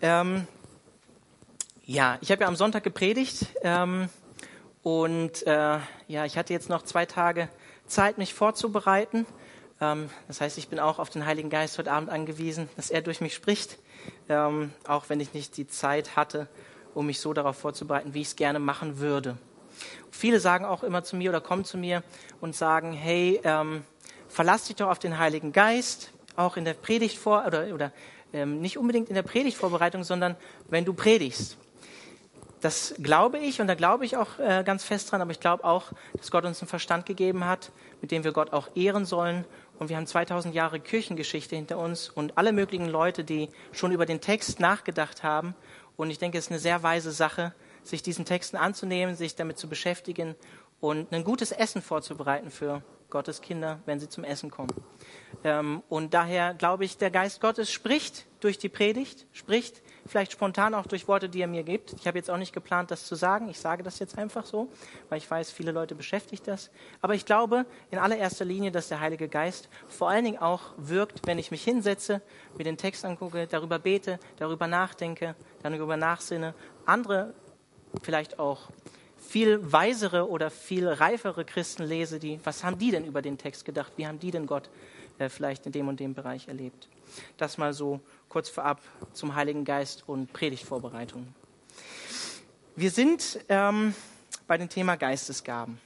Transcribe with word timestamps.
Ähm, 0.00 0.46
ja, 1.84 2.18
ich 2.20 2.30
habe 2.30 2.42
ja 2.42 2.48
am 2.48 2.54
Sonntag 2.54 2.84
gepredigt 2.84 3.46
ähm, 3.62 4.08
und 4.82 5.44
äh, 5.46 5.78
ja, 6.06 6.24
ich 6.24 6.38
hatte 6.38 6.52
jetzt 6.52 6.68
noch 6.68 6.82
zwei 6.82 7.04
Tage 7.04 7.48
Zeit, 7.86 8.16
mich 8.16 8.32
vorzubereiten. 8.32 9.26
Ähm, 9.80 10.08
das 10.28 10.40
heißt, 10.40 10.56
ich 10.58 10.68
bin 10.68 10.78
auch 10.78 11.00
auf 11.00 11.10
den 11.10 11.26
Heiligen 11.26 11.50
Geist 11.50 11.78
heute 11.78 11.90
Abend 11.90 12.10
angewiesen, 12.10 12.68
dass 12.76 12.90
er 12.90 13.02
durch 13.02 13.20
mich 13.20 13.34
spricht, 13.34 13.78
ähm, 14.28 14.72
auch 14.86 15.08
wenn 15.08 15.18
ich 15.18 15.34
nicht 15.34 15.56
die 15.56 15.66
Zeit 15.66 16.14
hatte, 16.14 16.46
um 16.94 17.06
mich 17.06 17.18
so 17.18 17.32
darauf 17.32 17.56
vorzubereiten, 17.58 18.14
wie 18.14 18.20
ich 18.20 18.28
es 18.28 18.36
gerne 18.36 18.60
machen 18.60 19.00
würde. 19.00 19.36
Viele 20.12 20.38
sagen 20.38 20.64
auch 20.64 20.84
immer 20.84 21.02
zu 21.02 21.16
mir 21.16 21.30
oder 21.30 21.40
kommen 21.40 21.64
zu 21.64 21.76
mir 21.76 22.04
und 22.40 22.54
sagen, 22.54 22.92
hey, 22.92 23.40
ähm, 23.42 23.82
verlass 24.28 24.64
dich 24.66 24.76
doch 24.76 24.90
auf 24.90 25.00
den 25.00 25.18
Heiligen 25.18 25.52
Geist, 25.52 26.12
auch 26.36 26.56
in 26.56 26.64
der 26.64 26.74
Predigt 26.74 27.18
vor 27.18 27.44
oder, 27.46 27.74
oder 27.74 27.92
ähm, 28.32 28.60
nicht 28.60 28.78
unbedingt 28.78 29.08
in 29.08 29.14
der 29.14 29.22
Predigtvorbereitung, 29.22 30.04
sondern 30.04 30.36
wenn 30.68 30.84
du 30.84 30.92
predigst. 30.92 31.56
Das 32.60 32.94
glaube 32.98 33.38
ich 33.38 33.60
und 33.60 33.68
da 33.68 33.74
glaube 33.74 34.04
ich 34.04 34.16
auch 34.16 34.38
äh, 34.40 34.64
ganz 34.64 34.82
fest 34.82 35.10
dran, 35.12 35.20
aber 35.20 35.30
ich 35.30 35.38
glaube 35.38 35.64
auch, 35.64 35.92
dass 36.16 36.30
Gott 36.30 36.44
uns 36.44 36.60
einen 36.60 36.68
Verstand 36.68 37.06
gegeben 37.06 37.44
hat, 37.44 37.70
mit 38.00 38.10
dem 38.10 38.24
wir 38.24 38.32
Gott 38.32 38.52
auch 38.52 38.68
ehren 38.74 39.04
sollen. 39.04 39.44
Und 39.78 39.90
wir 39.90 39.96
haben 39.96 40.06
2000 40.06 40.54
Jahre 40.54 40.80
Kirchengeschichte 40.80 41.54
hinter 41.54 41.78
uns 41.78 42.08
und 42.08 42.36
alle 42.36 42.52
möglichen 42.52 42.88
Leute, 42.88 43.22
die 43.22 43.48
schon 43.70 43.92
über 43.92 44.06
den 44.06 44.20
Text 44.20 44.58
nachgedacht 44.58 45.22
haben. 45.22 45.54
Und 45.96 46.10
ich 46.10 46.18
denke, 46.18 46.36
es 46.36 46.46
ist 46.46 46.50
eine 46.50 46.58
sehr 46.58 46.82
weise 46.82 47.12
Sache, 47.12 47.54
sich 47.84 48.02
diesen 48.02 48.24
Texten 48.24 48.56
anzunehmen, 48.56 49.14
sich 49.14 49.36
damit 49.36 49.56
zu 49.56 49.68
beschäftigen 49.68 50.34
und 50.80 51.12
ein 51.12 51.22
gutes 51.22 51.52
Essen 51.52 51.80
vorzubereiten 51.80 52.50
für 52.50 52.82
Gottes 53.10 53.40
Kinder, 53.40 53.80
wenn 53.86 54.00
sie 54.00 54.08
zum 54.08 54.24
Essen 54.24 54.50
kommen. 54.50 54.72
Ähm, 55.44 55.82
und 55.88 56.14
daher 56.14 56.54
glaube 56.54 56.84
ich, 56.84 56.98
der 56.98 57.10
Geist 57.10 57.40
Gottes 57.40 57.70
spricht 57.70 58.26
durch 58.40 58.58
die 58.58 58.68
Predigt, 58.68 59.26
spricht 59.32 59.82
vielleicht 60.06 60.32
spontan 60.32 60.74
auch 60.74 60.86
durch 60.86 61.06
Worte, 61.06 61.28
die 61.28 61.40
er 61.40 61.46
mir 61.46 61.62
gibt. 61.62 61.92
Ich 61.94 62.06
habe 62.06 62.18
jetzt 62.18 62.30
auch 62.30 62.36
nicht 62.36 62.52
geplant, 62.52 62.90
das 62.90 63.06
zu 63.06 63.14
sagen. 63.14 63.48
Ich 63.48 63.60
sage 63.60 63.82
das 63.82 63.98
jetzt 63.98 64.18
einfach 64.18 64.44
so, 64.44 64.68
weil 65.08 65.18
ich 65.18 65.30
weiß, 65.30 65.50
viele 65.50 65.72
Leute 65.72 65.94
beschäftigt 65.94 66.48
das. 66.48 66.70
Aber 67.00 67.14
ich 67.14 67.24
glaube 67.24 67.66
in 67.90 67.98
allererster 67.98 68.44
Linie, 68.44 68.70
dass 68.70 68.88
der 68.88 69.00
Heilige 69.00 69.28
Geist 69.28 69.68
vor 69.86 70.08
allen 70.08 70.24
Dingen 70.24 70.38
auch 70.38 70.72
wirkt, 70.76 71.26
wenn 71.26 71.38
ich 71.38 71.50
mich 71.50 71.62
hinsetze, 71.62 72.22
mir 72.56 72.64
den 72.64 72.76
Text 72.76 73.04
angucke, 73.04 73.46
darüber 73.46 73.78
bete, 73.78 74.18
darüber 74.36 74.66
nachdenke, 74.66 75.34
darüber 75.62 75.96
nachsinne, 75.96 76.54
andere 76.86 77.34
vielleicht 78.02 78.38
auch 78.38 78.68
viel 79.20 79.72
weisere 79.72 80.28
oder 80.28 80.50
viel 80.50 80.88
reifere 80.88 81.44
Christen 81.44 81.84
lese, 81.84 82.18
die, 82.18 82.40
was 82.44 82.64
haben 82.64 82.78
die 82.78 82.90
denn 82.90 83.04
über 83.04 83.22
den 83.22 83.38
Text 83.38 83.64
gedacht? 83.64 83.92
Wie 83.96 84.06
haben 84.06 84.18
die 84.18 84.30
denn 84.30 84.46
Gott 84.46 84.70
äh, 85.18 85.28
vielleicht 85.28 85.66
in 85.66 85.72
dem 85.72 85.88
und 85.88 86.00
dem 86.00 86.14
Bereich 86.14 86.48
erlebt? 86.48 86.88
Das 87.36 87.58
mal 87.58 87.72
so 87.72 88.00
kurz 88.28 88.48
vorab 88.48 88.80
zum 89.12 89.34
Heiligen 89.34 89.64
Geist 89.64 90.04
und 90.06 90.32
Predigtvorbereitung. 90.32 91.26
Wir 92.76 92.90
sind 92.90 93.40
ähm, 93.48 93.94
bei 94.46 94.56
dem 94.56 94.68
Thema 94.68 94.96
Geistesgaben. 94.96 95.80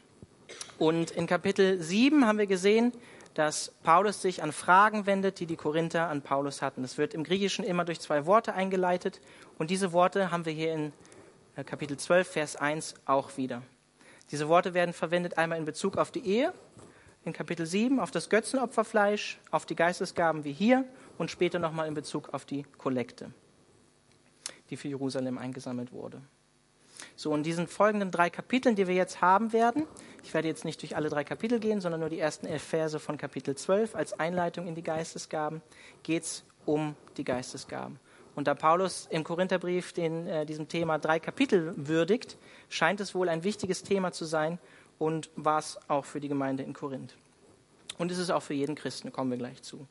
Und 0.78 1.10
in 1.12 1.26
Kapitel 1.26 1.80
7 1.80 2.26
haben 2.26 2.38
wir 2.38 2.46
gesehen, 2.46 2.92
dass 3.34 3.72
Paulus 3.82 4.20
sich 4.20 4.42
an 4.42 4.52
Fragen 4.52 5.06
wendet, 5.06 5.40
die 5.40 5.46
die 5.46 5.56
Korinther 5.56 6.08
an 6.08 6.22
Paulus 6.22 6.60
hatten. 6.60 6.82
Das 6.82 6.98
wird 6.98 7.14
im 7.14 7.24
Griechischen 7.24 7.64
immer 7.64 7.84
durch 7.84 8.00
zwei 8.00 8.26
Worte 8.26 8.54
eingeleitet. 8.54 9.20
Und 9.58 9.70
diese 9.70 9.92
Worte 9.92 10.30
haben 10.30 10.44
wir 10.44 10.52
hier 10.52 10.74
in 10.74 10.92
Kapitel 11.54 11.98
12, 11.98 12.28
Vers 12.28 12.56
1 12.56 12.94
auch 13.04 13.36
wieder. 13.36 13.62
Diese 14.30 14.48
Worte 14.48 14.72
werden 14.72 14.94
verwendet 14.94 15.36
einmal 15.36 15.58
in 15.58 15.66
Bezug 15.66 15.98
auf 15.98 16.10
die 16.10 16.26
Ehe, 16.26 16.54
in 17.24 17.34
Kapitel 17.34 17.66
7 17.66 18.00
auf 18.00 18.10
das 18.10 18.30
Götzenopferfleisch, 18.30 19.38
auf 19.50 19.66
die 19.66 19.76
Geistesgaben 19.76 20.44
wie 20.44 20.52
hier 20.52 20.84
und 21.18 21.30
später 21.30 21.58
nochmal 21.58 21.88
in 21.88 21.94
Bezug 21.94 22.32
auf 22.32 22.46
die 22.46 22.64
Kollekte, 22.78 23.32
die 24.70 24.78
für 24.78 24.88
Jerusalem 24.88 25.36
eingesammelt 25.36 25.92
wurde. 25.92 26.22
So, 27.16 27.34
in 27.34 27.42
diesen 27.42 27.66
folgenden 27.66 28.10
drei 28.10 28.30
Kapiteln, 28.30 28.74
die 28.74 28.86
wir 28.86 28.94
jetzt 28.94 29.20
haben 29.20 29.52
werden, 29.52 29.86
ich 30.24 30.32
werde 30.32 30.48
jetzt 30.48 30.64
nicht 30.64 30.80
durch 30.80 30.96
alle 30.96 31.10
drei 31.10 31.24
Kapitel 31.24 31.60
gehen, 31.60 31.82
sondern 31.82 32.00
nur 32.00 32.08
die 32.08 32.18
ersten 32.18 32.46
elf 32.46 32.62
Verse 32.62 32.98
von 32.98 33.18
Kapitel 33.18 33.54
12 33.54 33.94
als 33.94 34.18
Einleitung 34.18 34.66
in 34.66 34.74
die 34.74 34.82
Geistesgaben, 34.82 35.60
geht 36.02 36.22
es 36.22 36.44
um 36.64 36.96
die 37.18 37.24
Geistesgaben. 37.24 37.98
Und 38.34 38.46
da 38.46 38.54
Paulus 38.54 39.06
im 39.10 39.24
Korintherbrief 39.24 39.92
den, 39.92 40.26
äh, 40.26 40.46
diesem 40.46 40.68
Thema 40.68 40.98
drei 40.98 41.20
Kapitel 41.20 41.74
würdigt, 41.76 42.38
scheint 42.68 43.00
es 43.00 43.14
wohl 43.14 43.28
ein 43.28 43.44
wichtiges 43.44 43.82
Thema 43.82 44.12
zu 44.12 44.24
sein 44.24 44.58
und 44.98 45.30
war 45.36 45.58
es 45.58 45.78
auch 45.88 46.04
für 46.04 46.20
die 46.20 46.28
Gemeinde 46.28 46.62
in 46.62 46.72
Korinth. 46.72 47.14
Und 47.98 48.10
es 48.10 48.18
ist 48.18 48.30
auch 48.30 48.42
für 48.42 48.54
jeden 48.54 48.74
Christen, 48.74 49.12
kommen 49.12 49.30
wir 49.30 49.38
gleich 49.38 49.62
zu. 49.62 49.86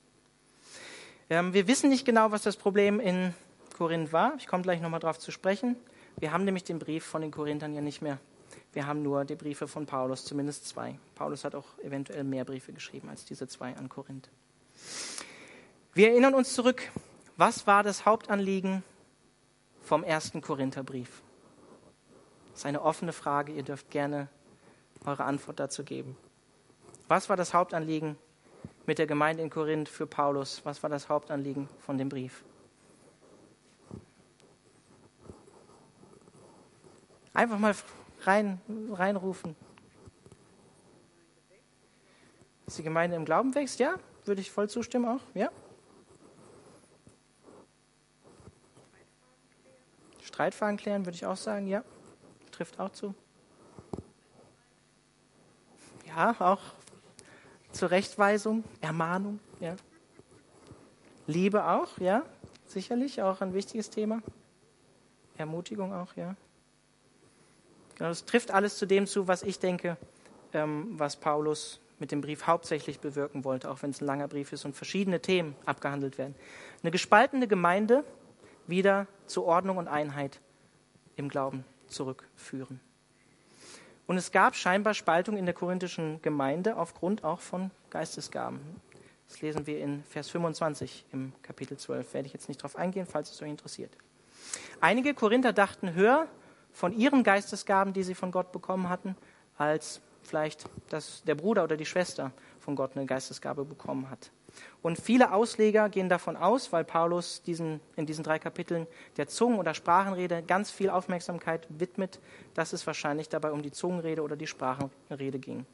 Ähm, 1.30 1.54
wir 1.54 1.68
wissen 1.68 1.90
nicht 1.90 2.06
genau, 2.06 2.32
was 2.32 2.42
das 2.42 2.58
Problem 2.58 3.00
in 3.00 3.34
Korinth 3.78 4.12
war. 4.12 4.34
Ich 4.38 4.48
komme 4.48 4.64
gleich 4.64 4.82
nochmal 4.82 5.00
darauf 5.00 5.20
zu 5.20 5.32
sprechen. 5.32 5.76
Wir 6.18 6.32
haben 6.32 6.44
nämlich 6.44 6.64
den 6.64 6.80
Brief 6.80 7.06
von 7.06 7.22
den 7.22 7.32
Korinthern 7.32 7.74
ja 7.74 7.82
nicht 7.82 8.02
mehr. 8.02 8.20
Wir 8.74 8.88
haben 8.88 9.02
nur 9.02 9.24
die 9.26 9.36
Briefe 9.36 9.68
von 9.68 9.86
Paulus, 9.86 10.26
zumindest 10.26 10.68
zwei. 10.68 10.98
Paulus 11.16 11.44
hat 11.44 11.56
auch 11.56 11.78
eventuell 11.84 12.24
mehr 12.24 12.44
Briefe 12.44 12.74
geschrieben 12.74 13.10
als 13.10 13.26
diese 13.26 13.48
zwei 13.48 13.76
an 13.76 13.88
Korinth. 13.90 14.30
Wir 15.94 16.10
erinnern 16.10 16.34
uns 16.34 16.54
zurück 16.54 16.84
was 17.42 17.66
war 17.66 17.82
das 17.82 18.06
Hauptanliegen 18.06 18.84
vom 19.82 20.04
ersten 20.04 20.42
Korintherbrief? 20.42 21.24
Das 22.52 22.60
ist 22.60 22.66
eine 22.68 22.84
offene 22.84 23.14
Frage. 23.14 23.52
Ihr 23.52 23.64
dürft 23.64 23.90
gerne 23.90 24.28
eure 25.06 25.24
Antwort 25.24 25.60
dazu 25.60 25.84
geben. 25.84 26.16
Was 27.08 27.30
war 27.30 27.38
das 27.38 27.56
Hauptanliegen 27.56 28.16
mit 28.86 29.00
der 29.00 29.08
Gemeinde 29.08 29.42
in 29.42 29.50
Korinth 29.50 29.90
für 29.90 30.06
Paulus? 30.06 30.62
Was 30.66 30.84
war 30.84 30.92
das 30.92 31.10
Hauptanliegen 31.10 31.68
von 31.80 31.98
dem 31.98 32.10
Brief? 32.10 32.44
Einfach 37.34 37.58
mal 37.58 37.74
rein, 38.22 38.62
reinrufen. 38.92 39.56
Dass 42.68 42.76
die 42.76 42.84
Gemeinde 42.84 43.16
im 43.16 43.26
Glauben 43.26 43.56
wächst, 43.56 43.80
ja? 43.80 43.96
Würde 44.26 44.42
ich 44.42 44.52
voll 44.52 44.70
zustimmen 44.70 45.08
auch, 45.08 45.22
ja? 45.34 45.50
Streitfragen 50.32 50.78
klären, 50.78 51.06
würde 51.06 51.18
ich 51.18 51.26
auch 51.26 51.36
sagen, 51.36 51.68
ja. 51.68 51.84
Trifft 52.52 52.80
auch 52.80 52.92
zu. 52.92 53.14
Ja, 56.08 56.36
auch 56.40 56.62
Zurechtweisung, 57.74 58.64
Ermahnung, 58.80 59.40
ja. 59.60 59.76
Liebe 61.28 61.66
auch, 61.66 61.98
ja, 62.00 62.24
sicherlich 62.66 63.22
auch 63.22 63.42
ein 63.42 63.54
wichtiges 63.54 63.90
Thema. 63.90 64.22
Ermutigung 65.38 65.94
auch, 65.94 66.16
ja. 66.16 66.36
Genau, 67.96 68.10
das 68.10 68.26
trifft 68.26 68.52
alles 68.52 68.78
zu 68.78 68.86
dem 68.86 69.08
zu, 69.08 69.28
was 69.28 69.44
ich 69.44 69.60
denke, 69.60 69.98
ähm, 70.54 70.98
was 70.98 71.18
Paulus 71.18 71.82
mit 72.00 72.12
dem 72.12 72.22
Brief 72.22 72.48
hauptsächlich 72.48 73.00
bewirken 73.00 73.44
wollte, 73.44 73.70
auch 73.70 73.84
wenn 73.84 73.92
es 73.92 74.02
ein 74.02 74.06
langer 74.06 74.28
Brief 74.30 74.54
ist 74.54 74.64
und 74.66 74.76
verschiedene 74.76 75.22
Themen 75.22 75.56
abgehandelt 75.66 76.18
werden. 76.18 76.36
Eine 76.82 76.92
gespaltene 76.92 77.48
Gemeinde 77.48 78.04
wieder 78.72 79.06
zu 79.28 79.46
Ordnung 79.46 79.78
und 79.78 79.88
Einheit 79.88 80.42
im 81.16 81.30
Glauben 81.30 81.64
zurückführen. 81.86 82.80
Und 84.08 84.18
es 84.18 84.32
gab 84.32 84.56
scheinbar 84.56 84.96
Spaltung 84.96 85.38
in 85.38 85.46
der 85.46 85.54
korinthischen 85.54 86.20
Gemeinde 86.24 86.76
aufgrund 86.76 87.24
auch 87.24 87.40
von 87.40 87.70
Geistesgaben. 87.92 88.60
Das 89.30 89.42
lesen 89.42 89.68
wir 89.68 89.80
in 89.80 90.04
Vers 90.04 90.30
25 90.30 91.06
im 91.14 91.32
Kapitel 91.44 91.78
12. 91.78 92.14
Werde 92.14 92.28
ich 92.28 92.34
jetzt 92.34 92.50
nicht 92.50 92.60
darauf 92.60 92.76
eingehen, 92.76 93.06
falls 93.06 93.32
es 93.32 93.42
euch 93.42 93.50
interessiert. 93.50 93.96
Einige 94.82 95.14
Korinther 95.14 95.54
dachten 95.54 95.94
höher 95.94 96.28
von 96.74 96.92
ihren 96.92 97.24
Geistesgaben, 97.24 97.94
die 97.94 98.04
sie 98.04 98.16
von 98.16 98.32
Gott 98.32 98.52
bekommen 98.52 98.90
hatten, 98.90 99.16
als 99.58 100.02
vielleicht 100.24 100.66
dass 100.90 101.24
der 101.24 101.36
Bruder 101.36 101.64
oder 101.64 101.78
die 101.78 101.86
Schwester 101.86 102.32
von 102.60 102.76
Gott 102.76 102.96
eine 102.96 103.06
Geistesgabe 103.06 103.64
bekommen 103.64 104.10
hat. 104.10 104.32
Und 104.82 105.00
viele 105.00 105.32
Ausleger 105.32 105.90
gehen 105.90 106.10
davon 106.10 106.36
aus, 106.36 106.72
weil 106.74 106.84
Paulus 106.84 107.44
diesen, 107.44 107.80
in 107.96 108.06
diesen 108.06 108.24
drei 108.24 108.40
Kapiteln 108.40 108.88
der 109.18 109.28
Zungen- 109.28 109.60
oder 109.60 109.74
Sprachenrede 109.74 110.42
ganz 110.42 110.72
viel 110.72 110.90
Aufmerksamkeit 110.90 111.68
widmet, 111.70 112.20
dass 112.56 112.74
es 112.74 112.86
wahrscheinlich 112.88 113.30
dabei 113.30 113.52
um 113.52 113.62
die 113.62 113.72
Zungenrede 113.72 114.24
oder 114.24 114.36
die 114.36 114.48
Sprachenrede 114.48 115.38
ging. 115.38 115.66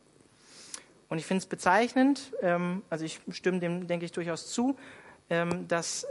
Und 1.09 1.19
ich 1.19 1.25
finde 1.25 1.39
es 1.39 1.45
bezeichnend, 1.45 2.33
ähm, 2.41 2.83
also 2.89 3.06
ich 3.06 3.21
stimme 3.31 3.59
dem, 3.59 3.88
denke 3.88 4.06
ich, 4.06 4.12
durchaus 4.12 4.47
zu, 4.51 4.75
ähm, 5.30 5.68
dass 5.69 6.06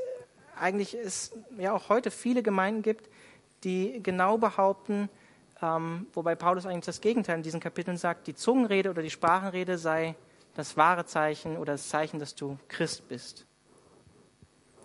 eigentlich 0.59 0.95
es 0.95 1.33
ja 1.59 1.73
auch 1.73 1.91
heute 1.91 2.11
viele 2.11 2.43
Gemeinden 2.43 2.81
gibt, 2.81 3.11
die 3.63 4.03
genau 4.03 4.39
behaupten, 4.39 5.11
ähm, 5.61 6.07
wobei 6.15 6.35
Paulus 6.35 6.65
eigentlich 6.65 6.87
das 6.87 7.03
Gegenteil 7.03 7.37
in 7.37 7.43
diesen 7.43 7.61
Kapiteln 7.61 7.97
sagt, 7.99 8.27
die 8.27 8.35
Zungenrede 8.35 8.91
oder 8.91 9.03
die 9.03 9.11
Sprachenrede 9.11 9.77
sei 9.77 10.15
das 10.57 10.77
wahre 10.77 11.05
Zeichen 11.05 11.59
oder 11.59 11.75
das 11.75 11.89
Zeichen, 11.89 12.19
dass 12.19 12.35
du 12.35 12.59
Christ 12.69 13.09
bist. 13.09 13.47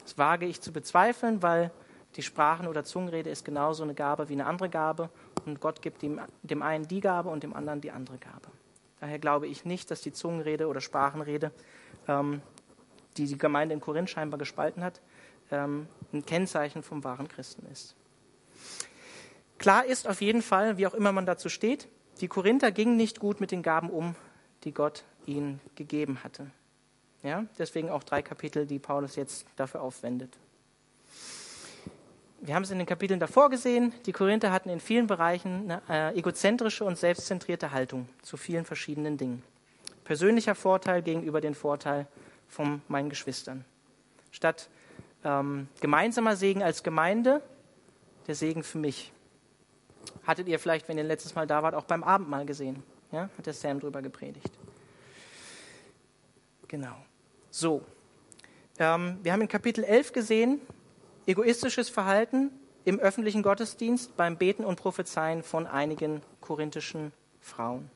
Das 0.04 0.18
wage 0.18 0.46
ich 0.46 0.62
zu 0.62 0.74
bezweifeln, 0.74 1.42
weil 1.42 1.72
die 2.18 2.24
Sprachen- 2.24 2.68
oder 2.68 2.84
Zungenrede 2.84 3.30
ist 3.30 3.46
genauso 3.46 3.84
eine 3.84 3.94
Gabe 3.94 4.28
wie 4.28 4.34
eine 4.34 4.46
andere 4.46 4.70
Gabe 4.70 5.10
und 5.46 5.62
Gott 5.62 5.82
gibt 5.82 6.02
dem, 6.02 6.20
dem 6.44 6.62
einen 6.62 6.88
die 6.88 7.00
Gabe 7.00 7.30
und 7.30 7.44
dem 7.44 7.54
anderen 7.56 7.80
die 7.80 7.92
andere 7.92 8.18
Gabe. 8.18 8.50
Daher 9.00 9.18
glaube 9.18 9.48
ich 9.48 9.64
nicht, 9.64 9.90
dass 9.90 10.02
die 10.02 10.12
Zungenrede 10.12 10.68
oder 10.68 10.82
Sprachenrede, 10.82 11.52
ähm, 12.08 12.42
die 13.16 13.26
die 13.26 13.38
Gemeinde 13.38 13.74
in 13.74 13.80
Korinth 13.80 14.10
scheinbar 14.10 14.38
gespalten 14.38 14.84
hat, 14.84 15.00
ähm, 15.52 15.88
ein 16.12 16.26
Kennzeichen 16.26 16.84
vom 16.84 17.04
wahren 17.06 17.30
Christen 17.30 17.66
ist. 17.72 17.96
Klar 19.58 19.86
ist 19.86 20.08
auf 20.08 20.22
jeden 20.22 20.42
Fall, 20.42 20.78
wie 20.78 20.86
auch 20.88 20.94
immer 20.94 21.14
man 21.14 21.26
dazu 21.26 21.48
steht, 21.48 21.88
die 22.20 22.28
Korinther 22.28 22.72
gingen 22.72 22.98
nicht 22.98 23.20
gut 23.20 23.40
mit 23.40 23.52
den 23.52 23.64
Gaben 23.64 23.90
um, 23.90 24.16
die 24.66 24.74
Gott 24.74 25.06
ihnen 25.26 25.60
gegeben 25.76 26.24
hatte. 26.24 26.48
Ja, 27.24 27.46
deswegen 27.58 27.90
auch 27.90 28.04
drei 28.04 28.22
Kapitel, 28.22 28.66
die 28.66 28.80
Paulus 28.80 29.16
jetzt 29.16 29.46
dafür 29.56 29.82
aufwendet. 29.82 30.38
Wir 32.44 32.56
haben 32.56 32.64
es 32.64 32.72
in 32.72 32.80
den 32.80 32.88
Kapiteln 32.88 33.20
davor 33.20 33.52
gesehen, 33.52 33.94
die 34.08 34.14
Korinther 34.14 34.52
hatten 34.52 34.70
in 34.70 34.80
vielen 34.80 35.06
Bereichen 35.06 35.70
eine 35.70 36.14
äh, 36.16 36.18
egozentrische 36.18 36.84
und 36.84 36.98
selbstzentrierte 36.98 37.72
Haltung 37.72 38.10
zu 38.24 38.36
vielen 38.36 38.66
verschiedenen 38.66 39.18
Dingen. 39.18 39.44
Persönlicher 40.06 40.56
Vorteil 40.56 41.04
gegenüber 41.04 41.40
dem 41.40 41.54
Vorteil 41.54 42.08
von 42.48 42.82
meinen 42.88 43.12
Geschwistern. 43.12 43.64
Statt 44.32 44.70
ähm, 45.24 45.68
gemeinsamer 45.82 46.36
Segen 46.36 46.64
als 46.64 46.82
Gemeinde, 46.82 47.44
der 48.26 48.34
Segen 48.34 48.64
für 48.64 48.80
mich. 48.80 49.12
Hattet 50.26 50.48
ihr 50.48 50.58
vielleicht, 50.58 50.88
wenn 50.88 50.98
ihr 50.98 51.04
letztes 51.04 51.36
Mal 51.36 51.46
da 51.46 51.62
wart, 51.62 51.76
auch 51.76 51.86
beim 51.86 52.04
Abendmahl 52.04 52.46
gesehen. 52.48 52.82
Ja? 53.12 53.30
Hat 53.38 53.46
der 53.46 53.54
Sam 53.54 53.80
drüber 53.80 54.02
gepredigt. 54.02 54.52
Genau. 56.72 56.96
So. 57.50 57.82
Ähm, 58.80 59.20
wir 59.24 59.34
haben 59.34 59.42
in 59.42 59.50
Kapitel 59.50 59.84
11 59.84 60.14
gesehen, 60.14 60.62
egoistisches 61.26 61.90
Verhalten 61.90 62.50
im 62.86 62.98
öffentlichen 62.98 63.44
Gottesdienst 63.44 64.16
beim 64.16 64.38
Beten 64.38 64.64
und 64.64 64.78
Prophezeien 64.78 65.44
von 65.44 65.68
einigen 65.68 66.22
korinthischen 66.40 67.12
Frauen, 67.42 67.92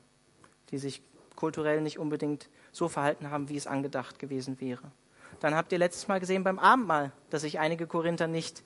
die 0.72 0.78
sich 0.78 1.02
kulturell 1.38 1.80
nicht 1.80 2.00
unbedingt 2.00 2.50
so 2.74 2.90
verhalten 2.90 3.32
haben, 3.32 3.48
wie 3.48 3.56
es 3.56 3.66
angedacht 3.66 4.20
gewesen 4.20 4.60
wäre. 4.60 4.92
Dann 5.40 5.56
habt 5.56 5.72
ihr 5.72 5.78
letztes 5.78 6.10
Mal 6.10 6.20
gesehen 6.20 6.44
beim 6.44 6.60
Abendmahl, 6.60 7.14
dass 7.30 7.44
sich 7.44 7.60
einige 7.60 7.88
Korinther 7.88 8.28
nicht, 8.28 8.62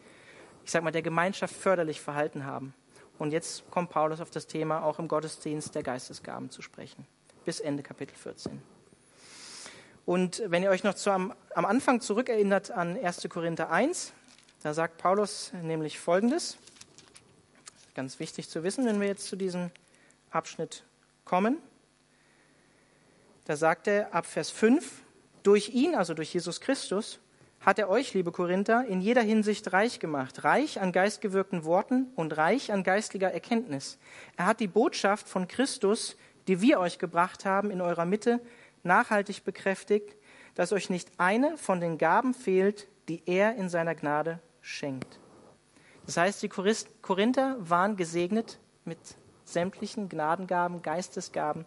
ich 0.65 0.71
sag 0.71 0.83
mal, 0.83 0.91
der 0.91 1.03
Gemeinschaft 1.03 1.53
förderlich 1.55 2.01
verhalten 2.01 2.47
haben. 2.47 2.73
Und 3.19 3.31
jetzt 3.31 3.69
kommt 3.69 3.91
Paulus 3.91 4.21
auf 4.21 4.31
das 4.31 4.47
Thema 4.47 4.83
auch 4.83 4.97
im 4.97 5.07
Gottesdienst 5.07 5.75
der 5.75 5.83
Geistesgaben 5.83 6.50
zu 6.50 6.63
sprechen. 6.63 7.05
Bis 7.45 7.59
Ende 7.59 7.83
Kapitel 7.83 8.15
14. 8.15 8.59
Und 10.09 10.41
wenn 10.47 10.63
ihr 10.63 10.71
euch 10.71 10.83
noch 10.83 10.95
zu 10.95 11.11
am, 11.11 11.35
am 11.53 11.65
Anfang 11.65 12.01
zurückerinnert 12.01 12.71
an 12.71 12.97
1. 12.97 13.29
Korinther 13.29 13.69
1, 13.69 14.11
da 14.63 14.73
sagt 14.73 14.97
Paulus 14.97 15.51
nämlich 15.61 16.00
Folgendes. 16.00 16.57
Ganz 17.94 18.19
wichtig 18.19 18.50
zu 18.50 18.63
wissen, 18.63 18.88
wenn 18.88 19.00
wir 19.00 19.07
jetzt 19.07 19.27
zu 19.27 19.35
diesem 19.35 19.69
Abschnitt 20.31 20.83
kommen. 21.25 21.59
Da 23.45 23.56
sagt 23.56 23.85
er 23.85 24.11
ab 24.15 24.25
Vers 24.25 24.50
5, 24.50 25.03
durch 25.44 25.69
ihn, 25.75 25.94
also 25.94 26.15
durch 26.15 26.33
Jesus 26.33 26.59
Christus, 26.59 27.19
hat 27.62 27.77
er 27.77 27.88
euch, 27.88 28.15
liebe 28.15 28.31
Korinther, 28.31 28.85
in 28.88 29.01
jeder 29.01 29.21
Hinsicht 29.21 29.73
reich 29.73 30.00
gemacht, 30.00 30.44
reich 30.44 30.81
an 30.81 30.91
geistgewirkten 30.91 31.65
Worten 31.65 32.07
und 32.15 32.35
reich 32.35 32.71
an 32.71 32.81
geistlicher 32.81 33.31
Erkenntnis. 33.31 34.00
Er 34.38 34.47
hat 34.47 34.59
die 34.59 34.67
Botschaft 34.67 35.29
von 35.29 35.47
Christus, 35.47 36.17
die 36.47 36.62
wir 36.62 36.79
euch 36.79 36.97
gebracht 36.97 37.45
haben, 37.45 37.69
in 37.69 37.79
eurer 37.79 38.05
Mitte 38.05 38.41
nachhaltig 38.83 39.43
bekräftigt, 39.43 40.15
dass 40.55 40.73
euch 40.73 40.89
nicht 40.89 41.11
eine 41.17 41.57
von 41.57 41.79
den 41.79 41.97
Gaben 41.97 42.33
fehlt, 42.33 42.87
die 43.07 43.23
er 43.25 43.55
in 43.55 43.69
seiner 43.69 43.95
Gnade 43.95 44.39
schenkt. 44.61 45.19
Das 46.05 46.17
heißt, 46.17 46.41
die 46.41 46.49
Korinther 46.49 47.55
waren 47.59 47.95
gesegnet 47.95 48.59
mit 48.85 48.99
sämtlichen 49.43 50.09
Gnadengaben, 50.09 50.81
Geistesgaben, 50.81 51.65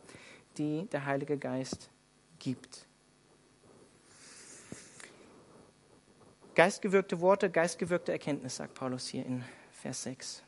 die 0.59 0.87
der 0.91 1.07
Heilige 1.07 1.39
Geist 1.39 1.91
gibt. 2.39 2.87
Geistgewirkte 6.55 7.21
Worte, 7.21 7.51
geistgewirkte 7.51 8.13
Erkenntnis, 8.13 8.57
sagt 8.57 8.75
Paulus 8.75 9.07
hier 9.07 9.25
in 9.25 9.43
Vers 9.71 10.03
6. 10.03 10.43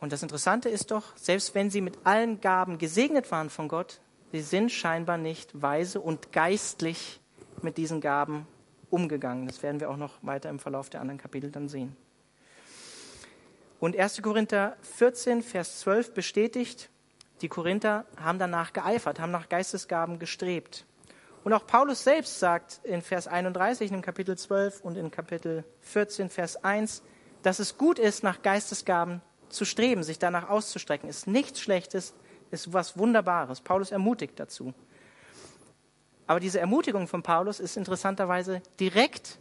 Und 0.00 0.12
das 0.12 0.22
Interessante 0.22 0.68
ist 0.68 0.90
doch, 0.90 1.16
selbst 1.16 1.54
wenn 1.54 1.70
sie 1.70 1.80
mit 1.80 1.98
allen 2.04 2.40
Gaben 2.40 2.78
gesegnet 2.78 3.30
waren 3.30 3.48
von 3.48 3.68
Gott, 3.68 4.00
sie 4.34 4.40
sind 4.40 4.72
scheinbar 4.72 5.16
nicht 5.16 5.62
weise 5.62 6.00
und 6.00 6.32
geistlich 6.32 7.20
mit 7.62 7.76
diesen 7.76 8.00
Gaben 8.00 8.48
umgegangen. 8.90 9.46
Das 9.46 9.62
werden 9.62 9.78
wir 9.78 9.88
auch 9.88 9.96
noch 9.96 10.14
weiter 10.22 10.50
im 10.50 10.58
Verlauf 10.58 10.90
der 10.90 11.00
anderen 11.00 11.20
Kapitel 11.20 11.52
dann 11.52 11.68
sehen. 11.68 11.94
Und 13.78 13.96
1. 13.96 14.22
Korinther 14.22 14.76
14, 14.96 15.40
Vers 15.40 15.78
12 15.78 16.14
bestätigt, 16.14 16.90
die 17.42 17.48
Korinther 17.48 18.06
haben 18.16 18.40
danach 18.40 18.72
geeifert, 18.72 19.20
haben 19.20 19.30
nach 19.30 19.48
Geistesgaben 19.48 20.18
gestrebt. 20.18 20.84
Und 21.44 21.52
auch 21.52 21.64
Paulus 21.64 22.02
selbst 22.02 22.40
sagt 22.40 22.80
in 22.82 23.02
Vers 23.02 23.28
31 23.28 23.92
in 23.92 24.02
Kapitel 24.02 24.36
12 24.36 24.80
und 24.80 24.96
in 24.96 25.12
Kapitel 25.12 25.62
14, 25.82 26.28
Vers 26.28 26.56
1, 26.64 27.04
dass 27.44 27.60
es 27.60 27.78
gut 27.78 28.00
ist, 28.00 28.24
nach 28.24 28.42
Geistesgaben 28.42 29.22
zu 29.48 29.64
streben, 29.64 30.02
sich 30.02 30.18
danach 30.18 30.48
auszustrecken. 30.48 31.08
Ist 31.08 31.28
nichts 31.28 31.60
Schlechtes, 31.60 32.14
ist 32.54 32.72
was 32.72 32.96
Wunderbares. 32.96 33.60
Paulus 33.60 33.90
ermutigt 33.90 34.40
dazu. 34.40 34.72
Aber 36.26 36.40
diese 36.40 36.58
Ermutigung 36.60 37.06
von 37.06 37.22
Paulus 37.22 37.60
ist 37.60 37.76
interessanterweise 37.76 38.62
direkt 38.80 39.38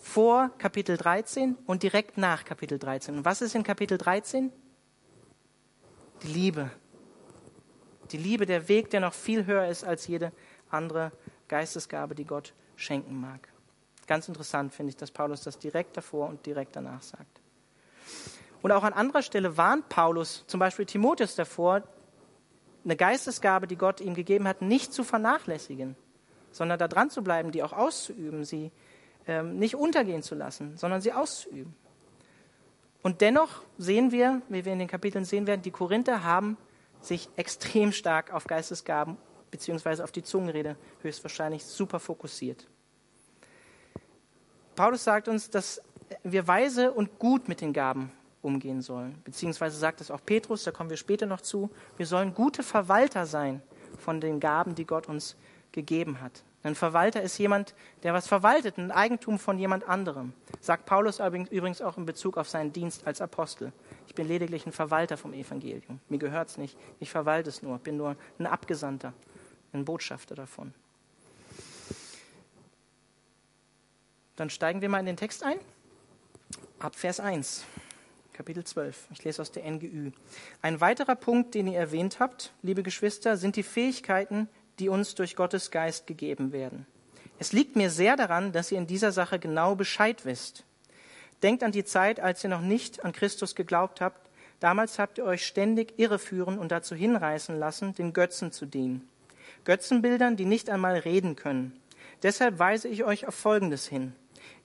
vor 0.00 0.50
Kapitel 0.58 0.96
13 0.96 1.56
und 1.66 1.82
direkt 1.82 2.18
nach 2.18 2.44
Kapitel 2.44 2.78
13. 2.78 3.18
Und 3.18 3.24
was 3.24 3.42
ist 3.42 3.54
in 3.54 3.62
Kapitel 3.62 3.98
13? 3.98 4.50
Die 6.22 6.28
Liebe. 6.28 6.70
Die 8.10 8.16
Liebe, 8.16 8.46
der 8.46 8.68
Weg, 8.68 8.90
der 8.90 9.00
noch 9.00 9.14
viel 9.14 9.46
höher 9.46 9.68
ist 9.68 9.84
als 9.84 10.06
jede 10.06 10.32
andere 10.70 11.12
Geistesgabe, 11.46 12.14
die 12.14 12.24
Gott 12.24 12.54
schenken 12.76 13.20
mag. 13.20 13.48
Ganz 14.06 14.26
interessant 14.26 14.72
finde 14.72 14.90
ich, 14.90 14.96
dass 14.96 15.10
Paulus 15.10 15.42
das 15.42 15.58
direkt 15.58 15.96
davor 15.96 16.28
und 16.28 16.44
direkt 16.46 16.74
danach 16.74 17.02
sagt. 17.02 17.40
Und 18.62 18.72
auch 18.72 18.82
an 18.82 18.92
anderer 18.92 19.22
Stelle 19.22 19.56
warnt 19.56 19.88
Paulus 19.88 20.44
zum 20.46 20.58
Beispiel 20.58 20.86
Timotheus 20.86 21.34
davor, 21.34 21.82
eine 22.84 22.96
Geistesgabe, 22.96 23.66
die 23.66 23.76
Gott 23.76 24.00
ihm 24.00 24.14
gegeben 24.14 24.46
hat, 24.48 24.62
nicht 24.62 24.92
zu 24.92 25.04
vernachlässigen, 25.04 25.96
sondern 26.50 26.78
da 26.78 26.88
dran 26.88 27.10
zu 27.10 27.22
bleiben, 27.22 27.52
die 27.52 27.62
auch 27.62 27.72
auszuüben, 27.72 28.44
sie 28.44 28.70
ähm, 29.26 29.58
nicht 29.58 29.76
untergehen 29.76 30.22
zu 30.22 30.34
lassen, 30.34 30.76
sondern 30.76 31.00
sie 31.00 31.12
auszuüben. 31.12 31.74
Und 33.02 33.20
dennoch 33.20 33.62
sehen 33.76 34.10
wir, 34.10 34.42
wie 34.48 34.64
wir 34.64 34.72
in 34.72 34.78
den 34.78 34.88
Kapiteln 34.88 35.24
sehen 35.24 35.46
werden, 35.46 35.62
die 35.62 35.70
Korinther 35.70 36.24
haben 36.24 36.56
sich 37.00 37.28
extrem 37.36 37.92
stark 37.92 38.32
auf 38.32 38.46
Geistesgaben 38.46 39.16
beziehungsweise 39.50 40.04
auf 40.04 40.12
die 40.12 40.22
Zungenrede 40.22 40.76
höchstwahrscheinlich 41.02 41.64
super 41.64 42.00
fokussiert. 42.00 42.66
Paulus 44.74 45.04
sagt 45.04 45.28
uns, 45.28 45.50
dass 45.50 45.80
wir 46.22 46.46
weise 46.46 46.92
und 46.92 47.18
gut 47.18 47.48
mit 47.48 47.60
den 47.60 47.72
Gaben 47.72 48.12
umgehen 48.42 48.82
sollen. 48.82 49.20
Beziehungsweise 49.24 49.76
sagt 49.76 50.00
es 50.00 50.10
auch 50.10 50.20
Petrus, 50.24 50.64
da 50.64 50.70
kommen 50.70 50.90
wir 50.90 50.96
später 50.96 51.26
noch 51.26 51.40
zu, 51.40 51.70
wir 51.96 52.06
sollen 52.06 52.34
gute 52.34 52.62
Verwalter 52.62 53.26
sein 53.26 53.62
von 53.98 54.20
den 54.20 54.40
Gaben, 54.40 54.74
die 54.74 54.84
Gott 54.84 55.08
uns 55.08 55.36
gegeben 55.72 56.20
hat. 56.20 56.44
Ein 56.62 56.74
Verwalter 56.74 57.22
ist 57.22 57.38
jemand, 57.38 57.74
der 58.02 58.14
was 58.14 58.26
verwaltet, 58.26 58.78
ein 58.78 58.90
Eigentum 58.90 59.38
von 59.38 59.58
jemand 59.58 59.88
anderem. 59.88 60.32
Sagt 60.60 60.86
Paulus 60.86 61.20
übrigens 61.20 61.80
auch 61.80 61.96
in 61.96 62.04
Bezug 62.04 62.36
auf 62.36 62.48
seinen 62.48 62.72
Dienst 62.72 63.06
als 63.06 63.20
Apostel. 63.20 63.72
Ich 64.06 64.14
bin 64.14 64.26
lediglich 64.26 64.66
ein 64.66 64.72
Verwalter 64.72 65.16
vom 65.16 65.32
Evangelium. 65.32 66.00
Mir 66.08 66.18
gehört 66.18 66.48
es 66.48 66.58
nicht. 66.58 66.76
Ich 66.98 67.10
verwalte 67.10 67.48
es 67.48 67.62
nur. 67.62 67.78
Bin 67.78 67.96
nur 67.96 68.16
ein 68.38 68.46
Abgesandter 68.46 69.12
ein 69.72 69.84
Botschafter 69.84 70.34
davon. 70.34 70.72
Dann 74.36 74.50
steigen 74.50 74.80
wir 74.80 74.88
mal 74.88 75.00
in 75.00 75.06
den 75.06 75.16
Text 75.16 75.42
ein. 75.42 75.58
Ab 76.78 76.94
Vers 76.94 77.18
1, 77.18 77.64
Kapitel 78.38 78.62
12. 78.62 79.08
Ich 79.10 79.24
lese 79.24 79.42
aus 79.42 79.50
der 79.50 79.68
NGÜ. 79.68 80.12
Ein 80.62 80.80
weiterer 80.80 81.16
Punkt, 81.16 81.56
den 81.56 81.66
ihr 81.66 81.80
erwähnt 81.80 82.20
habt, 82.20 82.52
liebe 82.62 82.84
Geschwister, 82.84 83.36
sind 83.36 83.56
die 83.56 83.64
Fähigkeiten, 83.64 84.48
die 84.78 84.88
uns 84.88 85.16
durch 85.16 85.34
Gottes 85.34 85.72
Geist 85.72 86.06
gegeben 86.06 86.52
werden. 86.52 86.86
Es 87.40 87.52
liegt 87.52 87.74
mir 87.74 87.90
sehr 87.90 88.14
daran, 88.14 88.52
dass 88.52 88.70
ihr 88.70 88.78
in 88.78 88.86
dieser 88.86 89.10
Sache 89.10 89.40
genau 89.40 89.74
Bescheid 89.74 90.24
wisst. 90.24 90.62
Denkt 91.42 91.64
an 91.64 91.72
die 91.72 91.82
Zeit, 91.82 92.20
als 92.20 92.44
ihr 92.44 92.50
noch 92.50 92.60
nicht 92.60 93.04
an 93.04 93.10
Christus 93.10 93.56
geglaubt 93.56 94.00
habt. 94.00 94.30
Damals 94.60 95.00
habt 95.00 95.18
ihr 95.18 95.24
euch 95.24 95.44
ständig 95.44 95.98
irreführen 95.98 96.60
und 96.60 96.70
dazu 96.70 96.94
hinreißen 96.94 97.58
lassen, 97.58 97.96
den 97.96 98.12
Götzen 98.12 98.52
zu 98.52 98.66
dienen. 98.66 99.08
Götzenbildern, 99.64 100.36
die 100.36 100.46
nicht 100.46 100.70
einmal 100.70 100.96
reden 100.96 101.34
können. 101.34 101.76
Deshalb 102.22 102.60
weise 102.60 102.86
ich 102.86 103.02
euch 103.02 103.26
auf 103.26 103.34
Folgendes 103.34 103.88
hin. 103.88 104.12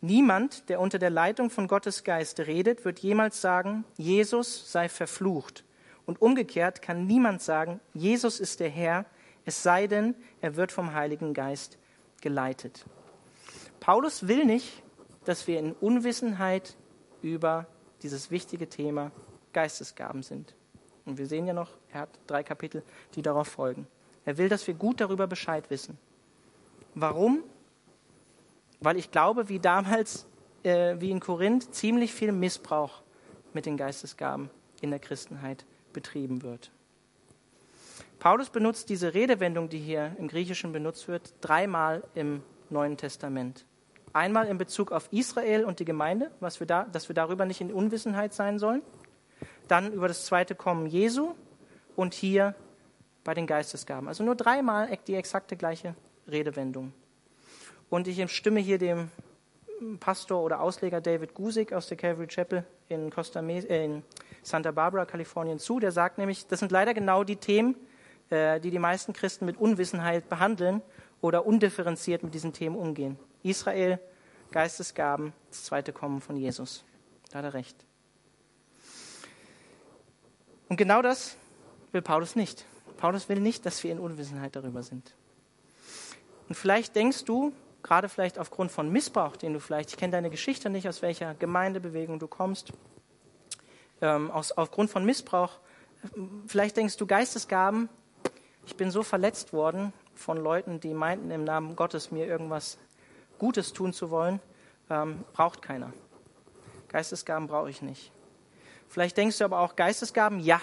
Niemand, 0.05 0.67
der 0.67 0.81
unter 0.81 0.99
der 0.99 1.09
Leitung 1.09 1.49
von 1.49 1.69
Gottes 1.69 2.03
Geist 2.03 2.41
redet, 2.41 2.83
wird 2.83 2.99
jemals 2.99 3.39
sagen, 3.39 3.85
Jesus 3.95 4.69
sei 4.69 4.89
verflucht. 4.89 5.63
Und 6.05 6.21
umgekehrt 6.21 6.81
kann 6.81 7.07
niemand 7.07 7.41
sagen, 7.41 7.79
Jesus 7.93 8.41
ist 8.41 8.59
der 8.59 8.69
Herr, 8.69 9.05
es 9.45 9.63
sei 9.63 9.87
denn, 9.87 10.13
er 10.41 10.57
wird 10.57 10.73
vom 10.73 10.93
Heiligen 10.93 11.33
Geist 11.33 11.77
geleitet. 12.19 12.83
Paulus 13.79 14.27
will 14.27 14.43
nicht, 14.43 14.83
dass 15.23 15.47
wir 15.47 15.57
in 15.57 15.71
Unwissenheit 15.71 16.75
über 17.21 17.65
dieses 18.01 18.29
wichtige 18.29 18.67
Thema 18.67 19.09
Geistesgaben 19.53 20.21
sind. 20.21 20.53
Und 21.05 21.17
wir 21.17 21.27
sehen 21.27 21.47
ja 21.47 21.53
noch, 21.53 21.69
er 21.93 22.01
hat 22.01 22.19
drei 22.27 22.43
Kapitel, 22.43 22.83
die 23.15 23.21
darauf 23.21 23.47
folgen. 23.47 23.87
Er 24.25 24.37
will, 24.37 24.49
dass 24.49 24.67
wir 24.67 24.73
gut 24.73 24.99
darüber 24.99 25.27
Bescheid 25.27 25.69
wissen. 25.69 25.97
Warum? 26.93 27.41
Weil 28.83 28.97
ich 28.97 29.11
glaube, 29.11 29.49
wie 29.49 29.59
damals, 29.59 30.25
äh, 30.63 30.95
wie 30.99 31.11
in 31.11 31.19
Korinth, 31.19 31.73
ziemlich 31.73 32.13
viel 32.13 32.31
Missbrauch 32.31 33.01
mit 33.53 33.65
den 33.65 33.77
Geistesgaben 33.77 34.49
in 34.81 34.89
der 34.89 34.99
Christenheit 34.99 35.65
betrieben 35.93 36.43
wird. 36.43 36.71
Paulus 38.19 38.49
benutzt 38.49 38.89
diese 38.89 39.13
Redewendung, 39.13 39.69
die 39.69 39.79
hier 39.79 40.15
im 40.17 40.27
Griechischen 40.27 40.71
benutzt 40.71 41.07
wird, 41.07 41.33
dreimal 41.41 42.03
im 42.15 42.41
Neuen 42.69 42.97
Testament. 42.97 43.65
Einmal 44.11 44.47
in 44.47 44.57
Bezug 44.57 44.91
auf 44.91 45.07
Israel 45.11 45.65
und 45.65 45.79
die 45.79 45.85
Gemeinde, 45.85 46.31
was 46.39 46.59
wir 46.59 46.67
da, 46.67 46.83
dass 46.85 47.09
wir 47.09 47.15
darüber 47.15 47.45
nicht 47.45 47.61
in 47.61 47.73
Unwissenheit 47.73 48.33
sein 48.33 48.59
sollen. 48.59 48.81
Dann 49.67 49.91
über 49.93 50.07
das 50.07 50.25
zweite 50.25 50.55
Kommen 50.55 50.87
Jesu 50.87 51.33
und 51.95 52.13
hier 52.13 52.55
bei 53.23 53.33
den 53.33 53.47
Geistesgaben. 53.47 54.07
Also 54.07 54.23
nur 54.23 54.35
dreimal 54.35 54.89
die 55.07 55.15
exakte 55.15 55.55
gleiche 55.55 55.95
Redewendung. 56.27 56.93
Und 57.89 58.07
ich 58.07 58.31
stimme 58.31 58.59
hier 58.59 58.77
dem 58.77 59.11
Pastor 59.99 60.41
oder 60.41 60.61
Ausleger 60.61 61.01
David 61.01 61.33
Gusik 61.33 61.73
aus 61.73 61.87
der 61.87 61.97
Calvary 61.97 62.27
Chapel 62.27 62.65
in, 62.89 63.09
Costa 63.09 63.41
äh, 63.41 63.85
in 63.85 64.03
Santa 64.41 64.71
Barbara, 64.71 65.05
Kalifornien 65.05 65.59
zu. 65.59 65.79
Der 65.79 65.91
sagt 65.91 66.17
nämlich, 66.17 66.47
das 66.47 66.59
sind 66.59 66.71
leider 66.71 66.93
genau 66.93 67.23
die 67.23 67.35
Themen, 67.35 67.75
äh, 68.29 68.59
die 68.59 68.71
die 68.71 68.79
meisten 68.79 69.13
Christen 69.13 69.45
mit 69.45 69.57
Unwissenheit 69.57 70.29
behandeln 70.29 70.81
oder 71.21 71.45
undifferenziert 71.45 72.23
mit 72.23 72.33
diesen 72.33 72.53
Themen 72.53 72.75
umgehen. 72.75 73.17
Israel, 73.43 73.99
Geistesgaben, 74.51 75.33
das 75.49 75.63
zweite 75.65 75.93
Kommen 75.93 76.21
von 76.21 76.35
Jesus. 76.35 76.83
Da 77.31 77.39
hat 77.39 77.45
er 77.45 77.53
recht. 77.53 77.75
Und 80.69 80.77
genau 80.77 81.01
das 81.01 81.37
will 81.91 82.01
Paulus 82.01 82.35
nicht. 82.35 82.65
Paulus 82.97 83.27
will 83.29 83.39
nicht, 83.39 83.65
dass 83.65 83.83
wir 83.83 83.91
in 83.91 83.99
Unwissenheit 83.99 84.55
darüber 84.55 84.83
sind. 84.83 85.13
Und 86.47 86.55
vielleicht 86.55 86.95
denkst 86.95 87.25
du, 87.25 87.53
gerade 87.83 88.09
vielleicht 88.09 88.39
aufgrund 88.39 88.71
von 88.71 88.89
Missbrauch, 88.89 89.35
den 89.35 89.53
du 89.53 89.59
vielleicht, 89.59 89.91
ich 89.91 89.97
kenne 89.97 90.11
deine 90.11 90.29
Geschichte 90.29 90.69
nicht, 90.69 90.87
aus 90.87 91.01
welcher 91.01 91.35
Gemeindebewegung 91.35 92.17
du 92.17 92.27
kommst, 92.27 92.71
ähm, 94.01 94.31
aus, 94.31 94.51
aufgrund 94.53 94.89
von 94.89 95.05
Missbrauch, 95.05 95.59
vielleicht 96.47 96.77
denkst 96.77 96.97
du 96.97 97.05
Geistesgaben, 97.05 97.89
ich 98.65 98.77
bin 98.77 98.91
so 98.91 99.03
verletzt 99.03 99.53
worden 99.53 99.93
von 100.15 100.37
Leuten, 100.37 100.79
die 100.79 100.93
meinten, 100.93 101.31
im 101.31 101.43
Namen 101.43 101.75
Gottes 101.75 102.11
mir 102.11 102.25
irgendwas 102.25 102.77
Gutes 103.37 103.73
tun 103.73 103.93
zu 103.93 104.09
wollen, 104.09 104.39
ähm, 104.89 105.23
braucht 105.33 105.61
keiner. 105.61 105.91
Geistesgaben 106.87 107.47
brauche 107.47 107.69
ich 107.69 107.81
nicht. 107.81 108.11
Vielleicht 108.87 109.17
denkst 109.17 109.39
du 109.39 109.45
aber 109.45 109.59
auch 109.59 109.75
Geistesgaben, 109.75 110.39
ja, 110.39 110.61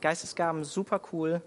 Geistesgaben 0.00 0.64
super 0.64 1.00
cool. 1.12 1.40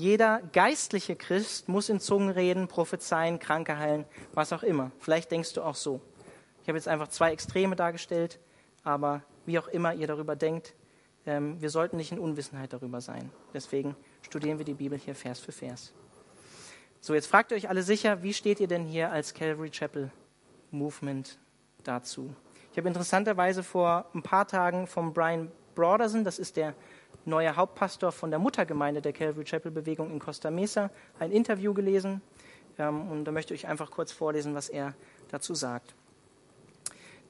Jeder 0.00 0.40
geistliche 0.54 1.14
Christ 1.14 1.68
muss 1.68 1.90
in 1.90 2.00
Zungen 2.00 2.30
reden, 2.30 2.68
prophezeien, 2.68 3.38
Kranke 3.38 3.76
heilen, 3.76 4.06
was 4.32 4.50
auch 4.54 4.62
immer. 4.62 4.92
Vielleicht 4.98 5.30
denkst 5.30 5.52
du 5.52 5.60
auch 5.60 5.74
so. 5.74 6.00
Ich 6.62 6.68
habe 6.68 6.78
jetzt 6.78 6.88
einfach 6.88 7.08
zwei 7.08 7.32
Extreme 7.32 7.76
dargestellt, 7.76 8.38
aber 8.82 9.22
wie 9.44 9.58
auch 9.58 9.68
immer 9.68 9.92
ihr 9.92 10.06
darüber 10.06 10.36
denkt, 10.36 10.74
ähm, 11.26 11.60
wir 11.60 11.68
sollten 11.68 11.98
nicht 11.98 12.12
in 12.12 12.18
Unwissenheit 12.18 12.72
darüber 12.72 13.02
sein. 13.02 13.30
Deswegen 13.52 13.94
studieren 14.22 14.56
wir 14.56 14.64
die 14.64 14.72
Bibel 14.72 14.98
hier 14.98 15.14
Vers 15.14 15.38
für 15.38 15.52
Vers. 15.52 15.92
So, 17.02 17.12
jetzt 17.12 17.26
fragt 17.26 17.50
ihr 17.50 17.58
euch 17.58 17.68
alle 17.68 17.82
sicher, 17.82 18.22
wie 18.22 18.32
steht 18.32 18.58
ihr 18.58 18.68
denn 18.68 18.86
hier 18.86 19.12
als 19.12 19.34
Calvary 19.34 19.68
Chapel 19.68 20.10
Movement 20.70 21.36
dazu? 21.84 22.34
Ich 22.72 22.78
habe 22.78 22.88
interessanterweise 22.88 23.62
vor 23.62 24.06
ein 24.14 24.22
paar 24.22 24.48
Tagen 24.48 24.86
vom 24.86 25.12
Brian 25.12 25.52
Broderson, 25.74 26.24
das 26.24 26.38
ist 26.38 26.56
der 26.56 26.74
neue 27.24 27.54
Hauptpastor 27.54 28.12
von 28.12 28.30
der 28.30 28.38
Muttergemeinde 28.38 29.00
der 29.00 29.12
Calvary 29.12 29.44
Chapel 29.44 29.70
Bewegung 29.70 30.10
in 30.10 30.18
Costa 30.18 30.50
Mesa, 30.50 30.90
ein 31.18 31.32
Interview 31.32 31.74
gelesen. 31.74 32.22
Ähm, 32.78 33.10
und 33.10 33.24
da 33.24 33.32
möchte 33.32 33.54
ich 33.54 33.66
einfach 33.66 33.90
kurz 33.90 34.12
vorlesen, 34.12 34.54
was 34.54 34.68
er 34.68 34.94
dazu 35.28 35.54
sagt. 35.54 35.94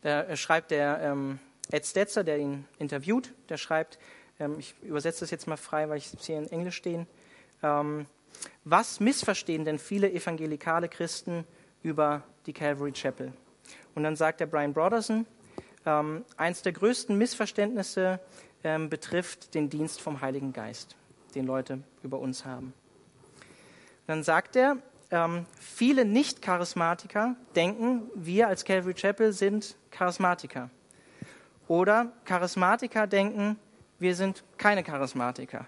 Da 0.03 0.35
schreibt 0.37 0.71
der 0.71 1.01
ähm, 1.03 1.39
Ed 1.71 1.85
Stetzer, 1.85 2.25
der 2.25 2.39
ihn 2.39 2.67
interviewt, 2.79 3.35
der 3.49 3.59
schreibt, 3.59 3.99
ähm, 4.39 4.59
ich 4.59 4.75
übersetze 4.83 5.21
das 5.21 5.31
jetzt 5.31 5.47
mal 5.47 5.57
frei, 5.57 5.89
weil 5.89 5.99
ich 5.99 6.13
es 6.13 6.25
hier 6.25 6.39
in 6.39 6.49
Englisch 6.49 6.77
stehen. 6.77 7.07
Was 8.65 9.01
missverstehen 9.01 9.67
denn 9.67 9.79
viele 9.79 10.11
evangelikale 10.11 10.89
Christen 10.89 11.45
über 11.83 12.23
die 12.47 12.55
Calvary 12.55 12.93
Chapel? 12.93 13.35
Und 13.95 14.03
dann 14.03 14.17
sagt 14.17 14.41
der 14.41 14.47
Brian 14.47 14.73
Broderson, 14.73 15.27
eins 15.85 16.63
der 16.63 16.73
größten 16.73 17.19
Missverständnisse 17.19 18.19
ähm, 18.64 18.88
betrifft 18.88 19.55
den 19.55 19.71
Dienst 19.71 20.00
vom 20.00 20.21
Heiligen 20.21 20.52
Geist, 20.52 20.97
den 21.35 21.47
Leute 21.47 21.83
über 22.02 22.19
uns 22.19 22.45
haben. 22.45 22.73
Dann 24.07 24.23
sagt 24.23 24.57
er, 24.57 24.76
ähm, 25.11 25.47
viele 25.59 26.05
Nicht-Charismatiker 26.05 27.37
denken, 27.57 28.11
wir 28.14 28.49
als 28.49 28.64
Calvary 28.64 28.95
Chapel 28.95 29.33
sind 29.33 29.76
Charismatiker. 29.90 30.71
Oder 31.69 32.12
Charismatiker 32.25 33.07
denken, 33.07 33.57
wir 33.99 34.14
sind 34.14 34.43
keine 34.57 34.83
Charismatiker. 34.83 35.67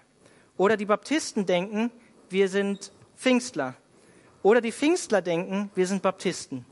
Oder 0.57 0.77
die 0.77 0.85
Baptisten 0.85 1.45
denken, 1.45 1.91
wir 2.29 2.49
sind 2.49 2.91
Pfingstler. 3.15 3.75
Oder 4.41 4.59
die 4.59 4.71
Pfingstler 4.71 5.21
denken, 5.21 5.71
wir 5.75 5.87
sind 5.87 6.01
Baptisten. 6.01 6.65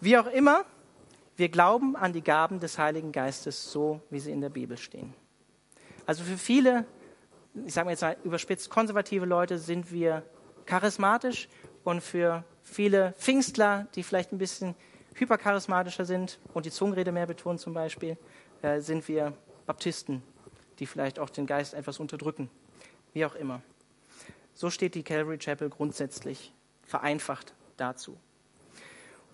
Wie 0.00 0.16
auch 0.16 0.26
immer, 0.26 0.64
wir 1.38 1.48
glauben 1.48 1.94
an 1.94 2.12
die 2.12 2.20
Gaben 2.20 2.58
des 2.58 2.78
Heiligen 2.78 3.12
Geistes, 3.12 3.70
so 3.70 4.00
wie 4.10 4.18
sie 4.18 4.32
in 4.32 4.40
der 4.40 4.48
Bibel 4.48 4.76
stehen. 4.76 5.14
Also 6.04 6.24
für 6.24 6.36
viele, 6.36 6.84
ich 7.64 7.72
sage 7.72 7.84
mal 7.84 7.92
jetzt 7.92 8.02
mal 8.02 8.16
überspitzt, 8.24 8.70
konservative 8.70 9.24
Leute 9.24 9.58
sind 9.58 9.92
wir 9.92 10.24
charismatisch 10.66 11.48
und 11.84 12.02
für 12.02 12.42
viele 12.62 13.12
Pfingstler, 13.12 13.86
die 13.94 14.02
vielleicht 14.02 14.32
ein 14.32 14.38
bisschen 14.38 14.74
hypercharismatischer 15.14 16.04
sind 16.04 16.40
und 16.54 16.66
die 16.66 16.72
Zungenrede 16.72 17.12
mehr 17.12 17.26
betonen 17.26 17.58
zum 17.58 17.72
Beispiel, 17.72 18.18
äh, 18.62 18.80
sind 18.80 19.06
wir 19.06 19.32
Baptisten, 19.64 20.24
die 20.80 20.86
vielleicht 20.86 21.20
auch 21.20 21.30
den 21.30 21.46
Geist 21.46 21.72
etwas 21.72 22.00
unterdrücken. 22.00 22.50
Wie 23.12 23.24
auch 23.24 23.36
immer. 23.36 23.62
So 24.54 24.70
steht 24.70 24.96
die 24.96 25.04
Calvary 25.04 25.38
Chapel 25.38 25.70
grundsätzlich 25.70 26.52
vereinfacht 26.82 27.54
dazu. 27.76 28.18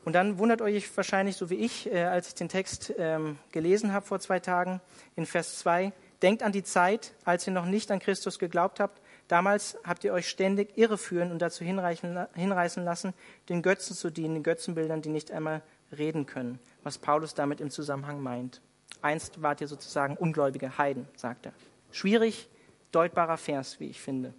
Und 0.04 0.12
dann 0.12 0.38
wundert 0.38 0.60
euch 0.60 0.94
wahrscheinlich, 0.96 1.36
so 1.36 1.48
wie 1.50 1.54
ich, 1.54 1.90
äh, 1.90 2.04
als 2.04 2.28
ich 2.28 2.34
den 2.34 2.48
Text 2.48 2.92
ähm, 2.98 3.38
gelesen 3.52 3.92
habe 3.92 4.04
vor 4.04 4.20
zwei 4.20 4.38
Tagen, 4.38 4.80
in 5.16 5.24
Vers 5.24 5.58
2, 5.58 5.92
denkt 6.22 6.42
an 6.42 6.52
die 6.52 6.62
Zeit, 6.62 7.14
als 7.24 7.46
ihr 7.46 7.52
noch 7.52 7.66
nicht 7.66 7.90
an 7.90 7.98
Christus 7.98 8.38
geglaubt 8.38 8.80
habt. 8.80 9.00
Damals 9.28 9.78
habt 9.84 10.04
ihr 10.04 10.12
euch 10.12 10.28
ständig 10.28 10.76
irreführen 10.76 11.30
und 11.32 11.40
dazu 11.40 11.64
hinreißen 11.64 12.84
lassen, 12.84 13.14
den 13.48 13.62
Götzen 13.62 13.96
zu 13.96 14.10
dienen, 14.10 14.34
den 14.34 14.42
Götzenbildern, 14.42 15.00
die 15.00 15.08
nicht 15.08 15.30
einmal 15.30 15.62
reden 15.96 16.26
können, 16.26 16.58
was 16.82 16.98
Paulus 16.98 17.34
damit 17.34 17.60
im 17.60 17.70
Zusammenhang 17.70 18.22
meint. 18.22 18.60
Einst 19.00 19.42
wart 19.42 19.60
ihr 19.60 19.68
sozusagen 19.68 20.16
ungläubige 20.16 20.76
Heiden, 20.76 21.08
sagt 21.16 21.46
er. 21.46 21.52
Schwierig 21.92 22.48
deutbarer 22.92 23.36
Vers, 23.36 23.80
wie 23.80 23.88
ich 23.88 24.00
finde. 24.00 24.34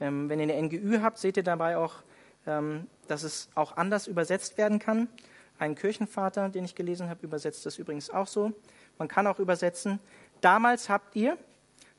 Ähm, 0.00 0.28
wenn 0.28 0.40
ihr 0.40 0.54
eine 0.54 0.62
NGÜ 0.62 1.00
habt, 1.00 1.18
seht 1.18 1.36
ihr 1.36 1.42
dabei 1.42 1.76
auch 1.76 1.94
ähm, 2.46 2.86
dass 3.08 3.22
es 3.22 3.48
auch 3.54 3.76
anders 3.76 4.06
übersetzt 4.06 4.58
werden 4.58 4.78
kann. 4.78 5.08
Ein 5.58 5.74
Kirchenvater, 5.74 6.48
den 6.48 6.64
ich 6.64 6.74
gelesen 6.74 7.08
habe, 7.08 7.24
übersetzt 7.24 7.64
das 7.66 7.78
übrigens 7.78 8.10
auch 8.10 8.26
so. 8.26 8.52
Man 8.98 9.08
kann 9.08 9.26
auch 9.26 9.38
übersetzen, 9.38 10.00
damals 10.40 10.88
habt 10.88 11.16
ihr 11.16 11.38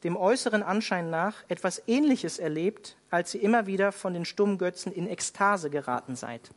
dem 0.03 0.15
äußeren 0.15 0.61
Anschein 0.61 1.09
nach 1.09 1.43
etwas 1.47 1.81
Ähnliches 1.87 2.37
erlebt, 2.37 2.97
als 3.09 3.33
ihr 3.33 3.41
immer 3.41 3.65
wieder 3.65 3.91
von 3.91 4.13
den 4.13 4.25
stummen 4.25 4.57
Götzen 4.57 4.91
in 4.91 5.07
Ekstase 5.07 5.69
geraten 5.69 6.15
seid. 6.15 6.51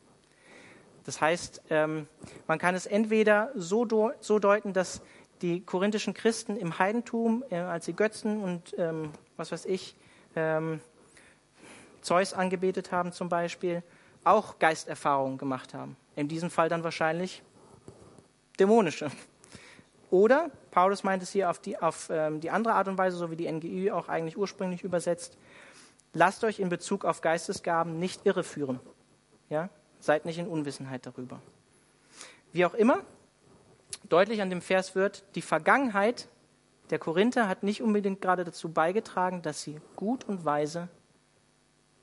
Das 1.04 1.20
heißt, 1.20 1.62
ähm, 1.70 2.06
man 2.46 2.58
kann 2.58 2.74
es 2.74 2.86
entweder 2.86 3.50
so, 3.54 3.84
deuten, 3.84 4.72
dass 4.74 5.00
die 5.40 5.64
korinthischen 5.64 6.12
Christen 6.12 6.56
im 6.56 6.78
Heidentum, 6.78 7.42
äh, 7.50 7.56
als 7.56 7.86
sie 7.86 7.94
Götzen 7.94 8.42
und 8.42 8.74
ähm, 8.76 9.10
was 9.38 9.50
weiß 9.50 9.64
ich, 9.64 9.96
ähm, 10.36 10.80
Zeus 12.02 12.34
angebetet 12.34 12.92
haben 12.92 13.12
zum 13.12 13.28
Beispiel, 13.28 13.82
auch 14.24 14.58
Geisterfahrungen 14.58 15.38
gemacht 15.38 15.74
haben. 15.74 15.96
In 16.16 16.28
diesem 16.28 16.50
Fall 16.50 16.68
dann 16.68 16.84
wahrscheinlich 16.84 17.42
dämonische. 18.58 19.10
Oder, 20.10 20.50
Paulus 20.70 21.04
meint 21.04 21.22
es 21.22 21.30
hier 21.30 21.50
auf 21.50 21.60
die, 21.60 21.78
auf, 21.78 22.08
ähm, 22.10 22.40
die 22.40 22.50
andere 22.50 22.74
Art 22.74 22.88
und 22.88 22.98
Weise, 22.98 23.16
so 23.16 23.30
wie 23.30 23.36
die 23.36 23.50
NGÜ 23.50 23.92
auch 23.92 24.08
eigentlich 24.08 24.36
ursprünglich 24.36 24.82
übersetzt, 24.82 25.38
lasst 26.12 26.42
euch 26.44 26.58
in 26.58 26.68
Bezug 26.68 27.04
auf 27.04 27.20
Geistesgaben 27.20 27.98
nicht 27.98 28.26
irreführen. 28.26 28.80
Ja? 29.48 29.68
Seid 30.00 30.24
nicht 30.24 30.38
in 30.38 30.48
Unwissenheit 30.48 31.06
darüber. 31.06 31.40
Wie 32.52 32.64
auch 32.64 32.74
immer, 32.74 33.00
deutlich 34.08 34.42
an 34.42 34.50
dem 34.50 34.62
Vers 34.62 34.94
wird, 34.94 35.24
die 35.36 35.42
Vergangenheit 35.42 36.28
der 36.90 36.98
Korinther 36.98 37.48
hat 37.48 37.62
nicht 37.62 37.82
unbedingt 37.82 38.20
gerade 38.20 38.44
dazu 38.44 38.68
beigetragen, 38.68 39.42
dass 39.42 39.62
sie 39.62 39.80
gut 39.94 40.24
und 40.24 40.44
weise 40.44 40.88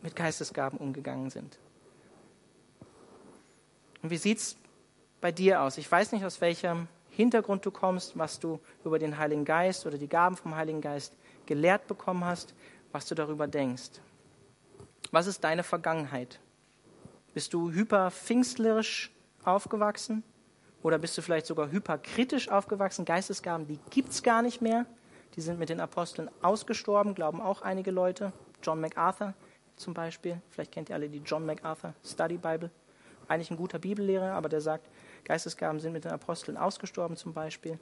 mit 0.02 0.16
Geistesgaben 0.16 0.80
umgegangen 0.80 1.30
sind. 1.30 1.60
Und 4.02 4.10
wie 4.10 4.18
sieht 4.18 4.38
es 4.38 4.58
bei 5.22 5.32
dir 5.32 5.62
aus? 5.62 5.78
Ich 5.78 5.92
weiß 5.92 6.12
nicht, 6.12 6.26
aus 6.26 6.42
welchem 6.42 6.88
Hintergrund 7.10 7.66
du 7.66 7.72
kommst, 7.72 8.18
was 8.18 8.40
du 8.40 8.60
über 8.86 9.00
den 9.00 9.18
Heiligen 9.18 9.46
Geist 9.46 9.86
oder 9.86 9.98
die 9.98 10.08
Gaben 10.08 10.38
vom 10.38 10.56
Heiligen 10.56 10.82
Geist 10.82 11.14
gelehrt 11.46 11.88
bekommen 11.88 12.24
hast, 12.26 12.54
was 12.92 13.08
du 13.08 13.16
darüber 13.16 13.48
denkst. 13.48 14.02
Was 15.12 15.28
ist 15.28 15.44
deine 15.44 15.64
Vergangenheit? 15.64 16.40
Bist 17.34 17.54
du 17.54 17.72
hyperpfingstlerisch 17.72 19.12
aufgewachsen? 19.44 20.24
Oder 20.84 21.00
bist 21.00 21.18
du 21.18 21.22
vielleicht 21.22 21.46
sogar 21.48 21.72
hyperkritisch 21.72 22.50
aufgewachsen? 22.50 23.06
Geistesgaben, 23.06 23.68
die 23.68 23.80
gibt 23.90 24.10
es 24.10 24.24
gar 24.24 24.42
nicht 24.42 24.62
mehr. 24.62 24.86
Die 25.36 25.42
sind 25.42 25.60
mit 25.60 25.70
den 25.70 25.80
Aposteln 25.80 26.30
ausgestorben, 26.42 27.16
glauben 27.16 27.42
auch 27.42 27.62
einige 27.62 27.92
Leute. 27.92 28.32
John 28.64 28.82
MacArthur 28.82 29.34
zum 29.76 29.94
Beispiel. 29.94 30.42
Vielleicht 30.50 30.72
kennt 30.72 30.90
ihr 30.90 30.96
alle 30.96 31.10
die 31.10 31.20
John 31.20 31.46
MacArthur 31.46 31.94
Study 32.04 32.38
Bible. 32.38 32.72
Eigentlich 33.28 33.52
ein 33.52 33.58
guter 33.58 33.80
Bibellehrer, 33.80 34.34
aber 34.34 34.50
der 34.50 34.62
sagt, 34.62 34.88
Geistesgaben 35.24 35.80
sind 35.80 35.94
mit 35.94 36.06
den 36.06 36.12
Aposteln 36.12 36.58
ausgestorben 36.58 37.18
zum 37.18 37.34
Beispiel. 37.34 37.80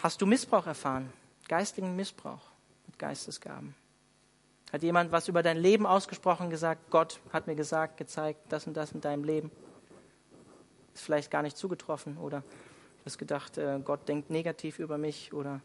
Hast 0.00 0.20
du 0.20 0.26
Missbrauch 0.26 0.66
erfahren? 0.66 1.12
Geistigen 1.48 1.94
Missbrauch 1.96 2.50
mit 2.86 2.98
Geistesgaben? 2.98 3.74
Hat 4.72 4.82
jemand 4.82 5.12
was 5.12 5.28
über 5.28 5.42
dein 5.42 5.56
Leben 5.56 5.86
ausgesprochen, 5.86 6.50
gesagt, 6.50 6.90
Gott 6.90 7.20
hat 7.32 7.46
mir 7.46 7.54
gesagt, 7.54 7.96
gezeigt, 7.96 8.40
das 8.48 8.66
und 8.66 8.76
das 8.76 8.92
in 8.92 9.00
deinem 9.00 9.22
Leben? 9.22 9.52
Ist 10.94 11.04
vielleicht 11.04 11.30
gar 11.30 11.42
nicht 11.42 11.56
zugetroffen 11.56 12.18
oder 12.18 12.40
du 12.40 13.04
hast 13.04 13.18
gedacht, 13.18 13.56
äh, 13.56 13.78
Gott 13.84 14.08
denkt 14.08 14.30
negativ 14.30 14.78
über 14.78 14.98
mich 14.98 15.32
oder 15.32 15.60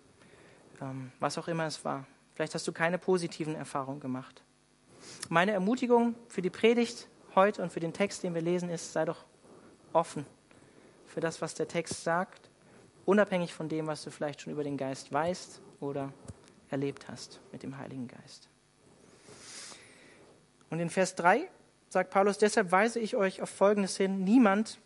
ähm, 0.81 1.11
was 1.19 1.37
auch 1.37 1.47
immer 1.47 1.65
es 1.65 1.83
war. 1.83 2.05
Vielleicht 2.35 2.53
hast 2.53 2.67
du 2.67 2.71
keine 2.71 2.97
positiven 2.97 3.55
Erfahrungen 3.55 3.99
gemacht. 3.99 4.43
Meine 5.27 5.51
Ermutigung 5.51 6.15
für 6.27 6.41
die 6.41 6.49
Predigt 6.49 7.07
heute 7.39 7.63
und 7.63 7.71
für 7.71 7.79
den 7.79 7.93
Text, 7.93 8.23
den 8.23 8.35
wir 8.35 8.41
lesen, 8.41 8.69
ist, 8.69 8.91
sei 8.91 9.05
doch 9.05 9.23
offen 9.93 10.25
für 11.05 11.21
das, 11.21 11.41
was 11.41 11.55
der 11.55 11.67
Text 11.67 12.03
sagt, 12.03 12.49
unabhängig 13.05 13.53
von 13.53 13.69
dem, 13.69 13.87
was 13.87 14.03
du 14.03 14.11
vielleicht 14.11 14.41
schon 14.41 14.53
über 14.53 14.63
den 14.63 14.77
Geist 14.77 15.11
weißt 15.11 15.61
oder 15.79 16.11
erlebt 16.69 17.07
hast 17.07 17.39
mit 17.53 17.63
dem 17.63 17.77
Heiligen 17.77 18.07
Geist. 18.07 18.49
Und 20.69 20.79
in 20.79 20.89
Vers 20.89 21.15
3 21.15 21.47
sagt 21.89 22.11
Paulus, 22.11 22.37
deshalb 22.37 22.71
weise 22.71 22.99
ich 22.99 23.15
euch 23.15 23.41
auf 23.41 23.49
Folgendes 23.49 23.97
hin, 23.97 24.23
niemand, 24.23 24.77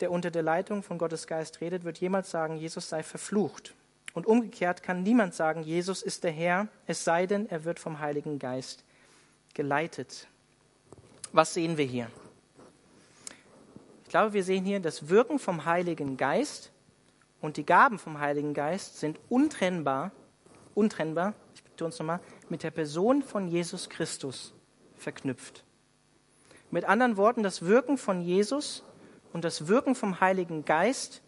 der 0.00 0.10
unter 0.10 0.30
der 0.30 0.42
Leitung 0.42 0.82
von 0.82 0.98
Gottes 0.98 1.26
Geist 1.26 1.60
redet, 1.60 1.84
wird 1.84 1.98
jemals 1.98 2.30
sagen, 2.30 2.56
Jesus 2.56 2.88
sei 2.88 3.02
verflucht. 3.02 3.74
Und 4.12 4.26
umgekehrt 4.26 4.82
kann 4.82 5.02
niemand 5.02 5.34
sagen, 5.34 5.62
Jesus 5.62 6.02
ist 6.02 6.24
der 6.24 6.32
Herr, 6.32 6.68
es 6.86 7.04
sei 7.04 7.26
denn, 7.26 7.48
er 7.48 7.64
wird 7.64 7.78
vom 7.78 8.00
Heiligen 8.00 8.38
Geist 8.38 8.84
geleitet. 9.54 10.26
Was 11.32 11.54
sehen 11.54 11.76
wir 11.76 11.84
hier? 11.84 12.10
Ich 14.02 14.10
glaube, 14.10 14.32
wir 14.32 14.42
sehen 14.42 14.64
hier, 14.64 14.80
das 14.80 15.08
Wirken 15.08 15.38
vom 15.38 15.64
Heiligen 15.64 16.16
Geist 16.16 16.72
und 17.40 17.56
die 17.56 17.64
Gaben 17.64 17.98
vom 17.98 18.18
Heiligen 18.18 18.52
Geist 18.52 18.98
sind 18.98 19.20
untrennbar, 19.28 20.10
untrennbar, 20.74 21.34
ich 21.54 21.62
betone 21.62 21.90
es 21.90 21.98
nochmal, 22.00 22.18
mit 22.48 22.64
der 22.64 22.72
Person 22.72 23.22
von 23.22 23.46
Jesus 23.46 23.88
Christus 23.88 24.52
verknüpft. 24.96 25.64
Mit 26.72 26.84
anderen 26.84 27.16
Worten, 27.16 27.44
das 27.44 27.62
Wirken 27.62 27.96
von 27.96 28.20
Jesus 28.20 28.82
und 29.32 29.44
das 29.44 29.68
Wirken 29.68 29.94
vom 29.94 30.20
Heiligen 30.20 30.64
Geist 30.64 31.22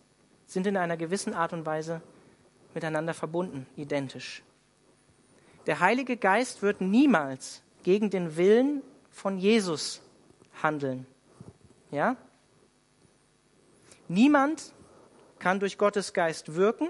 sind 0.46 0.66
in 0.66 0.76
einer 0.76 0.96
gewissen 0.96 1.34
Art 1.34 1.52
und 1.52 1.64
Weise 1.64 2.02
miteinander 2.74 3.14
verbunden, 3.14 3.66
identisch. 3.76 4.42
Der 5.66 5.78
Heilige 5.78 6.16
Geist 6.16 6.62
wird 6.62 6.80
niemals 6.80 7.62
gegen 7.84 8.10
den 8.10 8.36
Willen 8.36 8.82
von 9.12 9.38
Jesus 9.38 10.02
handeln. 10.62 11.06
Ja? 11.90 12.16
Niemand 14.08 14.72
kann 15.38 15.60
durch 15.60 15.78
Gottes 15.78 16.12
Geist 16.12 16.54
wirken 16.54 16.88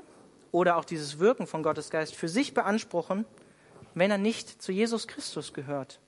oder 0.50 0.76
auch 0.76 0.84
dieses 0.84 1.18
Wirken 1.18 1.46
von 1.46 1.62
Gottes 1.62 1.90
Geist 1.90 2.14
für 2.14 2.28
sich 2.28 2.54
beanspruchen, 2.54 3.26
wenn 3.94 4.10
er 4.10 4.18
nicht 4.18 4.62
zu 4.62 4.72
Jesus 4.72 5.06
Christus 5.06 5.52
gehört 5.52 6.00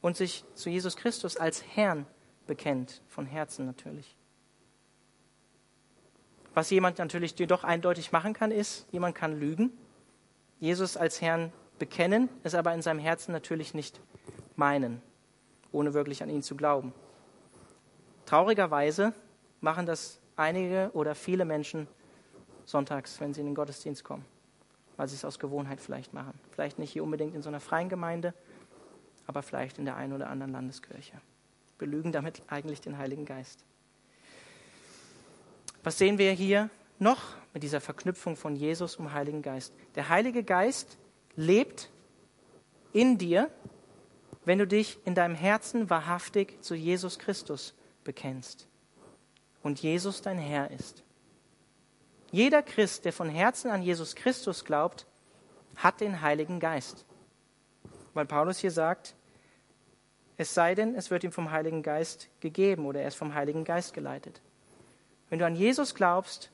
und 0.00 0.16
sich 0.16 0.44
zu 0.54 0.70
Jesus 0.70 0.96
Christus 0.96 1.36
als 1.36 1.62
Herrn 1.74 2.06
bekennt, 2.46 3.02
von 3.08 3.26
Herzen 3.26 3.66
natürlich. 3.66 4.16
Was 6.54 6.70
jemand 6.70 6.98
natürlich 6.98 7.38
jedoch 7.38 7.62
eindeutig 7.62 8.10
machen 8.10 8.32
kann, 8.32 8.50
ist, 8.50 8.86
jemand 8.90 9.14
kann 9.14 9.38
lügen, 9.38 9.72
Jesus 10.58 10.96
als 10.96 11.20
Herrn 11.20 11.52
bekennen, 11.78 12.28
es 12.42 12.54
aber 12.54 12.74
in 12.74 12.82
seinem 12.82 12.98
Herzen 12.98 13.32
natürlich 13.32 13.72
nicht 13.72 14.00
meinen, 14.56 15.00
ohne 15.72 15.94
wirklich 15.94 16.22
an 16.22 16.30
ihn 16.30 16.42
zu 16.42 16.56
glauben. 16.56 16.92
Traurigerweise 18.26 19.12
machen 19.60 19.86
das 19.86 20.20
einige 20.36 20.90
oder 20.94 21.14
viele 21.14 21.44
Menschen 21.44 21.86
sonntags, 22.64 23.20
wenn 23.20 23.34
sie 23.34 23.40
in 23.40 23.46
den 23.46 23.54
Gottesdienst 23.54 24.04
kommen, 24.04 24.24
weil 24.96 25.08
sie 25.08 25.16
es 25.16 25.24
aus 25.24 25.38
Gewohnheit 25.38 25.80
vielleicht 25.80 26.14
machen. 26.14 26.38
Vielleicht 26.50 26.78
nicht 26.78 26.92
hier 26.92 27.02
unbedingt 27.02 27.34
in 27.34 27.42
so 27.42 27.48
einer 27.48 27.60
freien 27.60 27.88
Gemeinde, 27.88 28.34
aber 29.26 29.42
vielleicht 29.42 29.78
in 29.78 29.84
der 29.84 29.96
einen 29.96 30.12
oder 30.12 30.28
anderen 30.28 30.52
Landeskirche. 30.52 31.20
Belügen 31.78 32.12
damit 32.12 32.42
eigentlich 32.48 32.80
den 32.80 32.98
Heiligen 32.98 33.24
Geist. 33.24 33.64
Was 35.82 35.98
sehen 35.98 36.18
wir 36.18 36.32
hier 36.32 36.68
noch 36.98 37.20
mit 37.54 37.62
dieser 37.62 37.80
Verknüpfung 37.80 38.36
von 38.36 38.54
Jesus 38.54 38.96
und 38.96 39.12
Heiligen 39.12 39.42
Geist? 39.42 39.72
Der 39.94 40.08
Heilige 40.08 40.44
Geist 40.44 40.98
lebt 41.36 41.90
in 42.92 43.16
dir, 43.18 43.50
wenn 44.44 44.58
du 44.58 44.66
dich 44.66 44.98
in 45.04 45.14
deinem 45.14 45.34
Herzen 45.34 45.90
wahrhaftig 45.90 46.62
zu 46.62 46.74
Jesus 46.74 47.18
Christus 47.18 47.74
bekennst 48.04 48.66
und 49.62 49.80
Jesus 49.80 50.22
dein 50.22 50.38
Herr 50.38 50.70
ist. 50.70 51.02
Jeder 52.32 52.62
Christ, 52.62 53.04
der 53.04 53.12
von 53.12 53.28
Herzen 53.28 53.70
an 53.70 53.82
Jesus 53.82 54.14
Christus 54.14 54.64
glaubt, 54.64 55.06
hat 55.76 56.00
den 56.00 56.20
Heiligen 56.20 56.60
Geist. 56.60 57.04
Weil 58.14 58.26
Paulus 58.26 58.58
hier 58.58 58.70
sagt, 58.70 59.14
es 60.36 60.54
sei 60.54 60.74
denn, 60.74 60.94
es 60.94 61.10
wird 61.10 61.24
ihm 61.24 61.32
vom 61.32 61.50
Heiligen 61.50 61.82
Geist 61.82 62.28
gegeben 62.40 62.86
oder 62.86 63.02
er 63.02 63.08
ist 63.08 63.16
vom 63.16 63.34
Heiligen 63.34 63.64
Geist 63.64 63.92
geleitet. 63.92 64.40
Wenn 65.28 65.38
du 65.38 65.46
an 65.46 65.54
Jesus 65.54 65.94
glaubst, 65.94 66.50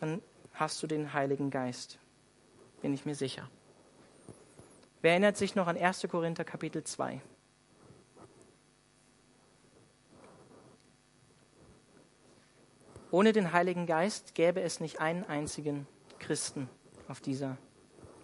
dann 0.00 0.22
hast 0.52 0.82
du 0.82 0.86
den 0.86 1.12
Heiligen 1.12 1.50
Geist. 1.50 1.98
Bin 2.80 2.94
ich 2.94 3.04
mir 3.04 3.14
sicher. 3.14 3.48
Wer 5.04 5.10
erinnert 5.10 5.36
sich 5.36 5.54
noch 5.54 5.66
an 5.66 5.76
1. 5.76 6.06
Korinther 6.10 6.44
Kapitel 6.44 6.82
2? 6.82 7.20
Ohne 13.10 13.34
den 13.34 13.52
Heiligen 13.52 13.84
Geist 13.84 14.34
gäbe 14.34 14.62
es 14.62 14.80
nicht 14.80 15.02
einen 15.02 15.24
einzigen 15.24 15.86
Christen 16.20 16.70
auf 17.06 17.20
dieser 17.20 17.58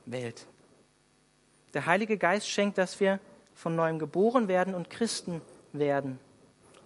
Welt. 0.07 0.47
Der 1.75 1.85
Heilige 1.85 2.16
Geist 2.16 2.49
schenkt, 2.49 2.79
dass 2.79 2.99
wir 2.99 3.21
von 3.53 3.77
neuem 3.77 3.99
geboren 3.99 4.49
werden 4.49 4.75
und 4.75 4.88
Christen 4.88 5.43
werden. 5.75 6.19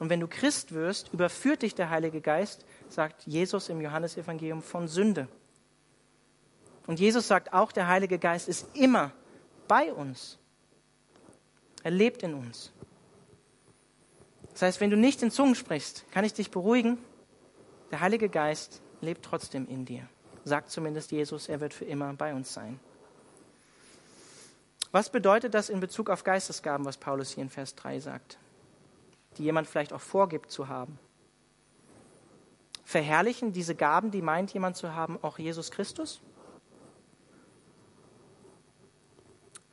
Und 0.01 0.11
wenn 0.11 0.19
du 0.19 0.27
Christ 0.27 0.75
wirst, 0.75 1.13
überführt 1.13 1.63
dich 1.63 1.77
der 1.77 1.91
Heilige 1.91 2.21
Geist, 2.21 2.67
sagt 2.89 3.29
Jesus 3.29 3.69
im 3.69 3.81
Johannesevangelium, 3.81 4.61
von 4.61 4.89
Sünde. 4.89 5.29
Und 6.89 6.99
Jesus 6.99 7.29
sagt 7.29 7.53
auch, 7.53 7.71
der 7.71 7.87
Heilige 7.87 8.19
Geist 8.19 8.49
ist 8.49 8.77
immer 8.77 9.13
bei 9.69 9.93
uns. 9.93 10.39
Er 11.83 11.91
lebt 11.91 12.23
in 12.23 12.35
uns. 12.35 12.73
Das 14.53 14.63
heißt, 14.63 14.81
wenn 14.81 14.91
du 14.91 14.97
nicht 14.97 15.23
in 15.23 15.31
Zungen 15.31 15.55
sprichst, 15.55 16.05
kann 16.13 16.25
ich 16.25 16.33
dich 16.33 16.51
beruhigen, 16.51 16.99
der 17.91 18.01
Heilige 18.01 18.29
Geist 18.29 18.81
lebt 19.01 19.25
trotzdem 19.25 19.69
in 19.69 19.85
dir. 19.85 20.09
Sagt 20.45 20.71
zumindest 20.71 21.13
Jesus, 21.13 21.49
er 21.49 21.61
wird 21.61 21.75
für 21.75 21.85
immer 21.85 22.13
bei 22.15 22.35
uns 22.35 22.53
sein. 22.53 22.79
Was 24.93 25.11
bedeutet 25.11 25.55
das 25.55 25.71
in 25.71 25.81
Bezug 25.81 26.09
auf 26.09 26.23
Geistesgaben, 26.23 26.87
was 26.87 26.97
Paulus 26.97 27.33
hier 27.33 27.43
in 27.43 27.51
Vers 27.51 27.75
3 27.75 27.99
sagt, 27.99 28.39
die 29.37 29.43
jemand 29.43 29.67
vielleicht 29.67 29.93
auch 29.93 30.01
vorgibt 30.01 30.51
zu 30.51 30.69
haben? 30.69 30.99
Verherrlichen 32.85 33.53
diese 33.53 33.75
Gaben, 33.75 34.11
die 34.11 34.23
meint 34.23 34.53
jemand 34.53 34.77
zu 34.77 34.95
haben, 34.95 35.19
auch 35.23 35.39
Jesus 35.39 35.71
Christus? 35.73 36.21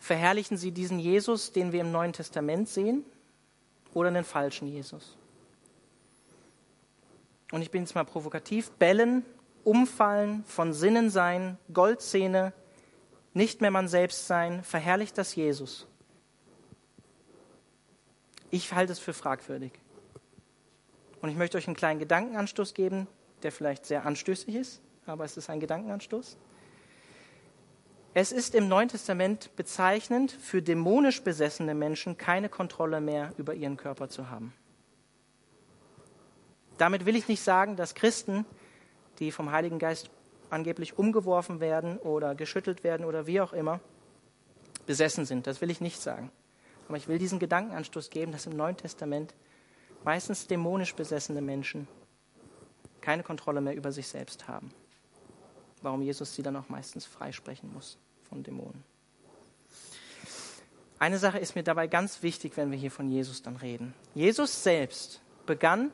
Verherrlichen 0.01 0.57
sie 0.57 0.71
diesen 0.71 0.97
Jesus, 0.97 1.51
den 1.51 1.71
wir 1.71 1.81
im 1.81 1.91
Neuen 1.91 2.11
Testament 2.11 2.67
sehen, 2.67 3.05
oder 3.93 4.09
den 4.09 4.23
falschen 4.23 4.67
Jesus? 4.67 5.15
Und 7.51 7.61
ich 7.61 7.69
bin 7.69 7.83
jetzt 7.83 7.93
mal 7.93 8.03
provokativ, 8.03 8.71
bellen, 8.71 9.23
umfallen, 9.63 10.43
von 10.45 10.73
Sinnen 10.73 11.11
sein, 11.11 11.59
Goldzähne, 11.71 12.51
nicht 13.35 13.61
mehr 13.61 13.69
man 13.69 13.87
selbst 13.87 14.25
sein, 14.25 14.63
verherrlicht 14.63 15.19
das 15.19 15.35
Jesus. 15.35 15.85
Ich 18.49 18.73
halte 18.73 18.93
es 18.93 18.99
für 18.99 19.13
fragwürdig. 19.13 19.71
Und 21.21 21.29
ich 21.29 21.35
möchte 21.35 21.59
euch 21.59 21.67
einen 21.67 21.75
kleinen 21.75 21.99
Gedankenanstoß 21.99 22.73
geben, 22.73 23.07
der 23.43 23.51
vielleicht 23.51 23.85
sehr 23.85 24.03
anstößig 24.07 24.55
ist, 24.55 24.81
aber 25.05 25.25
es 25.25 25.37
ist 25.37 25.51
ein 25.51 25.59
Gedankenanstoß. 25.59 26.37
Es 28.13 28.33
ist 28.33 28.55
im 28.55 28.67
Neuen 28.67 28.89
Testament 28.89 29.55
bezeichnend, 29.55 30.33
für 30.33 30.61
dämonisch 30.61 31.21
besessene 31.21 31.73
Menschen 31.73 32.17
keine 32.17 32.49
Kontrolle 32.49 32.99
mehr 32.99 33.33
über 33.37 33.53
ihren 33.53 33.77
Körper 33.77 34.09
zu 34.09 34.29
haben. 34.29 34.53
Damit 36.77 37.05
will 37.05 37.15
ich 37.15 37.29
nicht 37.29 37.41
sagen, 37.41 37.77
dass 37.77 37.95
Christen, 37.95 38.45
die 39.19 39.31
vom 39.31 39.51
Heiligen 39.51 39.79
Geist 39.79 40.09
angeblich 40.49 40.97
umgeworfen 40.97 41.61
werden 41.61 41.97
oder 41.99 42.35
geschüttelt 42.35 42.83
werden 42.83 43.05
oder 43.05 43.27
wie 43.27 43.39
auch 43.39 43.53
immer, 43.53 43.79
besessen 44.85 45.25
sind. 45.25 45.47
Das 45.47 45.61
will 45.61 45.69
ich 45.69 45.79
nicht 45.79 46.01
sagen. 46.01 46.31
Aber 46.89 46.97
ich 46.97 47.07
will 47.07 47.17
diesen 47.17 47.39
Gedankenanstoß 47.39 48.09
geben, 48.09 48.33
dass 48.33 48.45
im 48.45 48.57
Neuen 48.57 48.75
Testament 48.75 49.33
meistens 50.03 50.47
dämonisch 50.47 50.95
besessene 50.95 51.41
Menschen, 51.41 51.87
keine 52.99 53.23
Kontrolle 53.23 53.61
mehr 53.61 53.75
über 53.75 53.93
sich 53.93 54.07
selbst 54.07 54.49
haben. 54.49 54.73
Warum 55.81 56.01
Jesus 56.01 56.35
sie 56.35 56.43
dann 56.43 56.55
auch 56.55 56.69
meistens 56.69 57.05
freisprechen 57.05 57.73
muss 57.73 57.97
von 58.29 58.43
Dämonen. 58.43 58.83
Eine 60.99 61.17
Sache 61.17 61.39
ist 61.39 61.55
mir 61.55 61.63
dabei 61.63 61.87
ganz 61.87 62.21
wichtig, 62.21 62.55
wenn 62.57 62.69
wir 62.69 62.77
hier 62.77 62.91
von 62.91 63.09
Jesus 63.09 63.41
dann 63.41 63.55
reden. 63.55 63.93
Jesus 64.13 64.63
selbst 64.63 65.21
begann, 65.47 65.91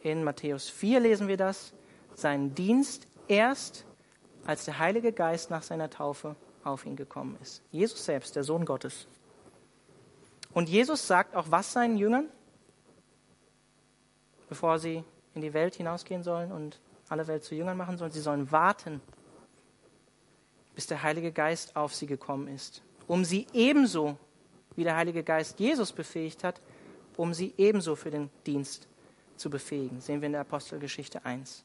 in 0.00 0.24
Matthäus 0.24 0.68
4 0.68 0.98
lesen 0.98 1.28
wir 1.28 1.36
das, 1.36 1.72
seinen 2.14 2.54
Dienst 2.54 3.06
erst, 3.28 3.84
als 4.44 4.64
der 4.64 4.80
Heilige 4.80 5.12
Geist 5.12 5.50
nach 5.50 5.62
seiner 5.62 5.88
Taufe 5.88 6.34
auf 6.64 6.84
ihn 6.84 6.96
gekommen 6.96 7.38
ist. 7.40 7.62
Jesus 7.70 8.04
selbst, 8.04 8.34
der 8.34 8.42
Sohn 8.42 8.64
Gottes. 8.64 9.06
Und 10.52 10.68
Jesus 10.68 11.06
sagt 11.06 11.34
auch 11.36 11.50
was 11.50 11.72
seinen 11.72 11.96
Jüngern, 11.96 12.28
bevor 14.48 14.78
sie 14.78 15.04
in 15.34 15.40
die 15.40 15.54
Welt 15.54 15.76
hinausgehen 15.76 16.22
sollen 16.22 16.52
und 16.52 16.80
alle 17.12 17.26
Welt 17.28 17.44
zu 17.44 17.54
Jüngern 17.54 17.76
machen 17.76 17.98
sollen. 17.98 18.10
Sie 18.10 18.20
sollen 18.20 18.50
warten, 18.50 19.00
bis 20.74 20.86
der 20.86 21.02
Heilige 21.02 21.30
Geist 21.30 21.76
auf 21.76 21.94
sie 21.94 22.06
gekommen 22.06 22.48
ist, 22.48 22.82
um 23.06 23.24
sie 23.24 23.46
ebenso, 23.52 24.16
wie 24.74 24.84
der 24.84 24.96
Heilige 24.96 25.22
Geist 25.22 25.60
Jesus 25.60 25.92
befähigt 25.92 26.42
hat, 26.42 26.60
um 27.16 27.34
sie 27.34 27.54
ebenso 27.58 27.94
für 27.94 28.10
den 28.10 28.30
Dienst 28.46 28.88
zu 29.36 29.50
befähigen. 29.50 30.00
Sehen 30.00 30.22
wir 30.22 30.26
in 30.26 30.32
der 30.32 30.40
Apostelgeschichte 30.40 31.24
1. 31.24 31.64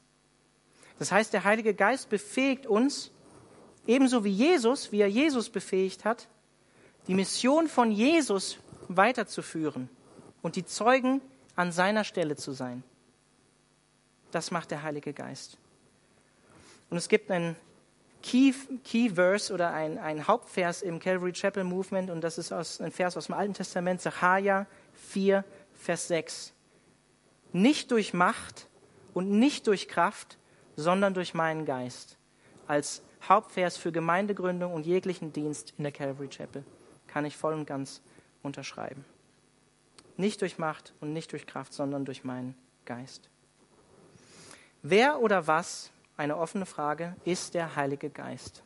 Das 0.98 1.10
heißt, 1.10 1.32
der 1.32 1.44
Heilige 1.44 1.74
Geist 1.74 2.10
befähigt 2.10 2.66
uns, 2.66 3.10
ebenso 3.86 4.24
wie 4.24 4.32
Jesus, 4.32 4.92
wie 4.92 5.00
er 5.00 5.08
Jesus 5.08 5.48
befähigt 5.48 6.04
hat, 6.04 6.28
die 7.06 7.14
Mission 7.14 7.68
von 7.68 7.90
Jesus 7.90 8.58
weiterzuführen 8.88 9.88
und 10.42 10.56
die 10.56 10.66
Zeugen 10.66 11.22
an 11.56 11.72
seiner 11.72 12.04
Stelle 12.04 12.36
zu 12.36 12.52
sein. 12.52 12.82
Das 14.30 14.50
macht 14.50 14.70
der 14.70 14.82
Heilige 14.82 15.12
Geist. 15.12 15.58
Und 16.90 16.96
es 16.96 17.08
gibt 17.08 17.30
einen 17.30 17.56
Key, 18.22 18.52
Key 18.84 19.10
Verse 19.10 19.52
oder 19.52 19.72
ein, 19.72 19.98
ein 19.98 20.26
Hauptvers 20.26 20.82
im 20.82 20.98
Calvary 20.98 21.32
Chapel 21.32 21.64
Movement 21.64 22.10
und 22.10 22.22
das 22.22 22.38
ist 22.38 22.52
aus, 22.52 22.80
ein 22.80 22.90
Vers 22.90 23.16
aus 23.16 23.26
dem 23.26 23.34
Alten 23.34 23.54
Testament, 23.54 24.00
Sacharja 24.00 24.66
4, 24.94 25.44
Vers 25.74 26.08
6. 26.08 26.52
Nicht 27.52 27.90
durch 27.90 28.12
Macht 28.14 28.68
und 29.14 29.30
nicht 29.30 29.66
durch 29.66 29.88
Kraft, 29.88 30.38
sondern 30.76 31.14
durch 31.14 31.34
meinen 31.34 31.64
Geist. 31.64 32.18
Als 32.66 33.02
Hauptvers 33.26 33.76
für 33.76 33.92
Gemeindegründung 33.92 34.72
und 34.72 34.86
jeglichen 34.86 35.32
Dienst 35.32 35.74
in 35.78 35.84
der 35.84 35.92
Calvary 35.92 36.28
Chapel 36.28 36.64
kann 37.06 37.24
ich 37.24 37.36
voll 37.36 37.54
und 37.54 37.66
ganz 37.66 38.02
unterschreiben. 38.42 39.04
Nicht 40.16 40.42
durch 40.42 40.58
Macht 40.58 40.92
und 41.00 41.12
nicht 41.12 41.32
durch 41.32 41.46
Kraft, 41.46 41.72
sondern 41.72 42.04
durch 42.04 42.24
meinen 42.24 42.54
Geist. 42.84 43.30
Wer 44.82 45.20
oder 45.20 45.46
was, 45.46 45.90
eine 46.16 46.36
offene 46.36 46.66
Frage, 46.66 47.16
ist 47.24 47.54
der 47.54 47.76
Heilige 47.76 48.10
Geist? 48.10 48.62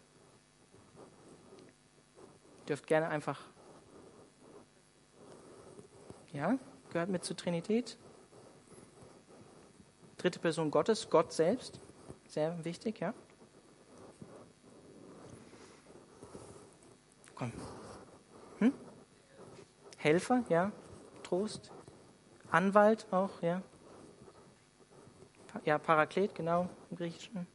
Ihr 2.61 2.67
dürft 2.67 2.87
gerne 2.87 3.09
einfach. 3.09 3.41
Ja, 6.33 6.59
gehört 6.91 7.11
mit 7.11 7.25
zur 7.25 7.37
Trinität. 7.37 7.99
Dritte 10.19 10.39
Person 10.39 10.71
Gottes, 10.71 11.11
Gott 11.11 11.33
selbst. 11.33 11.81
Sehr 12.29 12.65
wichtig, 12.65 13.01
ja. 13.01 13.13
Komm. 17.35 17.53
Hm? 18.59 18.73
Helfer, 19.97 20.45
ja. 20.49 20.73
Trost. 21.23 21.73
Anwalt 22.51 23.07
auch, 23.11 23.43
ja. 23.43 23.63
Ja, 25.65 25.79
Paraklet, 25.79 26.35
genau, 26.35 26.69
im 26.91 26.97
Griechischen. 26.97 27.47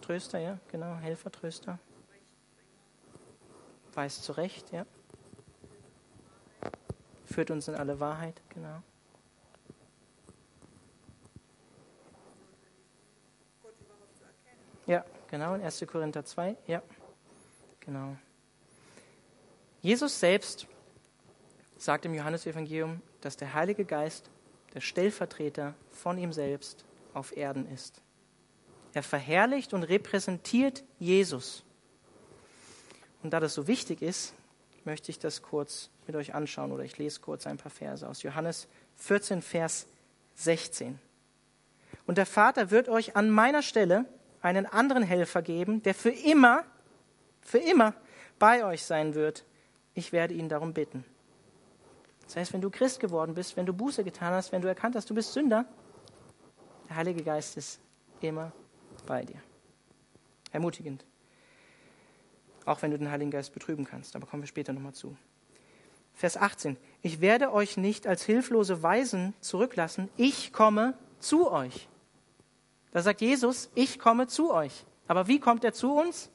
Tröster, 0.00 0.38
ja, 0.38 0.58
genau, 0.70 0.96
Helfer, 0.96 1.30
Tröster. 1.30 1.78
Weiß 3.92 4.22
zurecht, 4.22 4.72
ja. 4.72 4.86
Führt 7.26 7.50
uns 7.50 7.68
in 7.68 7.74
alle 7.74 8.00
Wahrheit, 8.00 8.40
genau. 8.48 8.82
Ja, 14.86 15.04
genau, 15.30 15.54
in 15.54 15.62
1. 15.62 15.84
Korinther 15.86 16.24
2, 16.24 16.56
ja, 16.66 16.82
genau. 17.80 18.16
Jesus 19.82 20.18
selbst 20.18 20.66
sagt 21.76 22.06
im 22.06 22.14
Johannesevangelium, 22.14 23.02
dass 23.20 23.36
der 23.36 23.52
Heilige 23.52 23.84
Geist 23.84 24.30
der 24.74 24.80
Stellvertreter 24.80 25.74
von 25.90 26.18
ihm 26.18 26.32
selbst 26.32 26.84
auf 27.14 27.36
Erden 27.36 27.70
ist. 27.72 28.02
Er 28.94 29.02
verherrlicht 29.02 29.74
und 29.74 29.82
repräsentiert 29.82 30.84
Jesus. 30.98 31.64
Und 33.22 33.32
da 33.32 33.40
das 33.40 33.54
so 33.54 33.66
wichtig 33.66 34.02
ist, 34.02 34.34
möchte 34.84 35.10
ich 35.10 35.18
das 35.18 35.42
kurz 35.42 35.90
mit 36.06 36.16
euch 36.16 36.34
anschauen 36.34 36.72
oder 36.72 36.84
ich 36.84 36.96
lese 36.96 37.20
kurz 37.20 37.46
ein 37.46 37.58
paar 37.58 37.70
Verse 37.70 38.08
aus 38.08 38.22
Johannes 38.22 38.68
14, 38.96 39.42
Vers 39.42 39.86
16. 40.36 40.98
Und 42.06 42.18
der 42.18 42.26
Vater 42.26 42.70
wird 42.70 42.88
euch 42.88 43.16
an 43.16 43.28
meiner 43.28 43.62
Stelle 43.62 44.06
einen 44.40 44.66
anderen 44.66 45.02
Helfer 45.02 45.42
geben, 45.42 45.82
der 45.82 45.94
für 45.94 46.10
immer, 46.10 46.64
für 47.42 47.58
immer 47.58 47.94
bei 48.38 48.64
euch 48.64 48.84
sein 48.84 49.14
wird. 49.14 49.44
Ich 49.94 50.12
werde 50.12 50.34
ihn 50.34 50.48
darum 50.48 50.72
bitten. 50.72 51.04
Das 52.28 52.36
heißt, 52.36 52.52
wenn 52.52 52.60
du 52.60 52.68
Christ 52.68 53.00
geworden 53.00 53.34
bist, 53.34 53.56
wenn 53.56 53.64
du 53.64 53.72
Buße 53.72 54.04
getan 54.04 54.34
hast, 54.34 54.52
wenn 54.52 54.60
du 54.60 54.68
erkannt 54.68 54.94
hast, 54.94 55.08
du 55.08 55.14
bist 55.14 55.32
Sünder, 55.32 55.64
der 56.86 56.96
Heilige 56.96 57.22
Geist 57.22 57.56
ist 57.56 57.80
immer 58.20 58.52
bei 59.06 59.24
dir. 59.24 59.40
Ermutigend. 60.52 61.06
Auch 62.66 62.82
wenn 62.82 62.90
du 62.90 62.98
den 62.98 63.10
Heiligen 63.10 63.30
Geist 63.30 63.54
betrüben 63.54 63.86
kannst, 63.86 64.14
aber 64.14 64.26
kommen 64.26 64.42
wir 64.42 64.46
später 64.46 64.74
nochmal 64.74 64.92
zu. 64.92 65.16
Vers 66.12 66.36
18. 66.36 66.76
Ich 67.00 67.22
werde 67.22 67.50
euch 67.50 67.78
nicht 67.78 68.06
als 68.06 68.24
hilflose 68.24 68.82
Weisen 68.82 69.32
zurücklassen, 69.40 70.10
ich 70.18 70.52
komme 70.52 70.92
zu 71.20 71.50
euch. 71.50 71.88
Da 72.90 73.00
sagt 73.00 73.22
Jesus, 73.22 73.70
ich 73.74 73.98
komme 73.98 74.26
zu 74.26 74.52
euch. 74.52 74.84
Aber 75.06 75.28
wie 75.28 75.40
kommt 75.40 75.64
er 75.64 75.72
zu 75.72 75.94
uns? 75.94 76.28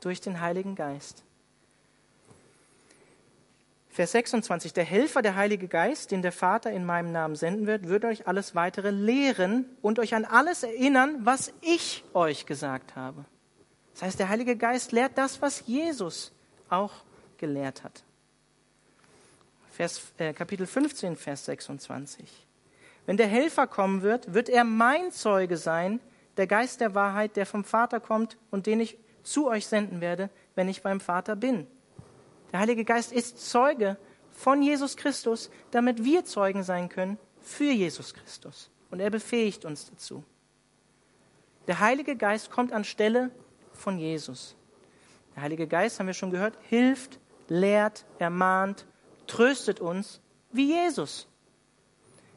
Durch 0.00 0.22
den 0.22 0.40
Heiligen 0.40 0.74
Geist. 0.74 1.22
Vers 3.98 4.12
26. 4.12 4.74
Der 4.74 4.84
Helfer, 4.84 5.22
der 5.22 5.34
Heilige 5.34 5.66
Geist, 5.66 6.12
den 6.12 6.22
der 6.22 6.30
Vater 6.30 6.70
in 6.70 6.86
meinem 6.86 7.10
Namen 7.10 7.34
senden 7.34 7.66
wird, 7.66 7.88
wird 7.88 8.04
euch 8.04 8.28
alles 8.28 8.54
weitere 8.54 8.90
lehren 8.90 9.66
und 9.82 9.98
euch 9.98 10.14
an 10.14 10.24
alles 10.24 10.62
erinnern, 10.62 11.16
was 11.24 11.52
ich 11.62 12.04
euch 12.14 12.46
gesagt 12.46 12.94
habe. 12.94 13.24
Das 13.94 14.02
heißt, 14.02 14.20
der 14.20 14.28
Heilige 14.28 14.54
Geist 14.54 14.92
lehrt 14.92 15.18
das, 15.18 15.42
was 15.42 15.64
Jesus 15.66 16.30
auch 16.68 16.92
gelehrt 17.38 17.82
hat. 17.82 18.04
Vers, 19.72 20.00
äh, 20.18 20.32
Kapitel 20.32 20.68
15, 20.68 21.16
Vers 21.16 21.46
26. 21.46 22.46
Wenn 23.04 23.16
der 23.16 23.26
Helfer 23.26 23.66
kommen 23.66 24.02
wird, 24.02 24.32
wird 24.32 24.48
er 24.48 24.62
mein 24.62 25.10
Zeuge 25.10 25.56
sein, 25.56 25.98
der 26.36 26.46
Geist 26.46 26.80
der 26.80 26.94
Wahrheit, 26.94 27.34
der 27.34 27.46
vom 27.46 27.64
Vater 27.64 27.98
kommt 27.98 28.36
und 28.52 28.66
den 28.66 28.78
ich 28.78 28.96
zu 29.24 29.48
euch 29.48 29.66
senden 29.66 30.00
werde, 30.00 30.30
wenn 30.54 30.68
ich 30.68 30.82
beim 30.82 31.00
Vater 31.00 31.34
bin. 31.34 31.66
Der 32.52 32.60
Heilige 32.60 32.84
Geist 32.84 33.12
ist 33.12 33.38
Zeuge 33.50 33.96
von 34.30 34.62
Jesus 34.62 34.96
Christus, 34.96 35.50
damit 35.70 36.04
wir 36.04 36.24
Zeugen 36.24 36.62
sein 36.62 36.88
können 36.88 37.18
für 37.40 37.70
Jesus 37.70 38.14
Christus. 38.14 38.70
Und 38.90 39.00
er 39.00 39.10
befähigt 39.10 39.64
uns 39.64 39.90
dazu. 39.90 40.24
Der 41.66 41.80
Heilige 41.80 42.16
Geist 42.16 42.50
kommt 42.50 42.72
anstelle 42.72 43.30
von 43.72 43.98
Jesus. 43.98 44.56
Der 45.34 45.42
Heilige 45.42 45.66
Geist, 45.66 45.98
haben 45.98 46.06
wir 46.06 46.14
schon 46.14 46.30
gehört, 46.30 46.56
hilft, 46.62 47.18
lehrt, 47.48 48.06
ermahnt, 48.18 48.86
tröstet 49.26 49.80
uns 49.80 50.20
wie 50.50 50.72
Jesus. 50.72 51.28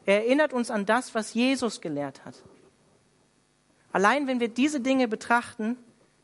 Er 0.04 0.24
erinnert 0.24 0.52
uns 0.52 0.70
an 0.70 0.84
das, 0.84 1.14
was 1.14 1.32
Jesus 1.32 1.80
gelehrt 1.80 2.24
hat. 2.24 2.42
Allein 3.92 4.26
wenn 4.26 4.40
wir 4.40 4.48
diese 4.48 4.80
Dinge 4.80 5.08
betrachten, 5.08 5.76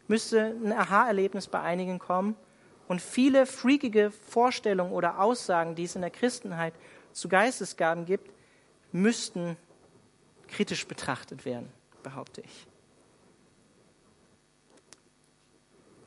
müsste 0.08 0.56
ein 0.62 0.72
Aha-Erlebnis 0.72 1.48
bei 1.48 1.60
einigen 1.60 1.98
kommen 1.98 2.36
und 2.88 3.00
viele 3.00 3.46
freakige 3.46 4.10
Vorstellungen 4.10 4.92
oder 4.92 5.20
Aussagen, 5.20 5.74
die 5.74 5.84
es 5.84 5.94
in 5.94 6.00
der 6.00 6.10
Christenheit 6.10 6.74
zu 7.12 7.28
Geistesgaben 7.28 8.06
gibt, 8.06 8.32
müssten 8.92 9.56
kritisch 10.48 10.86
betrachtet 10.86 11.44
werden, 11.44 11.70
behaupte 12.02 12.40
ich. 12.40 12.66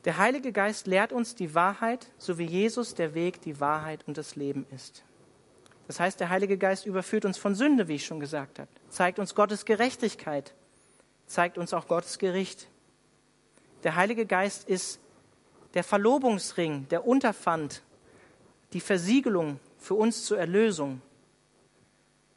Der 0.04 0.18
Heilige 0.18 0.50
Geist 0.50 0.88
lehrt 0.88 1.12
uns 1.12 1.36
die 1.36 1.54
Wahrheit, 1.54 2.08
so 2.18 2.36
wie 2.38 2.44
Jesus 2.44 2.96
der 2.96 3.14
Weg, 3.14 3.40
die 3.40 3.60
Wahrheit 3.60 4.02
und 4.08 4.18
das 4.18 4.34
Leben 4.34 4.66
ist. 4.74 5.04
Das 5.86 6.00
heißt, 6.00 6.18
der 6.18 6.28
Heilige 6.28 6.58
Geist 6.58 6.86
überführt 6.86 7.24
uns 7.24 7.38
von 7.38 7.54
Sünde, 7.54 7.86
wie 7.86 7.94
ich 7.94 8.06
schon 8.06 8.18
gesagt 8.18 8.58
habe, 8.58 8.68
zeigt 8.88 9.20
uns 9.20 9.36
Gottes 9.36 9.64
Gerechtigkeit, 9.64 10.54
zeigt 11.26 11.56
uns 11.58 11.72
auch 11.72 11.86
Gottes 11.86 12.18
Gericht. 12.18 12.66
Der 13.84 13.94
Heilige 13.94 14.26
Geist 14.26 14.68
ist 14.68 14.98
der 15.74 15.84
Verlobungsring, 15.84 16.88
der 16.88 17.06
Unterpfand, 17.06 17.82
die 18.72 18.80
Versiegelung 18.80 19.58
für 19.78 19.94
uns 19.94 20.24
zur 20.24 20.38
Erlösung. 20.38 21.02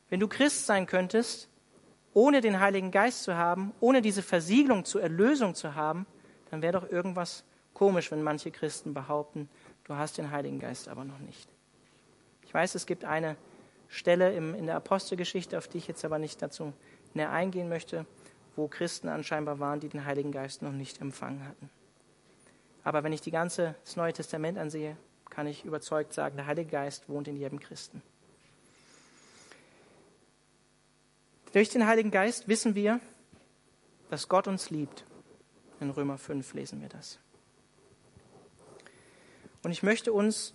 Wenn 0.10 0.20
du 0.20 0.28
Christ 0.28 0.66
sein 0.66 0.86
könntest, 0.86 1.50
ohne 2.14 2.42
den 2.42 2.60
Heiligen 2.60 2.92
Geist 2.92 3.24
zu 3.24 3.36
haben, 3.36 3.74
ohne 3.80 4.02
diese 4.02 4.22
Versiegelung 4.22 4.86
zur 4.86 5.02
Erlösung 5.02 5.54
zu 5.56 5.76
haben, 5.76 6.06
dann 6.50 6.62
wäre 6.62 6.80
doch 6.80 6.90
irgendwas 6.90 7.44
komisch, 7.74 8.12
wenn 8.12 8.24
manche 8.24 8.52
Christen 8.52 8.94
behaupten, 8.94 9.50
du 9.84 9.96
hast 9.96 10.18
den 10.18 10.32
Heiligen 10.32 10.60
Geist 10.60 10.88
aber 10.88 11.04
noch 11.04 11.20
nicht. 11.20 11.50
Ich 12.46 12.54
weiß, 12.54 12.76
es 12.76 12.86
gibt 12.86 13.04
eine 13.04 13.36
Stelle 13.90 14.34
im, 14.34 14.56
in 14.56 14.66
der 14.66 14.78
Apostelgeschichte, 14.78 15.58
auf 15.58 15.68
die 15.68 15.78
ich 15.78 15.88
jetzt 15.88 16.06
aber 16.06 16.20
nicht 16.20 16.42
dazu 16.42 16.74
näher 17.14 17.32
eingehen 17.32 17.70
möchte, 17.70 18.06
wo 18.56 18.68
Christen 18.68 19.10
anscheinend 19.10 19.60
waren, 19.60 19.80
die 19.80 19.90
den 19.90 20.06
Heiligen 20.06 20.32
Geist 20.32 20.62
noch 20.62 20.72
nicht 20.72 21.02
empfangen 21.02 21.46
hatten. 21.46 21.70
Aber 22.86 23.04
wenn 23.04 23.12
ich 23.12 23.22
die 23.22 23.32
ganze 23.32 23.76
das 23.84 23.96
Neue 23.96 24.14
Testament 24.14 24.58
ansehe, 24.58 24.96
kann 25.30 25.48
ich 25.48 25.66
überzeugt 25.66 26.14
sagen, 26.14 26.38
der 26.38 26.46
Heilige 26.46 26.70
Geist 26.70 27.10
wohnt 27.10 27.28
in 27.28 27.36
jedem 27.36 27.60
Christen. 27.60 28.02
Durch 31.52 31.70
den 31.70 31.88
Heiligen 31.88 32.12
Geist 32.12 32.48
wissen 32.48 32.76
wir, 32.76 33.00
dass 34.10 34.30
Gott 34.30 34.48
uns 34.48 34.70
liebt. 34.70 35.04
In 35.80 35.90
Römer 35.90 36.20
5 36.20 36.54
lesen 36.54 36.80
wir 36.80 36.90
das. 36.90 37.18
Und 39.64 39.72
ich 39.72 39.82
möchte 39.82 40.14
uns, 40.14 40.54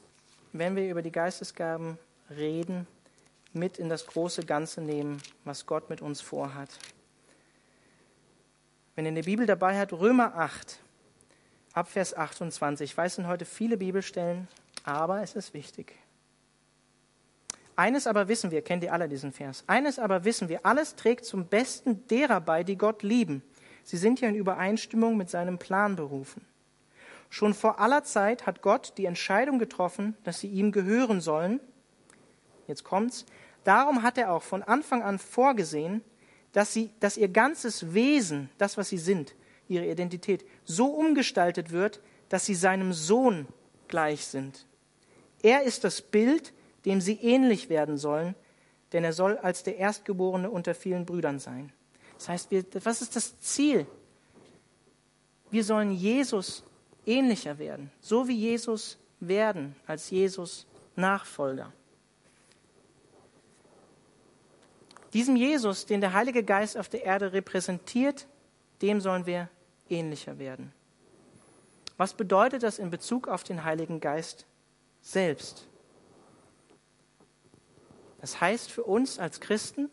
wenn 0.53 0.77
wir 0.77 0.89
über 0.89 1.03
die 1.03 1.11
Geistesgaben 1.11 1.99
reden, 2.31 2.87
mit 3.53 3.77
in 3.79 3.89
das 3.89 4.07
große 4.07 4.47
Ganze 4.47 4.81
nehmen, 4.81 5.21
was 5.45 5.67
Gott 5.67 5.91
mit 5.91 6.01
uns 6.01 6.21
vorhat. 6.21 6.71
Wenn 8.95 9.05
ihr 9.05 9.09
in 9.09 9.17
der 9.17 9.25
Bibel 9.25 9.47
dabei 9.47 9.77
habt, 9.81 9.93
Römer 9.93 10.37
8, 10.37 10.79
ab 11.73 11.89
Vers 11.89 12.15
28. 12.15 12.91
Ich 12.91 12.97
weiß, 12.97 13.17
sind 13.17 13.27
heute 13.27 13.45
viele 13.45 13.77
Bibelstellen, 13.77 14.49
aber 14.85 15.23
es 15.23 15.35
ist 15.35 15.55
wichtig. 15.55 15.95
Eines 17.77 18.07
aber 18.07 18.29
wissen 18.29 18.51
wir, 18.51 18.63
kennt 18.63 18.85
ihr 18.85 18.93
alle 18.93 19.09
diesen 19.09 19.33
Vers, 19.33 19.65
eines 19.67 19.99
aber 19.99 20.25
wissen 20.25 20.49
wir, 20.49 20.67
alles 20.67 20.97
trägt 20.97 21.25
zum 21.25 21.47
Besten 21.47 22.07
derer 22.09 22.41
bei, 22.41 22.63
die 22.63 22.77
Gott 22.77 23.03
lieben. 23.03 23.43
Sie 23.85 23.97
sind 23.97 24.21
ja 24.21 24.29
in 24.29 24.35
Übereinstimmung 24.35 25.17
mit 25.17 25.31
seinem 25.31 25.59
Plan 25.59 25.97
berufen. 25.97 26.45
Schon 27.31 27.55
vor 27.55 27.79
aller 27.79 28.03
Zeit 28.05 28.45
hat 28.45 28.61
Gott 28.61 28.95
die 28.99 29.07
Entscheidung 29.07 29.59
getroffen, 29.59 30.17
dass 30.25 30.41
sie 30.41 30.49
ihm 30.49 30.73
gehören 30.73 31.21
sollen. 31.21 31.61
Jetzt 32.67 32.85
kommt's. 32.85 33.25
Darum 33.65 34.03
hat 34.03 34.19
er 34.19 34.33
auch 34.33 34.43
von 34.43 34.63
Anfang 34.63 35.03
an 35.03 35.19
vorgesehen, 35.19 36.03
dass, 36.53 36.73
sie, 36.73 36.91
dass 36.99 37.17
ihr 37.17 37.29
ganzes 37.29 37.95
Wesen, 37.95 38.51
das, 38.59 38.77
was 38.77 38.89
sie 38.89 38.99
sind, 38.99 39.35
ihre 39.71 39.91
Identität, 39.91 40.45
so 40.65 40.87
umgestaltet 40.87 41.71
wird, 41.71 42.01
dass 42.29 42.45
sie 42.45 42.55
seinem 42.55 42.93
Sohn 42.93 43.47
gleich 43.89 44.27
sind. 44.27 44.67
Er 45.43 45.63
ist 45.63 45.85
das 45.85 46.03
Bild, 46.03 46.53
dem 46.85 47.01
sie 47.01 47.15
ähnlich 47.15 47.69
werden 47.69 47.97
sollen, 47.97 48.35
denn 48.93 49.05
er 49.05 49.13
soll 49.13 49.39
als 49.39 49.63
der 49.63 49.77
Erstgeborene 49.77 50.51
unter 50.51 50.75
vielen 50.75 51.07
Brüdern 51.07 51.39
sein. 51.39 51.73
Das 52.15 52.29
heißt, 52.29 52.51
wir, 52.51 52.65
was 52.85 53.03
ist 53.03 53.17
das 53.17 53.39
Ziel? 53.41 53.87
Wir 55.51 55.65
sollen 55.65 55.93
Jesus 55.93 56.65
ähnlicher 57.07 57.59
werden, 57.59 57.91
so 58.01 58.29
wie 58.29 58.37
Jesus 58.37 58.99
werden, 59.21 59.75
als 59.87 60.11
Jesus 60.11 60.67
Nachfolger. 60.97 61.73
Diesem 65.13 65.35
Jesus, 65.35 65.87
den 65.87 66.01
der 66.01 66.13
Heilige 66.13 66.45
Geist 66.45 66.77
auf 66.77 66.89
der 66.89 67.05
Erde 67.05 67.33
repräsentiert, 67.33 68.29
dem 68.81 69.01
sollen 69.01 69.27
wir 69.27 69.49
ähnlicher 69.91 70.39
werden. 70.39 70.73
Was 71.97 72.15
bedeutet 72.15 72.63
das 72.63 72.79
in 72.79 72.91
Bezug 72.91 73.29
auf 73.29 73.45
den 73.45 73.65
Heiligen 73.65 74.01
Geist 74.01 74.47
selbst? 75.03 75.67
Das 78.21 78.41
heißt 78.41 78.71
für 78.71 78.85
uns 78.85 79.19
als 79.19 79.41
Christen, 79.41 79.91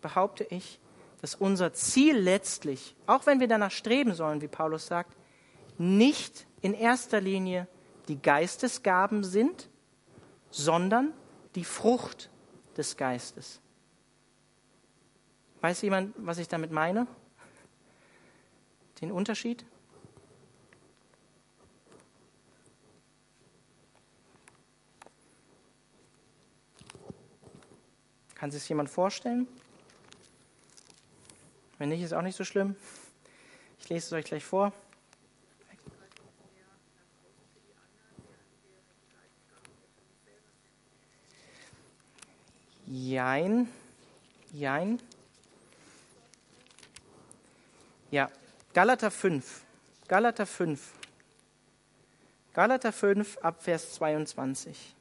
behaupte 0.00 0.44
ich, 0.44 0.80
dass 1.20 1.34
unser 1.34 1.72
Ziel 1.72 2.16
letztlich, 2.16 2.96
auch 3.06 3.26
wenn 3.26 3.40
wir 3.40 3.48
danach 3.48 3.70
streben 3.70 4.14
sollen, 4.14 4.40
wie 4.40 4.48
Paulus 4.48 4.86
sagt, 4.86 5.16
nicht 5.78 6.46
in 6.62 6.74
erster 6.74 7.20
Linie 7.20 7.66
die 8.08 8.20
Geistesgaben 8.20 9.24
sind, 9.24 9.68
sondern 10.50 11.12
die 11.54 11.64
Frucht 11.64 12.30
des 12.76 12.96
Geistes. 12.96 13.60
Weiß 15.60 15.82
jemand, 15.82 16.14
was 16.16 16.38
ich 16.38 16.48
damit 16.48 16.70
meine? 16.70 17.06
Den 19.00 19.12
Unterschied? 19.12 19.64
Kann 28.34 28.50
sich 28.50 28.68
jemand 28.68 28.88
vorstellen? 28.88 29.46
Wenn 31.78 31.90
nicht, 31.90 32.02
ist 32.02 32.12
auch 32.12 32.22
nicht 32.22 32.36
so 32.36 32.44
schlimm. 32.44 32.76
Ich 33.78 33.88
lese 33.88 34.06
es 34.06 34.12
euch 34.12 34.24
gleich 34.24 34.44
vor. 34.44 34.72
Jein. 42.86 43.68
Jein. 44.52 45.00
Ja, 48.10 48.30
Galater 48.72 49.10
5. 49.10 49.64
Galater 50.06 50.46
5. 50.46 50.92
Galater 52.54 52.92
5 52.92 53.38
ab 53.38 53.64
Vers 53.64 53.94
22. 53.94 54.94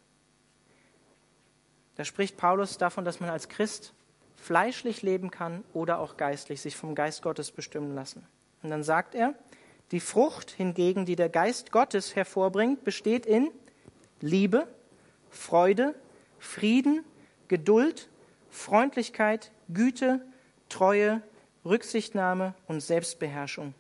Da 1.94 2.04
spricht 2.04 2.36
Paulus 2.36 2.80
davon, 2.80 3.06
dass 3.06 3.20
man 3.20 3.30
als 3.30 3.48
Christ 3.48 3.94
fleischlich 4.38 5.04
leben 5.04 5.30
kann 5.30 5.64
oder 5.72 6.00
auch 6.00 6.18
geistlich, 6.18 6.62
sich 6.62 6.76
vom 6.76 6.96
Geist 6.96 7.22
Gottes 7.22 7.52
bestimmen 7.52 7.94
lassen. 7.94 8.26
Und 8.64 8.72
dann 8.72 8.82
sagt 8.82 9.14
er, 9.14 9.36
die 9.92 10.00
Frucht 10.00 10.50
hingegen, 10.50 11.06
die 11.06 11.16
der 11.16 11.30
Geist 11.30 11.72
Gottes 11.72 12.16
hervorbringt, 12.16 12.84
besteht 12.84 13.28
in 13.28 13.52
Liebe, 14.20 14.68
Freude, 15.30 15.94
Frieden, 16.40 17.06
Geduld, 17.48 18.10
Freundlichkeit, 18.50 19.52
Güte, 19.72 20.26
Treue, 20.70 21.22
Rücksichtnahme 21.66 22.54
und 22.68 22.82
Selbstbeherrschung. 22.82 23.74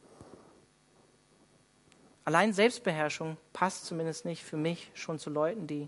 Allein 2.26 2.54
Selbstbeherrschung 2.54 3.38
passt 3.54 3.86
zumindest 3.86 4.26
nicht 4.26 4.44
für 4.44 4.58
mich 4.58 4.92
schon 4.94 5.18
zu 5.18 5.30
Leuten, 5.30 5.65
die 5.65 5.88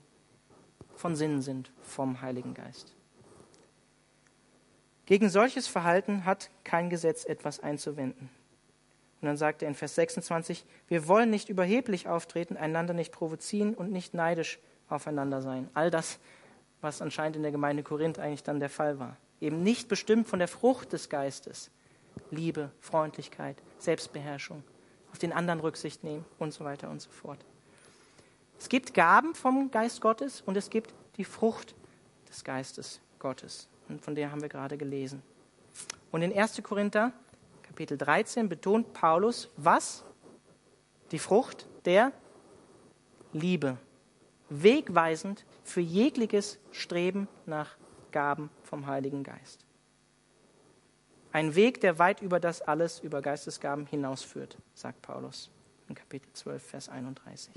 von 0.95 1.15
Sinnen 1.15 1.41
sind 1.41 1.71
vom 1.81 2.21
Heiligen 2.21 2.53
Geist. 2.53 2.95
Gegen 5.05 5.29
solches 5.29 5.67
Verhalten 5.67 6.25
hat 6.25 6.49
kein 6.63 6.89
Gesetz 6.89 7.25
etwas 7.25 7.59
einzuwenden. 7.59 8.29
Und 9.21 9.27
dann 9.27 9.37
sagt 9.37 9.61
er 9.61 9.67
in 9.67 9.75
Vers 9.75 9.95
26, 9.95 10.65
wir 10.87 11.07
wollen 11.07 11.29
nicht 11.29 11.49
überheblich 11.49 12.07
auftreten, 12.07 12.57
einander 12.57 12.93
nicht 12.93 13.11
provozieren 13.11 13.73
und 13.73 13.91
nicht 13.91 14.13
neidisch 14.13 14.57
aufeinander 14.89 15.41
sein. 15.41 15.69
All 15.73 15.91
das, 15.91 16.17
was 16.81 17.01
anscheinend 17.01 17.35
in 17.35 17.43
der 17.43 17.51
Gemeinde 17.51 17.83
Korinth 17.83 18.17
eigentlich 18.17 18.43
dann 18.43 18.59
der 18.59 18.69
Fall 18.69 18.99
war. 18.99 19.17
Eben 19.39 19.61
nicht 19.61 19.89
bestimmt 19.89 20.27
von 20.27 20.39
der 20.39 20.47
Frucht 20.47 20.93
des 20.93 21.09
Geistes. 21.09 21.69
Liebe, 22.29 22.71
Freundlichkeit, 22.79 23.57
Selbstbeherrschung, 23.77 24.63
auf 25.11 25.19
den 25.19 25.33
anderen 25.33 25.59
Rücksicht 25.59 26.03
nehmen 26.03 26.25
und 26.39 26.53
so 26.53 26.63
weiter 26.63 26.89
und 26.89 27.01
so 27.01 27.09
fort. 27.09 27.39
Es 28.59 28.69
gibt 28.69 28.93
Gaben 28.93 29.33
vom 29.33 29.71
Geist 29.71 30.01
Gottes 30.01 30.41
und 30.41 30.55
es 30.55 30.69
gibt 30.69 30.93
die 31.17 31.25
Frucht 31.25 31.75
des 32.29 32.43
Geistes 32.43 33.01
Gottes. 33.19 33.67
Und 33.89 34.01
von 34.01 34.15
der 34.15 34.31
haben 34.31 34.41
wir 34.41 34.49
gerade 34.49 34.77
gelesen. 34.77 35.21
Und 36.11 36.21
in 36.21 36.37
1. 36.37 36.61
Korinther, 36.63 37.11
Kapitel 37.63 37.97
13, 37.97 38.49
betont 38.49 38.93
Paulus, 38.93 39.49
was? 39.57 40.03
Die 41.11 41.19
Frucht 41.19 41.67
der 41.85 42.11
Liebe. 43.33 43.77
Wegweisend 44.49 45.45
für 45.63 45.81
jegliches 45.81 46.59
Streben 46.71 47.27
nach 47.45 47.75
Gaben 48.11 48.49
vom 48.63 48.87
Heiligen 48.87 49.23
Geist. 49.23 49.65
Ein 51.33 51.55
Weg, 51.55 51.79
der 51.79 51.97
weit 51.97 52.21
über 52.21 52.41
das 52.41 52.61
alles, 52.61 52.99
über 52.99 53.21
Geistesgaben 53.21 53.85
hinausführt, 53.85 54.57
sagt 54.73 55.01
Paulus 55.01 55.49
in 55.87 55.95
Kapitel 55.95 56.27
12, 56.33 56.61
Vers 56.61 56.89
31. 56.89 57.53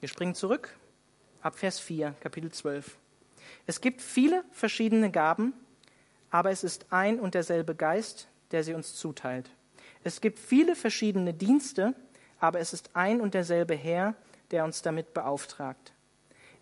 Wir 0.00 0.08
springen 0.08 0.34
zurück 0.34 0.76
ab 1.40 1.56
Vers 1.56 1.78
4, 1.78 2.16
Kapitel 2.20 2.50
12. 2.50 2.96
Es 3.66 3.80
gibt 3.80 4.00
viele 4.00 4.44
verschiedene 4.50 5.12
Gaben, 5.12 5.54
aber 6.30 6.50
es 6.50 6.64
ist 6.64 6.86
ein 6.90 7.20
und 7.20 7.34
derselbe 7.34 7.76
Geist, 7.76 8.26
der 8.50 8.64
sie 8.64 8.74
uns 8.74 8.96
zuteilt. 8.96 9.48
Es 10.02 10.20
gibt 10.20 10.40
viele 10.40 10.74
verschiedene 10.74 11.32
Dienste, 11.32 11.94
aber 12.40 12.58
es 12.58 12.72
ist 12.72 12.90
ein 12.94 13.20
und 13.20 13.34
derselbe 13.34 13.74
Herr, 13.76 14.16
der 14.50 14.64
uns 14.64 14.82
damit 14.82 15.14
beauftragt. 15.14 15.92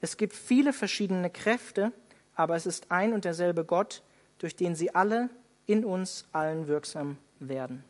Es 0.03 0.19
gibt 0.19 0.35
viele 0.35 0.75
verschiedene 0.75 1.31
Kräfte, 1.31 1.93
aber 2.35 2.57
es 2.57 2.67
ist 2.67 2.91
ein 2.91 3.15
und 3.15 3.25
derselbe 3.25 3.65
Gott, 3.65 4.03
durch 4.41 4.57
den 4.57 4.75
sie 4.75 4.95
alle 4.95 5.31
in 5.67 5.85
uns 5.85 6.27
allen 6.33 6.67
wirksam 6.67 7.17
werden. 7.39 7.85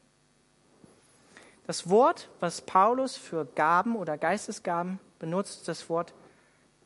Das 1.66 1.88
Wort, 1.88 2.28
was 2.40 2.60
Paulus 2.60 3.16
für 3.16 3.46
Gaben 3.46 3.96
oder 3.96 4.18
Geistesgaben 4.18 4.98
benutzt, 5.18 5.68
das 5.68 5.88
Wort 5.88 6.12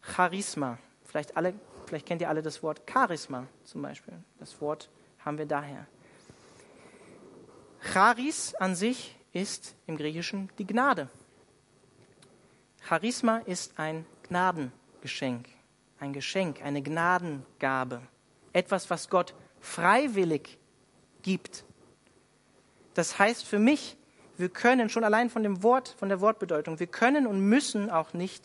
Charisma. 0.02 0.78
Vielleicht, 1.04 1.36
alle, 1.36 1.54
vielleicht 1.86 2.06
kennt 2.06 2.20
ihr 2.20 2.28
alle 2.28 2.42
das 2.42 2.62
Wort 2.62 2.82
Charisma 2.88 3.46
zum 3.64 3.82
Beispiel. 3.82 4.14
Das 4.38 4.60
Wort 4.60 4.90
haben 5.24 5.38
wir 5.38 5.46
daher. 5.46 5.86
Charis 7.80 8.54
an 8.56 8.74
sich 8.74 9.16
ist 9.32 9.74
im 9.86 9.96
Griechischen 9.96 10.50
die 10.58 10.66
Gnade. 10.66 11.08
Charisma 12.86 13.38
ist 13.46 13.78
ein 13.78 14.04
Gnadengeschenk, 14.28 15.48
ein 15.98 16.12
Geschenk, 16.12 16.62
eine 16.62 16.82
Gnadengabe, 16.82 18.02
etwas, 18.52 18.90
was 18.90 19.08
Gott 19.08 19.34
freiwillig 19.64 20.58
gibt. 21.22 21.64
Das 22.92 23.18
heißt 23.18 23.44
für 23.44 23.58
mich, 23.58 23.96
wir 24.36 24.48
können 24.48 24.88
schon 24.90 25.04
allein 25.04 25.30
von 25.30 25.42
dem 25.42 25.62
Wort, 25.62 25.88
von 25.98 26.08
der 26.08 26.20
Wortbedeutung, 26.20 26.78
wir 26.78 26.86
können 26.86 27.26
und 27.26 27.40
müssen 27.40 27.90
auch 27.90 28.12
nicht 28.12 28.44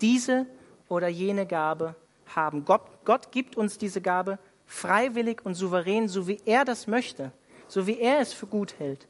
diese 0.00 0.46
oder 0.88 1.08
jene 1.08 1.46
Gabe 1.46 1.96
haben. 2.34 2.64
Gott, 2.64 2.82
Gott 3.04 3.32
gibt 3.32 3.56
uns 3.56 3.76
diese 3.76 4.00
Gabe 4.00 4.38
freiwillig 4.66 5.44
und 5.44 5.54
souverän, 5.54 6.08
so 6.08 6.28
wie 6.28 6.40
er 6.44 6.64
das 6.64 6.86
möchte, 6.86 7.32
so 7.66 7.86
wie 7.86 7.98
er 7.98 8.20
es 8.20 8.32
für 8.32 8.46
gut 8.46 8.78
hält, 8.78 9.08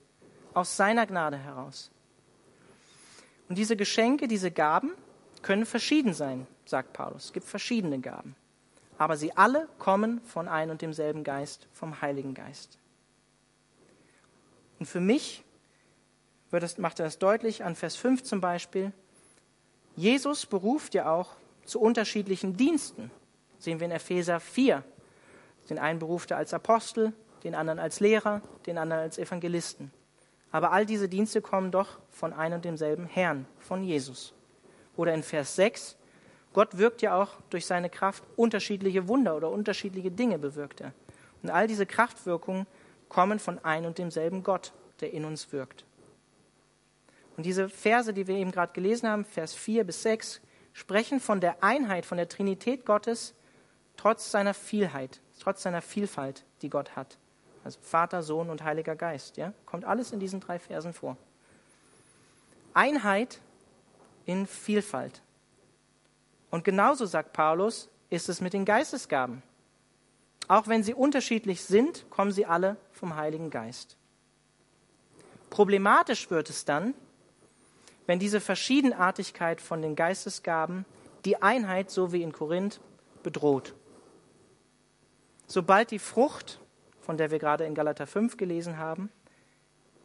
aus 0.55 0.77
seiner 0.77 1.07
Gnade 1.07 1.37
heraus. 1.37 1.91
Und 3.49 3.59
diese 3.59 3.77
Geschenke, 3.77 4.27
diese 4.27 4.51
Gaben 4.51 4.93
können 5.43 5.67
verschieden 5.67 6.15
sein, 6.15 6.47
sagt 6.65 6.95
Paulus. 6.95 7.27
Es 7.27 7.33
gibt 7.33 7.47
verschiedene 7.47 7.99
Gaben. 7.99 8.35
Aber 9.03 9.17
sie 9.17 9.37
alle 9.37 9.69
kommen 9.81 10.21
von 10.21 10.47
ein 10.47 10.71
und 10.71 10.81
demselben 10.81 11.25
Geist, 11.25 11.67
vom 11.73 12.01
Heiligen 12.03 12.35
Geist. 12.35 12.79
Und 14.79 14.87
für 14.87 15.01
mich 15.01 15.43
das, 16.53 16.79
macht 16.79 17.01
er 17.01 17.07
das 17.07 17.19
deutlich 17.19 17.65
an 17.65 17.75
Vers 17.75 17.97
5 17.97 18.23
zum 18.23 18.41
Beispiel. 18.41 18.93
Jesus 19.97 20.47
beruft 20.47 20.95
ja 20.95 21.11
auch 21.13 21.35
zu 21.65 21.81
unterschiedlichen 21.81 22.57
Diensten. 22.57 23.11
Das 23.57 23.65
sehen 23.65 23.81
wir 23.81 23.87
in 23.87 23.91
Epheser 23.91 24.39
4. 24.39 24.85
Den 25.69 25.81
einen 25.81 25.99
beruft 25.99 26.31
er 26.31 26.37
als 26.37 26.55
Apostel, 26.55 27.13
den 27.43 27.57
anderen 27.57 27.81
als 27.81 27.99
Lehrer, 27.99 28.41
den 28.67 28.79
anderen 28.79 29.03
als 29.03 29.19
Evangelisten. 29.19 29.91
Aber 30.53 30.71
all 30.71 30.87
diese 30.87 31.09
Dienste 31.09 31.43
kommen 31.43 31.73
doch 31.73 31.99
von 32.09 32.33
einem 32.33 32.55
und 32.55 32.65
demselben 32.65 33.07
Herrn, 33.07 33.47
von 33.59 33.83
Jesus. 33.83 34.33
Oder 34.97 35.13
in 35.13 35.25
Vers 35.25 35.57
6, 35.57 35.97
Gott 36.53 36.79
wirkt 36.79 37.03
ja 37.03 37.15
auch 37.21 37.31
durch 37.51 37.67
seine 37.67 37.89
Kraft 37.89 38.23
unterschiedliche 38.37 39.09
Wunder 39.09 39.37
oder 39.37 39.51
unterschiedliche 39.51 40.11
Dinge 40.11 40.39
bewirkt 40.39 40.81
er. 40.81 40.93
Und 41.43 41.51
all 41.51 41.67
diese 41.67 41.87
Kraftwirkungen 41.87 42.67
kommen 43.09 43.39
von 43.39 43.59
einem 43.65 43.87
und 43.87 43.99
demselben 43.99 44.43
Gott, 44.43 44.73
der 45.01 45.13
in 45.13 45.25
uns 45.25 45.53
wirkt. 45.53 45.85
Und 47.37 47.47
diese 47.47 47.69
Verse, 47.69 48.13
die 48.13 48.27
wir 48.27 48.37
eben 48.37 48.53
gerade 48.53 48.73
gelesen 48.73 49.09
haben, 49.09 49.25
Vers 49.25 49.55
4 49.55 49.85
bis 49.85 50.03
6, 50.03 50.41
sprechen 50.73 51.21
von 51.21 51.41
der 51.41 51.63
Einheit, 51.63 52.07
von 52.07 52.19
der 52.19 52.29
Trinität 52.29 52.85
Gottes, 52.85 53.35
trotz 53.97 54.31
seiner 54.31 54.55
Vielheit, 54.55 55.21
trotz 55.41 55.63
seiner 55.63 55.83
Vielfalt, 55.83 56.45
die 56.61 56.71
Gott 56.71 56.97
hat. 56.97 57.19
Also 57.65 57.79
Vater, 57.81 58.23
Sohn 58.23 58.51
und 58.51 58.63
Heiliger 58.63 58.97
Geist. 58.97 59.37
Ja? 59.37 59.53
Kommt 59.67 59.85
alles 59.85 60.13
in 60.13 60.21
diesen 60.21 60.41
drei 60.41 60.59
Versen 60.59 60.93
vor. 60.93 61.17
Einheit 62.75 63.41
in 64.25 64.47
Vielfalt. 64.47 65.23
Und 66.53 66.65
genauso 66.65 67.07
sagt 67.07 67.33
Paulus, 67.33 67.89
ist 68.11 68.29
es 68.29 68.43
mit 68.43 68.53
den 68.53 68.67
Geistesgaben. 68.67 69.43
Auch 70.49 70.69
wenn 70.69 70.83
sie 70.83 70.93
unterschiedlich 70.93 71.65
sind, 71.65 72.05
kommen 72.11 72.31
sie 72.31 72.45
alle 72.45 72.77
vom 72.93 73.17
Heiligen 73.17 73.49
Geist. 73.49 73.97
Problematisch 75.49 76.31
wird 76.31 76.51
es 76.51 76.67
dann, 76.67 76.93
wenn 78.07 78.19
diese 78.19 78.39
Verschiedenartigkeit 78.39 79.63
von 79.63 79.81
den 79.81 79.97
Geistesgaben 79.97 80.85
die 81.25 81.41
Einheit, 81.41 81.91
so 81.91 82.13
wie 82.13 82.23
in 82.23 82.33
Korinth, 82.33 82.81
bedroht. 83.23 83.75
Sobald 85.47 85.91
die 85.91 85.99
Frucht, 85.99 86.61
von 87.01 87.17
der 87.17 87.31
wir 87.31 87.39
gerade 87.39 87.65
in 87.65 87.75
Galater 87.75 88.07
5 88.07 88.37
gelesen 88.37 88.77
haben, 88.77 89.09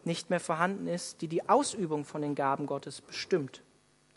nicht 0.05 0.29
mehr 0.29 0.39
vorhanden 0.39 0.87
ist, 0.87 1.21
die 1.21 1.27
die 1.27 1.49
Ausübung 1.49 2.05
von 2.05 2.21
den 2.21 2.35
Gaben 2.35 2.67
Gottes 2.67 3.01
bestimmt. 3.01 3.63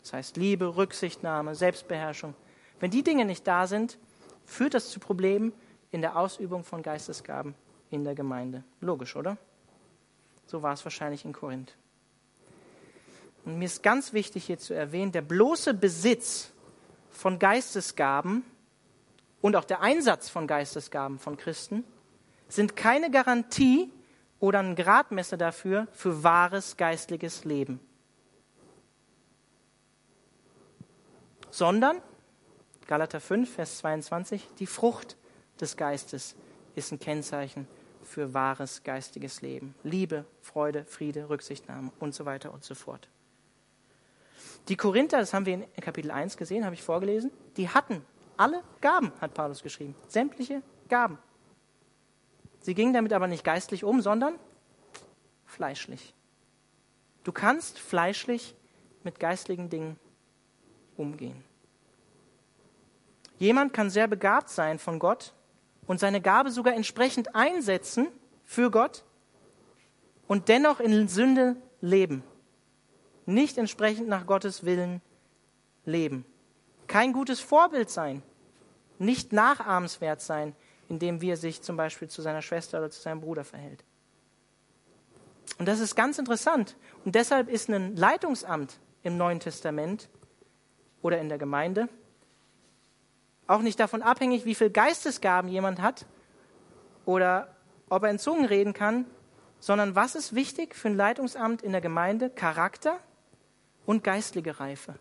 Das 0.01 0.13
heißt 0.13 0.37
Liebe, 0.37 0.75
Rücksichtnahme, 0.75 1.55
Selbstbeherrschung. 1.55 2.33
Wenn 2.79 2.91
die 2.91 3.03
Dinge 3.03 3.25
nicht 3.25 3.45
da 3.45 3.67
sind, 3.67 3.97
führt 4.45 4.73
das 4.73 4.89
zu 4.89 4.99
Problemen 4.99 5.53
in 5.91 6.01
der 6.01 6.17
Ausübung 6.17 6.63
von 6.63 6.81
Geistesgaben 6.81 7.53
in 7.89 8.03
der 8.03 8.15
Gemeinde. 8.15 8.63
Logisch, 8.79 9.15
oder? 9.15 9.37
So 10.45 10.63
war 10.63 10.73
es 10.73 10.83
wahrscheinlich 10.83 11.25
in 11.25 11.33
Korinth. 11.33 11.75
Und 13.45 13.57
mir 13.57 13.65
ist 13.65 13.83
ganz 13.83 14.13
wichtig 14.13 14.45
hier 14.45 14.59
zu 14.59 14.73
erwähnen, 14.73 15.11
der 15.11 15.21
bloße 15.21 15.73
Besitz 15.73 16.51
von 17.09 17.39
Geistesgaben 17.39 18.43
und 19.41 19.55
auch 19.55 19.65
der 19.65 19.81
Einsatz 19.81 20.29
von 20.29 20.47
Geistesgaben 20.47 21.19
von 21.19 21.37
Christen 21.37 21.83
sind 22.47 22.75
keine 22.75 23.09
Garantie 23.09 23.91
oder 24.39 24.59
ein 24.59 24.75
Gradmesser 24.75 25.37
dafür 25.37 25.87
für 25.91 26.23
wahres 26.23 26.77
geistliches 26.77 27.45
Leben. 27.45 27.79
Sondern, 31.51 32.01
Galater 32.87 33.19
5, 33.19 33.53
Vers 33.53 33.77
22, 33.79 34.47
die 34.57 34.65
Frucht 34.65 35.17
des 35.59 35.77
Geistes 35.77 36.35
ist 36.75 36.91
ein 36.91 36.99
Kennzeichen 36.99 37.67
für 38.03 38.33
wahres 38.33 38.83
geistiges 38.83 39.41
Leben. 39.41 39.75
Liebe, 39.83 40.25
Freude, 40.41 40.85
Friede, 40.85 41.29
Rücksichtnahme 41.29 41.91
und 41.99 42.15
so 42.15 42.25
weiter 42.25 42.53
und 42.53 42.63
so 42.63 42.73
fort. 42.73 43.07
Die 44.67 44.75
Korinther, 44.75 45.19
das 45.19 45.33
haben 45.33 45.45
wir 45.45 45.53
in 45.53 45.67
Kapitel 45.81 46.11
1 46.11 46.37
gesehen, 46.37 46.65
habe 46.65 46.75
ich 46.75 46.83
vorgelesen, 46.83 47.31
die 47.57 47.69
hatten 47.69 48.05
alle 48.37 48.63
Gaben, 48.79 49.11
hat 49.19 49.33
Paulus 49.33 49.61
geschrieben. 49.61 49.95
Sämtliche 50.07 50.61
Gaben. 50.89 51.17
Sie 52.61 52.73
gingen 52.73 52.93
damit 52.93 53.13
aber 53.13 53.27
nicht 53.27 53.43
geistlich 53.43 53.83
um, 53.83 54.01
sondern 54.01 54.35
fleischlich. 55.45 56.13
Du 57.23 57.31
kannst 57.31 57.79
fleischlich 57.79 58.55
mit 59.03 59.19
geistlichen 59.19 59.69
Dingen 59.69 59.99
umgehen. 60.97 61.43
Jemand 63.39 63.73
kann 63.73 63.89
sehr 63.89 64.07
begabt 64.07 64.49
sein 64.49 64.77
von 64.77 64.99
Gott 64.99 65.33
und 65.87 65.99
seine 65.99 66.21
Gabe 66.21 66.51
sogar 66.51 66.73
entsprechend 66.73 67.35
einsetzen 67.35 68.07
für 68.45 68.69
Gott 68.69 69.03
und 70.27 70.47
dennoch 70.47 70.79
in 70.79 71.07
Sünde 71.07 71.55
leben 71.81 72.23
nicht 73.25 73.57
entsprechend 73.57 74.07
nach 74.07 74.25
Gottes 74.25 74.65
Willen 74.65 75.01
leben. 75.85 76.25
Kein 76.87 77.13
gutes 77.13 77.39
Vorbild 77.39 77.89
sein, 77.89 78.21
nicht 78.99 79.33
nachahmenswert 79.33 80.21
sein, 80.21 80.55
indem 80.89 81.21
wie 81.21 81.29
er 81.29 81.37
sich 81.37 81.61
zum 81.61 81.77
Beispiel 81.77 82.09
zu 82.09 82.21
seiner 82.21 82.41
Schwester 82.41 82.79
oder 82.79 82.91
zu 82.91 83.01
seinem 83.01 83.21
Bruder 83.21 83.43
verhält. 83.43 83.83
Und 85.57 85.67
das 85.67 85.79
ist 85.79 85.95
ganz 85.95 86.17
interessant. 86.17 86.75
Und 87.05 87.15
deshalb 87.15 87.49
ist 87.49 87.69
ein 87.69 87.95
Leitungsamt 87.95 88.79
im 89.03 89.17
Neuen 89.17 89.39
Testament 89.39 90.09
oder 91.01 91.19
in 91.19 91.29
der 91.29 91.37
Gemeinde 91.37 91.89
auch 93.51 93.61
nicht 93.61 93.79
davon 93.79 94.01
abhängig, 94.01 94.45
wie 94.45 94.55
viel 94.55 94.69
Geistesgaben 94.69 95.49
jemand 95.49 95.81
hat 95.81 96.05
oder 97.05 97.53
ob 97.89 98.03
er 98.03 98.09
in 98.09 98.19
Zungen 98.19 98.45
reden 98.45 98.73
kann, 98.73 99.05
sondern 99.59 99.95
was 99.95 100.15
ist 100.15 100.33
wichtig 100.33 100.75
für 100.75 100.87
ein 100.87 100.95
Leitungsamt 100.95 101.61
in 101.61 101.73
der 101.73 101.81
Gemeinde? 101.81 102.29
Charakter 102.29 102.97
und 103.85 104.03
geistliche 104.03 104.59
Reife. 104.59 104.95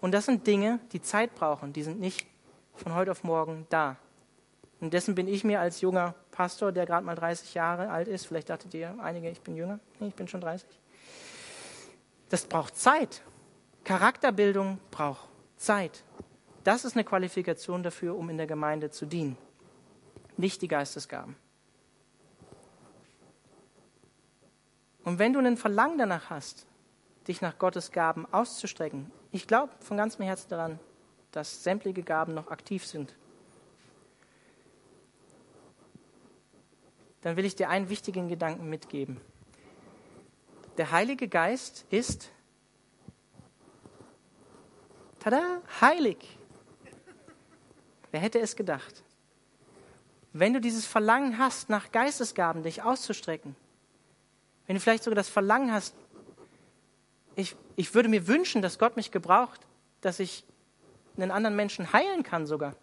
Und 0.00 0.12
das 0.12 0.26
sind 0.26 0.46
Dinge, 0.46 0.80
die 0.92 1.00
Zeit 1.00 1.34
brauchen, 1.34 1.72
die 1.72 1.84
sind 1.84 2.00
nicht 2.00 2.26
von 2.74 2.94
heute 2.94 3.12
auf 3.12 3.22
morgen 3.22 3.66
da. 3.70 3.96
Und 4.80 4.92
dessen 4.92 5.14
bin 5.14 5.28
ich 5.28 5.44
mir 5.44 5.60
als 5.60 5.80
junger 5.80 6.16
Pastor, 6.32 6.72
der 6.72 6.86
gerade 6.86 7.06
mal 7.06 7.14
30 7.14 7.54
Jahre 7.54 7.88
alt 7.88 8.08
ist, 8.08 8.26
vielleicht 8.26 8.50
dachtet 8.50 8.74
ihr 8.74 8.96
einige, 9.00 9.30
ich 9.30 9.40
bin 9.40 9.54
jünger, 9.54 9.78
nee, 10.00 10.08
ich 10.08 10.14
bin 10.14 10.26
schon 10.26 10.40
30. 10.40 10.68
Das 12.30 12.44
braucht 12.44 12.76
Zeit. 12.76 13.22
Charakterbildung 13.84 14.78
braucht 14.90 15.28
Zeit. 15.56 16.04
Das 16.64 16.84
ist 16.84 16.94
eine 16.94 17.04
Qualifikation 17.04 17.82
dafür, 17.82 18.16
um 18.16 18.30
in 18.30 18.36
der 18.36 18.46
Gemeinde 18.46 18.90
zu 18.90 19.06
dienen, 19.06 19.36
nicht 20.36 20.62
die 20.62 20.68
Geistesgaben. 20.68 21.36
Und 25.04 25.18
wenn 25.18 25.32
du 25.32 25.40
einen 25.40 25.56
Verlangen 25.56 25.98
danach 25.98 26.30
hast, 26.30 26.66
dich 27.26 27.40
nach 27.40 27.58
Gottes 27.58 27.90
Gaben 27.90 28.26
auszustrecken. 28.32 29.10
Ich 29.30 29.46
glaube 29.46 29.72
von 29.80 29.96
ganzem 29.96 30.24
Herzen 30.24 30.48
daran, 30.50 30.78
dass 31.32 31.62
sämtliche 31.62 32.02
Gaben 32.02 32.34
noch 32.34 32.48
aktiv 32.48 32.86
sind. 32.86 33.14
Dann 37.22 37.36
will 37.36 37.44
ich 37.44 37.54
dir 37.54 37.68
einen 37.68 37.88
wichtigen 37.88 38.28
Gedanken 38.28 38.68
mitgeben. 38.68 39.20
Der 40.76 40.90
Heilige 40.90 41.28
Geist 41.28 41.86
ist, 41.90 42.30
tada, 45.22 45.62
heilig. 45.80 46.18
Wer 48.10 48.20
hätte 48.20 48.40
es 48.40 48.56
gedacht? 48.56 49.02
Wenn 50.32 50.52
du 50.52 50.60
dieses 50.60 50.86
Verlangen 50.86 51.38
hast, 51.38 51.68
nach 51.68 51.92
Geistesgaben 51.92 52.62
dich 52.62 52.82
auszustrecken, 52.82 53.54
wenn 54.66 54.76
du 54.76 54.80
vielleicht 54.80 55.04
sogar 55.04 55.16
das 55.16 55.28
Verlangen 55.28 55.72
hast, 55.72 55.94
ich, 57.36 57.56
ich 57.76 57.94
würde 57.94 58.08
mir 58.08 58.26
wünschen, 58.26 58.62
dass 58.62 58.78
Gott 58.78 58.96
mich 58.96 59.10
gebraucht, 59.10 59.60
dass 60.00 60.20
ich 60.20 60.44
einen 61.16 61.30
anderen 61.30 61.56
Menschen 61.56 61.92
heilen 61.92 62.22
kann 62.22 62.46
sogar. 62.46 62.74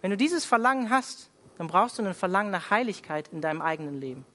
Wenn 0.00 0.10
du 0.10 0.16
dieses 0.16 0.44
Verlangen 0.44 0.90
hast, 0.90 1.30
dann 1.56 1.68
brauchst 1.68 1.98
du 1.98 2.04
ein 2.04 2.14
Verlangen 2.14 2.50
nach 2.50 2.70
Heiligkeit 2.70 3.28
in 3.28 3.40
deinem 3.40 3.62
eigenen 3.62 4.00
Leben. 4.00 4.26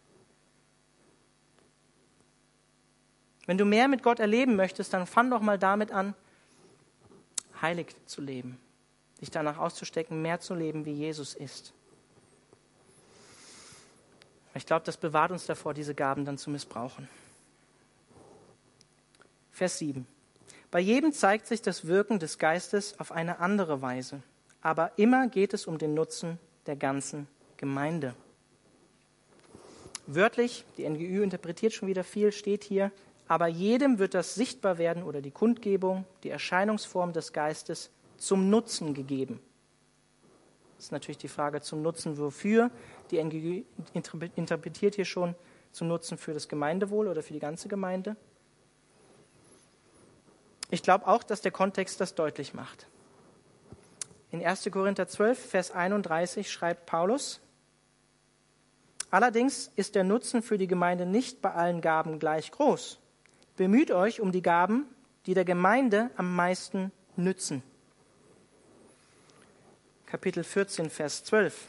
Wenn 3.50 3.58
du 3.58 3.66
mehr 3.66 3.88
mit 3.88 4.04
Gott 4.04 4.20
erleben 4.20 4.56
möchtest, 4.56 4.93
dann 4.93 5.08
fang 5.08 5.32
doch 5.32 5.41
mal 5.41 5.58
damit 5.58 5.91
an, 5.91 6.14
heilig 7.60 7.95
zu 8.06 8.22
leben, 8.22 8.60
dich 9.20 9.32
danach 9.32 9.58
auszustecken, 9.58 10.22
mehr 10.22 10.39
zu 10.39 10.54
leben, 10.54 10.86
wie 10.86 10.91
Jesus 10.91 11.34
ist. 11.34 11.74
Ich 14.54 14.68
glaube, 14.68 14.86
das 14.86 14.97
bewahrt 14.97 15.32
uns 15.32 15.47
davor, 15.47 15.74
diese 15.74 15.95
Gaben 15.95 16.26
dann 16.26 16.38
zu 16.38 16.52
missbrauchen. 16.52 17.10
Vers 19.52 19.80
7. 19.80 20.06
Bei 20.70 20.80
jedem 20.80 21.12
zeigt 21.12 21.47
sich 21.47 21.64
das 21.64 21.88
Wirken 21.88 22.20
des 22.20 22.38
Geistes 22.38 23.00
auf 23.00 23.12
eine 23.12 23.39
andere 23.39 23.82
Weise, 23.82 24.22
aber 24.62 24.91
immer 24.97 25.28
geht 25.28 25.56
es 25.56 25.66
um 25.66 25.80
den 25.80 25.95
Nutzen 25.95 26.38
der 26.68 26.76
ganzen 26.76 27.28
Gemeinde. 27.58 28.14
Wörtlich, 30.06 30.66
die 30.78 30.88
NGÜ 30.88 31.24
interpretiert 31.24 31.74
schon 31.74 31.88
wieder 31.88 32.04
viel, 32.04 32.32
steht 32.32 32.64
hier, 32.64 32.91
aber 33.30 33.47
jedem 33.47 33.99
wird 33.99 34.15
das 34.15 34.34
Sichtbarwerden 34.34 35.03
oder 35.03 35.21
die 35.21 35.30
Kundgebung, 35.30 36.03
die 36.23 36.32
Erscheinungsform 36.32 37.13
des 37.13 37.32
Geistes 37.32 37.91
zum 38.17 38.49
Nutzen 38.49 38.95
gegeben. 38.95 39.39
Das 40.75 40.86
ist 40.86 40.91
natürlich 40.91 41.19
die 41.19 41.27
Frage 41.27 41.61
zum 41.61 41.84
Nutzen 41.84 42.17
wofür. 42.17 42.71
Die 43.11 43.23
NGÜ 43.23 43.63
interpretiert 44.36 44.95
hier 44.95 45.05
schon 45.05 45.36
zum 45.71 45.88
Nutzen 45.89 46.17
für 46.17 46.34
das 46.34 46.47
Gemeindewohl 46.47 47.07
oder 47.07 47.21
für 47.21 47.34
die 47.34 47.39
ganze 47.39 47.67
Gemeinde. 47.67 48.15
Ich 50.71 50.82
glaube 50.82 51.05
auch, 51.05 51.21
dass 51.21 51.41
der 51.41 51.51
Kontext 51.51 52.01
das 52.01 52.15
deutlich 52.15 52.55
macht. 52.55 52.88
In 54.32 54.43
1. 54.43 54.69
Korinther 54.71 55.07
12, 55.07 55.38
Vers 55.38 55.71
31 55.71 56.51
schreibt 56.51 56.88
Paulus, 56.88 57.41
Allerdings 59.11 59.71
ist 59.75 59.93
der 59.93 60.03
Nutzen 60.03 60.41
für 60.41 60.57
die 60.57 60.67
Gemeinde 60.67 61.05
nicht 61.05 61.43
bei 61.43 61.51
allen 61.51 61.82
Gaben 61.82 62.17
gleich 62.17 62.51
groß. 62.51 62.99
Bemüht 63.60 63.91
euch 63.91 64.22
um 64.22 64.32
die 64.32 64.41
Gaben, 64.41 64.86
die 65.26 65.34
der 65.34 65.43
Gemeinde 65.43 66.12
am 66.16 66.34
meisten 66.34 66.93
nützen. 67.18 67.62
Kapitel 70.05 70.45
14, 70.45 70.89
Vers 70.89 71.26
12. 71.26 71.68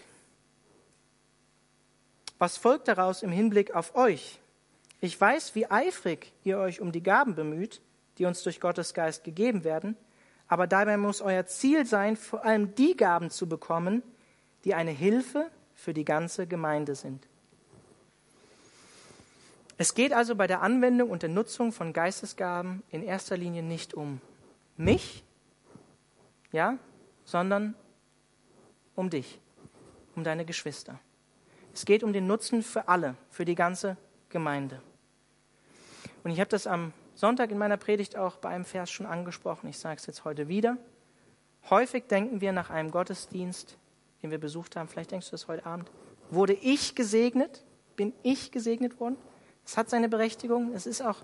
Was 2.38 2.59
folgt 2.59 2.86
daraus 2.86 3.24
im 3.24 3.32
Hinblick 3.32 3.74
auf 3.74 3.97
euch? 3.97 4.38
Ich 5.01 5.20
weiß, 5.20 5.57
wie 5.57 5.68
eifrig 5.68 6.32
ihr 6.45 6.59
euch 6.59 6.80
um 6.80 6.93
die 6.93 7.03
Gaben 7.03 7.34
bemüht, 7.34 7.80
die 8.18 8.24
uns 8.24 8.45
durch 8.45 8.61
Gottes 8.61 8.95
Geist 8.95 9.24
gegeben 9.24 9.64
werden, 9.64 9.97
aber 10.47 10.68
dabei 10.68 10.97
muss 10.97 11.20
euer 11.20 11.47
Ziel 11.47 11.86
sein, 11.86 12.14
vor 12.14 12.45
allem 12.45 12.72
die 12.76 12.97
Gaben 12.97 13.30
zu 13.30 13.49
bekommen, 13.49 14.05
die 14.64 14.74
eine 14.74 14.93
Hilfe 14.93 15.51
für 15.74 15.93
die 15.93 16.05
ganze 16.05 16.47
Gemeinde 16.47 16.95
sind. 16.95 17.26
Es 19.81 19.95
geht 19.95 20.12
also 20.12 20.37
bei 20.37 20.47
der 20.47 20.61
Anwendung 20.61 21.09
und 21.09 21.22
der 21.22 21.31
Nutzung 21.31 21.72
von 21.72 21.95
Geistesgaben 21.95 22.83
in 22.91 23.03
erster 23.03 23.39
Linie 23.39 23.62
nicht 23.62 23.95
um 23.95 24.20
mich, 24.76 25.24
ja, 26.53 26.76
sondern 27.24 27.74
um 28.95 29.09
dich, 29.09 29.41
um 30.14 30.22
deine 30.22 30.45
Geschwister. 30.45 31.01
Es 31.72 31.87
geht 31.87 32.05
um 32.05 32.12
den 32.12 32.26
Nutzen 32.26 32.62
für 32.62 32.89
alle, 32.89 33.16
für 33.31 33.47
die 33.47 33.55
ganze 33.55 33.97
Gemeinde. 34.28 34.83
Und 36.24 36.31
ich 36.31 36.41
habe 36.41 36.51
das 36.51 36.66
am 36.66 36.93
Sonntag 37.14 37.51
in 37.51 37.57
meiner 37.57 37.78
Predigt 37.78 38.18
auch 38.18 38.37
bei 38.37 38.51
einem 38.51 38.66
Vers 38.66 38.91
schon 38.91 39.07
angesprochen. 39.07 39.66
Ich 39.70 39.78
sage 39.78 39.97
es 39.97 40.05
jetzt 40.05 40.26
heute 40.26 40.49
wieder. 40.49 40.76
Häufig 41.70 42.05
denken 42.07 42.43
wir 42.43 42.53
nach 42.53 42.68
einem 42.68 42.91
Gottesdienst, 42.91 43.78
den 44.22 44.31
wir 44.31 44.37
besucht 44.39 44.76
haben, 44.76 44.89
vielleicht 44.89 45.12
denkst 45.12 45.28
du 45.28 45.31
das 45.31 45.49
heute 45.49 45.64
Abend, 45.64 45.91
wurde 46.28 46.53
ich 46.53 46.95
gesegnet? 46.95 47.64
Bin 47.97 48.12
ich 48.22 48.53
gesegnet 48.53 49.01
worden? 49.01 49.16
Es 49.71 49.77
hat 49.77 49.89
seine 49.89 50.09
Berechtigung. 50.09 50.73
Es 50.75 50.85
ist 50.85 51.01
auch 51.01 51.18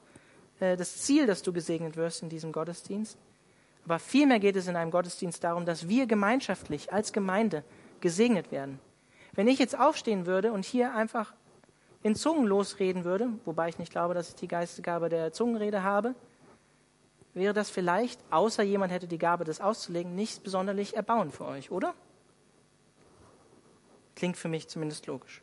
äh, 0.61 0.77
das 0.77 0.99
Ziel, 0.99 1.27
dass 1.27 1.43
du 1.43 1.53
gesegnet 1.53 1.97
wirst 1.97 2.23
in 2.23 2.29
diesem 2.29 2.53
Gottesdienst. 2.53 3.19
Aber 3.85 3.99
vielmehr 3.99 4.39
geht 4.39 4.55
es 4.55 4.69
in 4.69 4.77
einem 4.77 4.93
Gottesdienst 4.93 5.43
darum, 5.43 5.67
dass 5.67 5.89
wir 5.89 6.07
gemeinschaftlich 6.07 6.93
als 6.93 7.13
Gemeinde 7.13 7.65
gesegnet 8.01 8.53
werden. 8.53 8.79
Wenn 9.33 9.49
ich 9.49 9.59
jetzt 9.59 9.77
aufstehen 9.77 10.27
würde 10.27 10.53
und 10.53 10.65
hier 10.65 10.95
einfach 10.95 11.35
in 12.05 12.15
Zungen 12.15 12.47
losreden 12.47 13.03
würde, 13.03 13.31
wobei 13.47 13.69
ich 13.69 13.81
nicht 13.81 13.91
glaube, 13.91 14.15
dass 14.15 14.29
ich 14.29 14.37
die 14.37 14.47
Geistesgabe 14.47 15.09
der 15.09 15.33
Zungenrede 15.33 15.83
habe, 15.83 16.15
wäre 17.35 17.53
das 17.53 17.69
vielleicht, 17.69 18.21
außer 18.31 18.63
jemand 18.63 18.93
hätte 18.93 19.09
die 19.09 19.19
Gabe, 19.19 19.43
das 19.43 19.61
auszulegen, 19.61 20.15
nicht 20.15 20.45
besonders 20.45 20.93
erbauend 20.93 21.35
für 21.35 21.47
euch, 21.47 21.73
oder? 21.73 21.95
Klingt 24.15 24.37
für 24.37 24.49
mich 24.49 24.69
zumindest 24.69 25.09
logisch. 25.09 25.43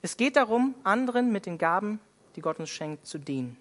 Es 0.00 0.16
geht 0.16 0.36
darum, 0.36 0.74
anderen 0.84 1.32
mit 1.32 1.46
den 1.46 1.58
Gaben, 1.58 2.00
die 2.36 2.40
Gott 2.40 2.60
uns 2.60 2.70
schenkt, 2.70 3.06
zu 3.06 3.18
dienen. 3.18 3.56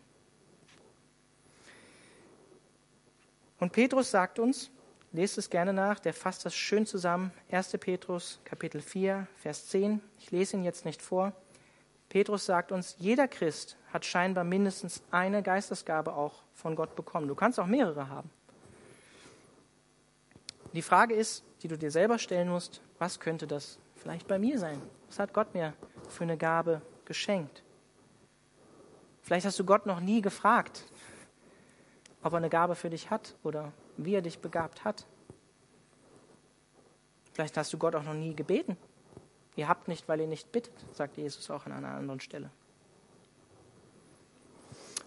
Und 3.59 3.71
Petrus 3.71 4.11
sagt 4.11 4.38
uns, 4.38 4.69
lest 5.13 5.39
es 5.39 5.49
gerne 5.49 5.73
nach, 5.73 5.99
der 5.99 6.13
fasst 6.13 6.45
das 6.45 6.53
schön 6.53 6.85
zusammen, 6.85 7.31
1. 7.51 7.71
Petrus 7.79 8.39
Kapitel 8.45 8.81
4, 8.81 9.27
Vers 9.38 9.67
10. 9.69 9.99
Ich 10.19 10.29
lese 10.29 10.57
ihn 10.57 10.63
jetzt 10.63 10.85
nicht 10.85 11.01
vor. 11.01 11.33
Petrus 12.09 12.45
sagt 12.45 12.71
uns, 12.71 12.95
jeder 12.99 13.27
Christ 13.27 13.77
hat 13.91 14.05
scheinbar 14.05 14.43
mindestens 14.43 15.01
eine 15.09 15.41
Geistesgabe 15.41 16.13
auch 16.13 16.43
von 16.53 16.75
Gott 16.75 16.95
bekommen. 16.95 17.27
Du 17.27 17.35
kannst 17.35 17.59
auch 17.59 17.65
mehrere 17.65 18.09
haben. 18.09 18.29
Die 20.73 20.81
Frage 20.81 21.15
ist, 21.15 21.43
die 21.63 21.67
du 21.67 21.77
dir 21.77 21.89
selber 21.89 22.19
stellen 22.19 22.49
musst, 22.49 22.81
was 22.99 23.19
könnte 23.19 23.47
das 23.47 23.79
vielleicht 23.95 24.27
bei 24.27 24.38
mir 24.38 24.59
sein? 24.59 24.79
Was 25.07 25.17
hat 25.17 25.33
Gott 25.33 25.53
mir 25.53 25.73
für 26.10 26.24
eine 26.24 26.38
Gabe 26.38 26.82
geschenkt? 27.05 27.64
Vielleicht 29.22 29.45
hast 29.45 29.60
du 29.60 29.66
Gott 29.66 29.86
noch 29.86 29.99
nie 29.99 30.22
gefragt, 30.22 30.86
ob 32.24 32.34
er 32.34 32.38
eine 32.38 32.49
Gabe 32.49 32.76
für 32.76 32.89
dich 32.89 33.10
hat 33.10 33.36
oder 33.43 33.72
wie 33.97 34.16
er 34.16 34.22
dich 34.22 34.39
begabt 34.39 34.84
hat. 34.84 35.05
Vielleicht 37.34 37.58
hast 37.58 37.72
du 37.74 37.78
Gott 37.78 37.95
auch 37.95 38.03
noch 38.03 38.14
nie 38.14 38.36
gebeten 38.36 38.78
Ihr 39.58 39.68
habt 39.68 39.88
nicht, 39.88 40.08
weil 40.08 40.22
ihr 40.22 40.28
nicht 40.28 40.51
bittet, 40.51 40.74
sagt 40.93 41.18
Jesus 41.18 41.49
auch 41.49 41.66
an 41.66 41.72
einer 41.72 41.89
anderen 41.89 42.20
Stelle. 42.20 42.51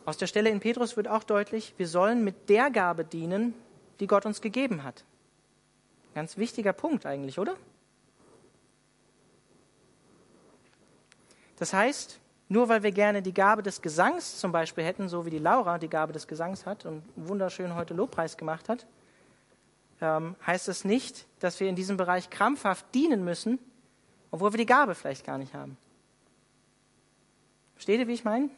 Aus 0.04 0.18
der 0.18 0.26
Stelle 0.26 0.50
in 0.50 0.58
Petrus 0.58 0.96
wird 0.96 1.06
auch 1.06 1.22
deutlich, 1.22 1.72
wir 1.76 1.86
sollen 1.86 2.24
mit 2.24 2.48
der 2.48 2.70
Gabe 2.70 3.04
dienen, 3.04 3.54
die 4.00 4.08
Gott 4.08 4.26
uns 4.26 4.40
gegeben 4.40 4.82
hat. 4.82 5.04
Ganz 6.14 6.36
wichtiger 6.36 6.72
Punkt 6.72 7.06
eigentlich, 7.06 7.38
oder? 7.38 7.54
Das 11.60 11.74
heißt, 11.74 12.18
nur 12.48 12.68
weil 12.68 12.82
wir 12.82 12.90
gerne 12.90 13.22
die 13.22 13.34
Gabe 13.34 13.62
des 13.62 13.82
Gesangs 13.82 14.40
zum 14.40 14.50
Beispiel 14.50 14.82
hätten, 14.82 15.08
so 15.08 15.26
wie 15.26 15.30
die 15.30 15.38
Laura 15.38 15.78
die 15.78 15.90
Gabe 15.90 16.12
des 16.12 16.26
Gesangs 16.26 16.64
hat 16.64 16.86
und 16.86 17.02
wunderschön 17.14 17.74
heute 17.74 17.92
Lobpreis 17.94 18.38
gemacht 18.38 18.68
hat, 18.68 18.86
ähm, 20.00 20.34
heißt 20.46 20.68
das 20.68 20.84
nicht, 20.84 21.26
dass 21.38 21.60
wir 21.60 21.68
in 21.68 21.76
diesem 21.76 21.98
Bereich 21.98 22.30
krampfhaft 22.30 22.86
dienen 22.94 23.24
müssen, 23.24 23.58
obwohl 24.30 24.54
wir 24.54 24.58
die 24.58 24.66
Gabe 24.66 24.94
vielleicht 24.94 25.24
gar 25.26 25.36
nicht 25.36 25.52
haben. 25.52 25.76
Versteht 27.74 28.00
ihr, 28.00 28.08
wie 28.08 28.14
ich 28.14 28.24
meine? 28.24 28.48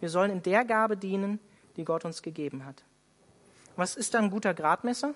Wir 0.00 0.08
sollen 0.08 0.30
in 0.30 0.42
der 0.42 0.64
Gabe 0.64 0.96
dienen, 0.96 1.40
die 1.76 1.84
Gott 1.84 2.06
uns 2.06 2.22
gegeben 2.22 2.64
hat. 2.64 2.82
Was 3.76 3.96
ist 3.96 4.14
da 4.14 4.18
ein 4.18 4.30
guter 4.30 4.54
Gradmesser? 4.54 5.12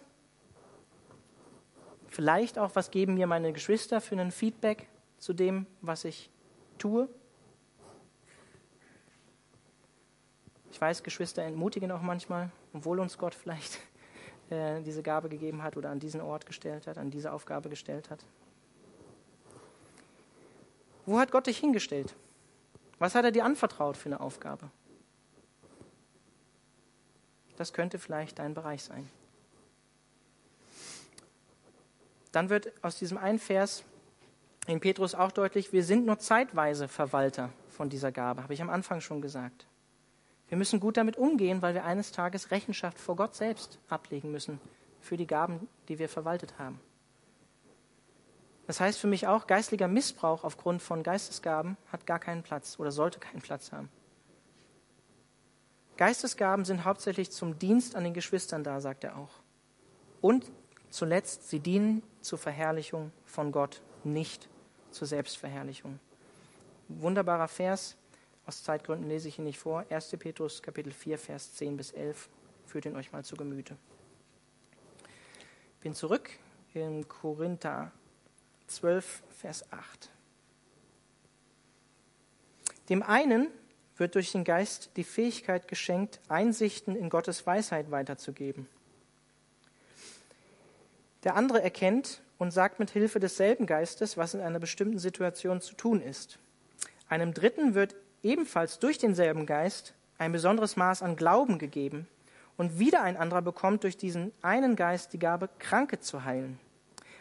Vielleicht 2.08 2.58
auch, 2.58 2.74
was 2.74 2.90
geben 2.90 3.14
mir 3.14 3.26
meine 3.26 3.54
Geschwister 3.54 4.02
für 4.02 4.20
ein 4.20 4.30
Feedback 4.30 4.88
zu 5.18 5.32
dem, 5.32 5.66
was 5.80 6.04
ich 6.04 6.30
tue? 6.78 7.08
Ich 10.70 10.80
weiß, 10.80 11.02
Geschwister 11.02 11.42
entmutigen 11.42 11.90
auch 11.90 12.02
manchmal, 12.02 12.50
obwohl 12.72 13.00
uns 13.00 13.18
Gott 13.18 13.34
vielleicht 13.34 13.78
äh, 14.50 14.80
diese 14.82 15.02
Gabe 15.02 15.28
gegeben 15.28 15.62
hat 15.62 15.76
oder 15.76 15.90
an 15.90 15.98
diesen 15.98 16.20
Ort 16.20 16.46
gestellt 16.46 16.86
hat, 16.86 16.98
an 16.98 17.10
diese 17.10 17.32
Aufgabe 17.32 17.68
gestellt 17.68 18.10
hat. 18.10 18.24
Wo 21.04 21.18
hat 21.18 21.32
Gott 21.32 21.46
dich 21.46 21.58
hingestellt? 21.58 22.14
Was 22.98 23.14
hat 23.14 23.24
er 23.24 23.32
dir 23.32 23.44
anvertraut 23.44 23.96
für 23.96 24.06
eine 24.06 24.20
Aufgabe? 24.20 24.70
Das 27.56 27.72
könnte 27.72 27.98
vielleicht 27.98 28.38
dein 28.38 28.54
Bereich 28.54 28.84
sein. 28.84 29.10
Dann 32.30 32.50
wird 32.50 32.72
aus 32.84 32.98
diesem 32.98 33.18
einen 33.18 33.38
Vers 33.38 33.82
in 34.68 34.80
Petrus 34.80 35.14
auch 35.14 35.32
deutlich, 35.32 35.72
wir 35.72 35.82
sind 35.82 36.04
nur 36.04 36.18
zeitweise 36.18 36.88
Verwalter 36.88 37.50
von 37.70 37.88
dieser 37.88 38.12
Gabe, 38.12 38.42
habe 38.42 38.52
ich 38.52 38.60
am 38.60 38.68
Anfang 38.68 39.00
schon 39.00 39.22
gesagt. 39.22 39.66
Wir 40.48 40.58
müssen 40.58 40.78
gut 40.78 40.98
damit 40.98 41.16
umgehen, 41.16 41.62
weil 41.62 41.74
wir 41.74 41.84
eines 41.84 42.12
Tages 42.12 42.50
Rechenschaft 42.50 42.98
vor 42.98 43.16
Gott 43.16 43.34
selbst 43.34 43.78
ablegen 43.88 44.30
müssen 44.30 44.60
für 45.00 45.16
die 45.16 45.26
Gaben, 45.26 45.68
die 45.88 45.98
wir 45.98 46.08
verwaltet 46.08 46.58
haben. 46.58 46.80
Das 48.66 48.78
heißt 48.80 48.98
für 48.98 49.06
mich 49.06 49.26
auch, 49.26 49.46
geistlicher 49.46 49.88
Missbrauch 49.88 50.44
aufgrund 50.44 50.82
von 50.82 51.02
Geistesgaben 51.02 51.78
hat 51.90 52.04
gar 52.04 52.18
keinen 52.18 52.42
Platz 52.42 52.78
oder 52.78 52.92
sollte 52.92 53.18
keinen 53.18 53.40
Platz 53.40 53.72
haben. 53.72 53.88
Geistesgaben 55.96 56.66
sind 56.66 56.84
hauptsächlich 56.84 57.30
zum 57.30 57.58
Dienst 57.58 57.96
an 57.96 58.04
den 58.04 58.12
Geschwistern 58.12 58.64
da, 58.64 58.80
sagt 58.80 59.04
er 59.04 59.16
auch. 59.16 59.40
Und 60.20 60.52
zuletzt, 60.90 61.48
sie 61.48 61.60
dienen 61.60 62.02
zur 62.20 62.38
Verherrlichung 62.38 63.12
von 63.24 63.50
Gott, 63.50 63.80
nicht 64.04 64.48
zur 64.90 65.06
Selbstverherrlichung. 65.06 65.98
Wunderbarer 66.88 67.48
Vers, 67.48 67.96
aus 68.46 68.62
Zeitgründen 68.62 69.08
lese 69.08 69.28
ich 69.28 69.38
ihn 69.38 69.44
nicht 69.44 69.58
vor. 69.58 69.84
1. 69.90 70.08
Petrus 70.18 70.62
Kapitel 70.62 70.92
4, 70.92 71.18
Vers 71.18 71.54
10 71.54 71.76
bis 71.76 71.90
11. 71.92 72.28
Führt 72.66 72.86
ihn 72.86 72.96
euch 72.96 73.12
mal 73.12 73.24
zu 73.24 73.36
Gemüte. 73.36 73.76
Bin 75.80 75.94
zurück 75.94 76.30
in 76.74 77.06
Korinther 77.08 77.92
12, 78.68 79.22
Vers 79.38 79.70
8. 79.72 80.10
Dem 82.88 83.02
einen 83.02 83.48
wird 83.96 84.14
durch 84.14 84.32
den 84.32 84.44
Geist 84.44 84.90
die 84.96 85.04
Fähigkeit 85.04 85.68
geschenkt, 85.68 86.20
Einsichten 86.28 86.96
in 86.96 87.10
Gottes 87.10 87.46
Weisheit 87.46 87.90
weiterzugeben. 87.90 88.66
Der 91.24 91.34
andere 91.34 91.62
erkennt 91.62 92.22
und 92.38 92.52
sagt 92.52 92.78
mit 92.78 92.90
Hilfe 92.90 93.20
desselben 93.20 93.66
Geistes, 93.66 94.16
was 94.16 94.34
in 94.34 94.40
einer 94.40 94.60
bestimmten 94.60 94.98
Situation 94.98 95.60
zu 95.60 95.74
tun 95.74 96.00
ist. 96.00 96.38
Einem 97.08 97.34
Dritten 97.34 97.74
wird 97.74 97.96
ebenfalls 98.22 98.78
durch 98.78 98.98
denselben 98.98 99.46
Geist 99.46 99.94
ein 100.18 100.32
besonderes 100.32 100.76
Maß 100.76 101.02
an 101.02 101.16
Glauben 101.16 101.58
gegeben 101.58 102.06
und 102.56 102.78
wieder 102.78 103.02
ein 103.02 103.16
anderer 103.16 103.42
bekommt 103.42 103.84
durch 103.84 103.96
diesen 103.96 104.32
einen 104.42 104.76
Geist 104.76 105.12
die 105.12 105.18
Gabe, 105.18 105.48
Kranke 105.58 106.00
zu 106.00 106.24
heilen. 106.24 106.58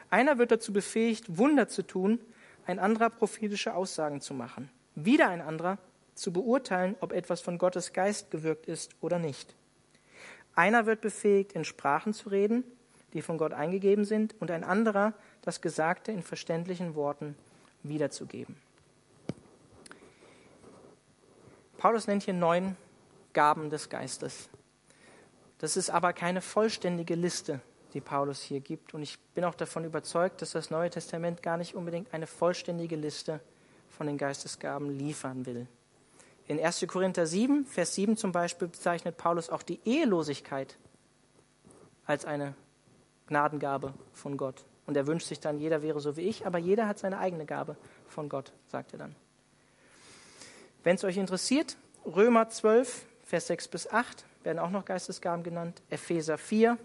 Einer 0.10 0.38
wird 0.38 0.52
dazu 0.52 0.74
befähigt, 0.74 1.38
Wunder 1.38 1.68
zu 1.68 1.84
tun, 1.84 2.20
ein 2.66 2.80
anderer 2.80 3.10
prophetische 3.10 3.76
Aussagen 3.76 4.22
zu 4.22 4.34
machen. 4.34 4.70
Wieder 4.96 5.30
ein 5.30 5.42
anderer 5.42 5.78
zu 6.16 6.34
beurteilen, 6.34 6.96
ob 7.02 7.12
etwas 7.12 7.42
von 7.42 7.58
Gottes 7.58 7.94
Geist 7.94 8.32
gewirkt 8.32 8.66
ist 8.68 8.96
oder 9.02 9.20
nicht. 9.20 9.56
Einer 10.56 10.86
wird 10.86 11.02
befähigt, 11.02 11.54
in 11.54 11.66
Sprachen 11.66 12.14
zu 12.14 12.30
reden, 12.30 12.64
die 13.14 13.22
von 13.22 13.38
Gott 13.38 13.54
eingegeben 13.54 14.06
sind, 14.06 14.36
und 14.40 14.52
ein 14.52 14.64
anderer, 14.64 15.14
das 15.42 15.62
Gesagte 15.62 16.12
in 16.12 16.24
verständlichen 16.24 16.96
Worten 16.96 17.36
wiederzugeben. 17.84 18.58
Paulus 21.78 22.08
nennt 22.08 22.24
hier 22.24 22.34
neun 22.34 22.76
Gaben 23.34 23.70
des 23.70 23.90
Geistes. 23.90 24.50
Das 25.60 25.78
ist 25.78 25.90
aber 25.90 26.14
keine 26.14 26.42
vollständige 26.42 27.16
Liste, 27.16 27.62
die 27.94 28.02
Paulus 28.02 28.42
hier 28.42 28.60
gibt. 28.60 28.94
Und 28.94 29.04
ich 29.04 29.20
bin 29.36 29.44
auch 29.44 29.56
davon 29.56 29.86
überzeugt, 29.86 30.42
dass 30.42 30.52
das 30.52 30.70
Neue 30.70 30.90
Testament 30.90 31.42
gar 31.42 31.58
nicht 31.58 31.76
unbedingt 31.76 32.14
eine 32.14 32.28
vollständige 32.28 32.96
Liste 32.96 33.40
von 33.90 34.08
den 34.08 34.18
Geistesgaben 34.18 34.90
liefern 34.90 35.46
will. 35.46 35.68
In 36.48 36.64
1. 36.64 36.86
Korinther 36.88 37.28
7, 37.28 37.66
Vers 37.66 37.96
7 37.96 38.18
zum 38.18 38.32
Beispiel 38.32 38.70
bezeichnet 38.70 39.18
Paulus 39.18 39.50
auch 39.50 39.64
die 39.64 39.80
Ehelosigkeit 39.86 40.78
als 42.06 42.26
eine 42.26 42.56
Gnadengabe 43.28 43.94
von 44.14 44.38
Gott. 44.38 44.64
Und 44.86 44.96
er 44.96 45.06
wünscht 45.06 45.28
sich 45.28 45.40
dann, 45.40 45.60
jeder 45.60 45.82
wäre 45.82 46.00
so 46.00 46.16
wie 46.16 46.22
ich, 46.22 46.46
aber 46.46 46.58
jeder 46.58 46.88
hat 46.88 46.98
seine 46.98 47.20
eigene 47.20 47.46
Gabe 47.46 47.76
von 48.08 48.30
Gott, 48.30 48.54
sagt 48.68 48.94
er 48.94 49.00
dann. 49.00 49.16
Wenn 50.84 50.96
es 50.96 51.04
euch 51.04 51.18
interessiert, 51.18 51.76
Römer 52.06 52.50
12, 52.50 53.06
Vers 53.26 53.48
6 53.48 53.68
bis 53.68 53.92
8 53.92 54.24
werden 54.44 54.60
auch 54.60 54.70
noch 54.70 54.86
Geistesgaben 54.86 55.44
genannt. 55.44 55.82
Epheser 55.90 56.38
4, 56.38 56.78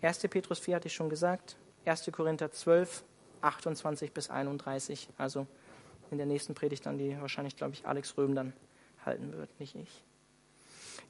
1. 0.00 0.18
Petrus 0.30 0.58
4 0.58 0.76
hatte 0.76 0.88
ich 0.88 0.94
schon 0.94 1.10
gesagt. 1.10 1.56
1. 1.84 2.10
Korinther 2.12 2.50
12, 2.50 3.04
28 3.42 4.12
bis 4.12 4.30
31. 4.30 5.10
Also 5.18 5.46
in 6.10 6.16
der 6.16 6.26
nächsten 6.26 6.54
Predigt 6.54 6.86
dann, 6.86 6.96
die 6.96 7.20
wahrscheinlich, 7.20 7.56
glaube 7.56 7.74
ich, 7.74 7.86
Alex 7.86 8.16
Röhm 8.16 8.34
dann 8.34 8.54
halten 9.04 9.32
wird, 9.32 9.50
nicht 9.60 9.74
ich. 9.74 10.02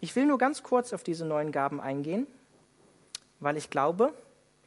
Ich 0.00 0.16
will 0.16 0.26
nur 0.26 0.38
ganz 0.38 0.62
kurz 0.62 0.92
auf 0.92 1.02
diese 1.02 1.24
neuen 1.24 1.52
Gaben 1.52 1.80
eingehen, 1.80 2.26
weil 3.40 3.56
ich 3.56 3.70
glaube, 3.70 4.12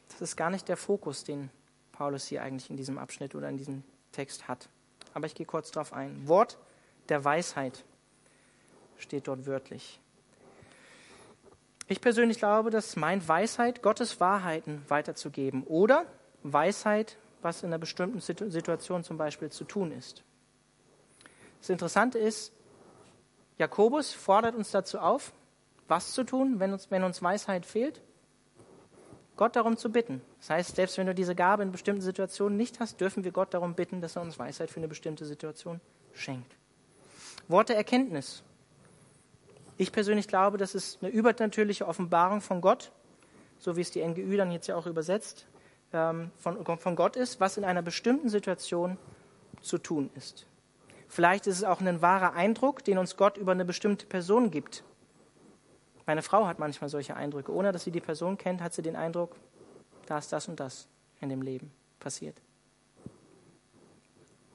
das 0.10 0.22
ist 0.22 0.36
gar 0.36 0.50
nicht 0.50 0.68
der 0.68 0.78
Fokus, 0.78 1.24
den 1.24 1.50
Paulus 1.92 2.28
hier 2.28 2.44
eigentlich 2.44 2.70
in 2.70 2.78
diesem 2.78 2.98
Abschnitt 2.98 3.36
oder 3.36 3.50
in 3.50 3.58
diesem 3.58 3.84
Text 4.12 4.48
hat. 4.48 4.70
Aber 5.14 5.26
ich 5.26 5.36
gehe 5.36 5.46
kurz 5.46 5.72
darauf 5.72 5.94
ein. 5.94 6.28
Wort 6.28 6.58
der 7.10 7.24
Weisheit 7.24 7.84
steht 8.98 9.28
dort 9.28 9.46
wörtlich. 9.46 10.00
Ich 11.88 12.02
persönlich 12.02 12.38
glaube, 12.38 12.70
das 12.70 12.96
meint 12.96 13.28
Weisheit, 13.28 13.82
Gottes 13.82 14.20
Wahrheiten 14.20 14.84
weiterzugeben 14.90 15.64
oder 15.64 16.06
Weisheit, 16.44 17.18
was 17.42 17.64
in 17.64 17.70
einer 17.70 17.80
bestimmten 17.80 18.20
Situation 18.20 19.04
zum 19.04 19.18
Beispiel 19.18 19.50
zu 19.50 19.64
tun 19.64 19.92
ist. 19.92 20.24
Das 21.60 21.70
Interessante 21.70 22.20
ist, 22.20 22.54
Jakobus 23.58 24.14
fordert 24.14 24.56
uns 24.56 24.72
dazu 24.72 25.00
auf, 25.00 25.34
was 25.88 26.14
zu 26.14 26.24
tun, 26.24 26.60
wenn 26.60 26.74
uns, 26.74 26.92
wenn 26.92 27.04
uns 27.04 27.22
Weisheit 27.22 27.66
fehlt? 27.66 28.02
Gott 29.40 29.56
darum 29.56 29.78
zu 29.78 29.90
bitten. 29.90 30.22
Das 30.42 30.50
heißt, 30.50 30.76
selbst 30.76 30.98
wenn 30.98 31.08
du 31.08 31.16
diese 31.16 31.34
Gabe 31.34 31.64
in 31.64 31.72
bestimmten 31.72 32.02
Situationen 32.02 32.58
nicht 32.58 32.82
hast, 32.82 33.00
dürfen 33.00 33.24
wir 33.24 33.32
Gott 33.32 33.54
darum 33.54 33.74
bitten, 33.74 34.02
dass 34.02 34.18
er 34.18 34.22
uns 34.22 34.38
Weisheit 34.38 34.70
für 34.70 34.82
eine 34.82 34.90
bestimmte 34.90 35.24
Situation 35.24 35.80
schenkt. 36.12 36.58
Wort 37.48 37.70
der 37.70 37.78
Erkenntnis. 37.78 38.44
Ich 39.78 39.94
persönlich 39.94 40.28
glaube, 40.28 40.58
das 40.58 40.76
ist 40.76 41.02
eine 41.02 41.10
übernatürliche 41.10 41.88
Offenbarung 41.88 42.42
von 42.42 42.60
Gott, 42.60 42.92
so 43.60 43.78
wie 43.78 43.82
es 43.82 43.92
die 43.92 44.06
NGÜ 44.06 44.36
dann 44.36 44.52
jetzt 44.52 44.68
ja 44.68 44.76
auch 44.76 44.88
übersetzt, 44.88 45.46
ähm, 45.94 46.32
von, 46.36 46.66
von 46.78 46.98
Gott 46.98 47.16
ist, 47.16 47.40
was 47.40 47.56
in 47.56 47.64
einer 47.64 47.82
bestimmten 47.82 48.28
Situation 48.28 48.98
zu 49.62 49.78
tun 49.78 50.10
ist. 50.16 50.48
Vielleicht 51.08 51.48
ist 51.48 51.60
es 51.60 51.64
auch 51.64 51.80
ein 51.80 52.02
wahrer 52.02 52.34
Eindruck, 52.34 52.84
den 52.84 52.98
uns 52.98 53.16
Gott 53.16 53.38
über 53.38 53.54
eine 53.54 53.64
bestimmte 53.64 54.06
Person 54.06 54.52
gibt. 54.52 54.84
Meine 56.10 56.24
Frau 56.24 56.48
hat 56.48 56.58
manchmal 56.58 56.90
solche 56.90 57.16
Eindrücke. 57.16 57.54
Ohne 57.54 57.72
dass 57.72 57.84
sie 57.84 57.92
die 57.92 58.02
Person 58.02 58.36
kennt, 58.36 58.62
hat 58.62 58.74
sie 58.74 58.82
den 58.82 58.96
Eindruck, 58.96 59.36
da 60.08 60.18
ist 60.18 60.34
das 60.34 60.48
und 60.48 60.60
das 60.60 60.88
in 61.22 61.30
dem 61.30 61.44
Leben 61.44 61.72
passiert. 62.00 62.42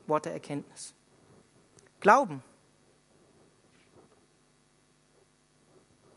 Wort 0.08 0.24
der 0.24 0.32
Erkenntnis. 0.32 0.94
Glauben. 2.00 2.42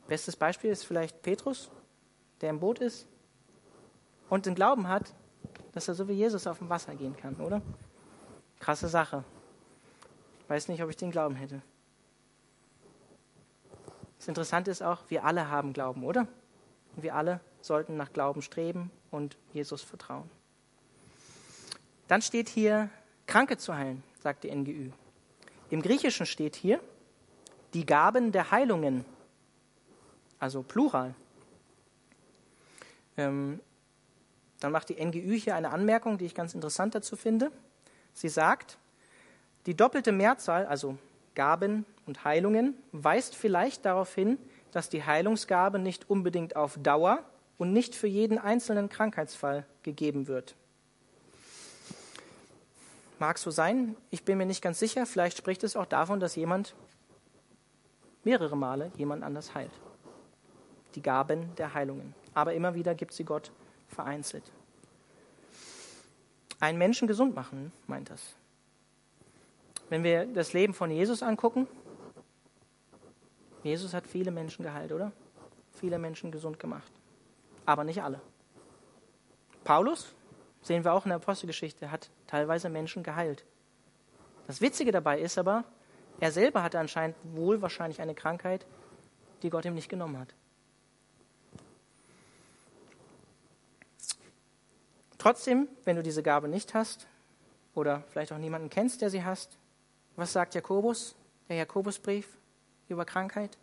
Bestes 0.07 0.35
Beispiel 0.35 0.71
ist 0.71 0.87
vielleicht 0.87 1.21
Petrus, 1.21 1.69
der 2.41 2.49
im 2.49 2.59
Boot 2.59 2.79
ist 2.79 3.05
und 4.29 4.47
den 4.47 4.55
Glauben 4.55 4.87
hat, 4.87 5.13
dass 5.73 5.87
er 5.87 5.93
so 5.93 6.07
wie 6.07 6.13
Jesus 6.13 6.47
auf 6.47 6.57
dem 6.57 6.69
Wasser 6.69 6.95
gehen 6.95 7.15
kann, 7.15 7.35
oder? 7.35 7.61
Krasse 8.59 8.87
Sache. 8.87 9.23
Weiß 10.47 10.67
nicht, 10.67 10.81
ob 10.81 10.89
ich 10.89 10.97
den 10.97 11.11
Glauben 11.11 11.35
hätte. 11.35 11.61
Das 14.17 14.27
Interessante 14.27 14.71
ist 14.71 14.81
auch, 14.81 15.03
wir 15.09 15.23
alle 15.23 15.49
haben 15.49 15.73
Glauben, 15.73 16.03
oder? 16.03 16.27
Und 16.95 17.03
wir 17.03 17.15
alle 17.15 17.39
sollten 17.61 17.97
nach 17.97 18.13
Glauben 18.13 18.41
streben 18.41 18.91
und 19.11 19.37
Jesus 19.53 19.81
vertrauen. 19.81 20.29
Dann 22.07 22.21
steht 22.21 22.49
hier, 22.49 22.89
Kranke 23.25 23.57
zu 23.57 23.75
heilen, 23.75 24.03
sagt 24.21 24.43
die 24.43 24.55
NGÜ. 24.55 24.91
Im 25.69 25.81
Griechischen 25.81 26.25
steht 26.25 26.55
hier, 26.55 26.79
die 27.73 27.85
Gaben 27.85 28.31
der 28.31 28.51
Heilungen 28.51 29.05
also 30.39 30.63
Plural. 30.63 31.13
Ähm, 33.17 33.59
dann 34.59 34.71
macht 34.71 34.89
die 34.89 35.03
NGÜ 35.03 35.35
hier 35.35 35.55
eine 35.55 35.71
Anmerkung, 35.71 36.17
die 36.17 36.25
ich 36.25 36.35
ganz 36.35 36.53
interessant 36.53 36.95
dazu 36.95 37.15
finde. 37.15 37.51
Sie 38.13 38.29
sagt, 38.29 38.77
die 39.65 39.75
doppelte 39.75 40.11
Mehrzahl, 40.11 40.65
also 40.65 40.97
Gaben 41.37 41.85
und 42.05 42.25
Heilungen, 42.25 42.75
weist 42.91 43.33
vielleicht 43.33 43.85
darauf 43.85 44.13
hin, 44.13 44.37
dass 44.71 44.89
die 44.89 45.05
Heilungsgabe 45.05 45.79
nicht 45.79 46.09
unbedingt 46.09 46.57
auf 46.57 46.77
Dauer 46.83 47.23
und 47.57 47.71
nicht 47.71 47.95
für 47.95 48.07
jeden 48.07 48.37
einzelnen 48.37 48.89
Krankheitsfall 48.89 49.65
gegeben 49.83 50.27
wird. 50.27 50.55
Mag 53.19 53.37
so 53.37 53.51
sein, 53.51 53.95
ich 54.09 54.25
bin 54.25 54.37
mir 54.37 54.45
nicht 54.45 54.61
ganz 54.61 54.79
sicher, 54.79 55.05
vielleicht 55.05 55.37
spricht 55.37 55.63
es 55.63 55.77
auch 55.77 55.85
davon, 55.85 56.19
dass 56.19 56.35
jemand 56.35 56.75
mehrere 58.25 58.57
Male 58.57 58.91
jemand 58.97 59.23
anders 59.23 59.55
heilt 59.55 59.71
die 60.97 61.01
Gaben 61.03 61.55
der 61.57 61.75
Heilungen. 61.75 62.13
Aber 62.33 62.53
immer 62.53 62.73
wieder 62.73 62.95
gibt 62.95 63.13
sie 63.13 63.23
Gott 63.23 63.51
vereinzelt. 63.87 64.43
Einen 66.59 66.79
Menschen 66.79 67.07
gesund 67.07 67.35
machen, 67.35 67.71
meint 67.85 68.09
das. 68.09 68.35
Wenn 69.89 70.03
wir 70.03 70.25
das 70.25 70.53
Leben 70.53 70.73
von 70.73 70.91
Jesus 70.91 71.23
angucken, 71.23 71.67
Jesus 73.63 73.93
hat 73.93 74.07
viele 74.07 74.31
Menschen 74.31 74.63
geheilt, 74.63 74.91
oder? 74.91 75.11
Viele 75.71 75.97
Menschen 75.97 76.31
gesund 76.31 76.59
gemacht. 76.59 76.91
Aber 77.65 77.83
nicht 77.83 78.01
alle. 78.01 78.21
Paulus, 79.63 80.13
sehen 80.61 80.83
wir 80.83 80.93
auch 80.93 81.05
in 81.05 81.09
der 81.09 81.17
Apostelgeschichte, 81.17 81.91
hat 81.91 82.09
teilweise 82.27 82.69
Menschen 82.69 83.03
geheilt. 83.03 83.45
Das 84.47 84.61
Witzige 84.61 84.91
dabei 84.91 85.19
ist 85.19 85.37
aber, 85.37 85.65
er 86.19 86.31
selber 86.31 86.63
hatte 86.63 86.79
anscheinend 86.79 87.15
wohl 87.23 87.61
wahrscheinlich 87.61 88.01
eine 88.01 88.15
Krankheit, 88.15 88.65
die 89.43 89.49
Gott 89.49 89.65
ihm 89.65 89.75
nicht 89.75 89.89
genommen 89.89 90.17
hat. 90.17 90.33
Trotzdem, 95.17 95.67
wenn 95.83 95.95
du 95.95 96.03
diese 96.03 96.23
Gabe 96.23 96.47
nicht 96.47 96.73
hast 96.73 97.07
oder 97.75 98.03
vielleicht 98.09 98.31
auch 98.31 98.37
niemanden 98.37 98.69
kennst, 98.69 99.01
der 99.01 99.09
sie 99.09 99.23
hast, 99.23 99.57
was 100.17 100.33
sagt 100.33 100.55
Jakobus, 100.55 101.15
der 101.47 101.55
Jakobusbrief 101.55 102.27
über 102.89 103.05
Krankheit? 103.05 103.57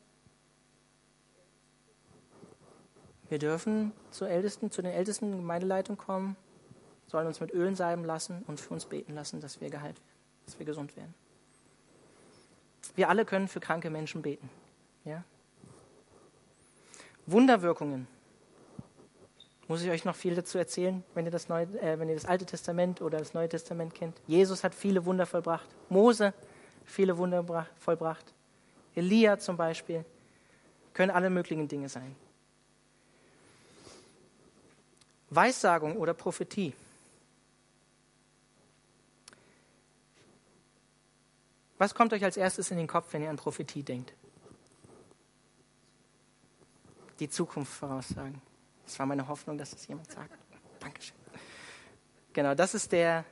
Wir 3.29 3.39
dürfen 3.39 3.93
zu, 4.11 4.25
Ältesten, 4.25 4.71
zu 4.71 4.81
den 4.81 4.93
Ältesten 4.93 5.33
Gemeindeleitung 5.33 5.97
kommen, 5.97 6.37
sollen 7.07 7.27
uns 7.27 7.41
mit 7.41 7.53
Ölen 7.53 7.75
salben 7.75 8.05
lassen 8.05 8.45
und 8.47 8.61
für 8.61 8.73
uns 8.73 8.87
beten 8.87 9.15
lassen, 9.15 9.41
dass 9.41 9.61
wir 9.61 9.69
geheilt 9.69 9.97
werden, 9.97 10.19
dass 10.47 10.59
wir 10.59 10.67
gesund 10.67 10.97
werden. 10.97 11.15
Wir 12.95 13.09
alle 13.09 13.25
können 13.25 13.49
für 13.49 13.61
kranke 13.61 13.91
Menschen 13.91 14.23
beten. 14.23 14.49
Ja? 15.05 15.25
Wunderwirkungen. 17.27 18.07
Muss 19.67 19.83
ich 19.83 19.91
euch 19.91 20.05
noch 20.05 20.15
viel 20.15 20.35
dazu 20.35 20.59
erzählen, 20.59 21.03
wenn 21.15 21.25
ihr, 21.25 21.31
das 21.31 21.49
Neue, 21.49 21.65
äh, 21.81 21.99
wenn 21.99 22.09
ihr 22.09 22.15
das 22.15 22.27
Alte 22.27 22.45
Testament 22.45 23.01
oder 23.01 23.19
das 23.19 23.33
Neue 23.33 23.49
Testament 23.49 23.95
kennt? 23.95 24.21
Jesus 24.27 24.62
hat 24.62 24.75
viele 24.75 25.05
Wunder 25.05 25.25
vollbracht. 25.27 25.69
Mose 25.89 26.35
viele 26.85 27.17
Wunder 27.17 27.67
vollbracht. 27.79 28.33
Elia 28.95 29.39
zum 29.39 29.57
Beispiel. 29.57 30.05
Können 30.93 31.11
alle 31.11 31.31
möglichen 31.31 31.67
Dinge 31.67 31.89
sein. 31.89 32.15
Weissagung 35.31 35.97
oder 35.97 36.15
Prophetie. 36.15 36.73
Was 41.79 41.95
kommt 41.95 42.12
euch 42.12 42.23
als 42.23 42.37
erstes 42.37 42.71
in 42.71 42.77
den 42.77 42.87
Kopf, 42.87 43.12
wenn 43.12 43.23
ihr 43.23 43.31
an 43.31 43.37
Prophetie 43.37 43.83
denkt? 43.83 44.12
Die 47.19 47.29
Zukunft 47.29 47.73
voraussagen. 47.73 48.41
Das 48.85 48.99
war 48.99 49.07
meine 49.07 49.26
Hoffnung, 49.28 49.59
dass 49.59 49.70
das 49.70 49.87
jemand 49.87 50.11
sagt. 50.11 50.39
Dankeschön. 50.80 51.16
Genau, 52.32 52.55
das 52.55 52.74
ist 52.74 52.93
der, 52.93 53.24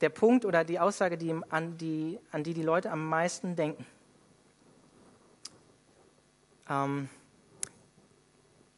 der 0.00 0.10
Punkt 0.10 0.44
oder 0.44 0.64
die 0.64 0.78
Aussage, 0.78 1.16
die, 1.16 1.34
an, 1.48 1.78
die, 1.78 2.18
an 2.30 2.44
die 2.44 2.54
die 2.54 2.62
Leute 2.62 2.90
am 2.90 3.08
meisten 3.08 3.56
denken. 3.56 3.86
Ähm, 6.68 7.08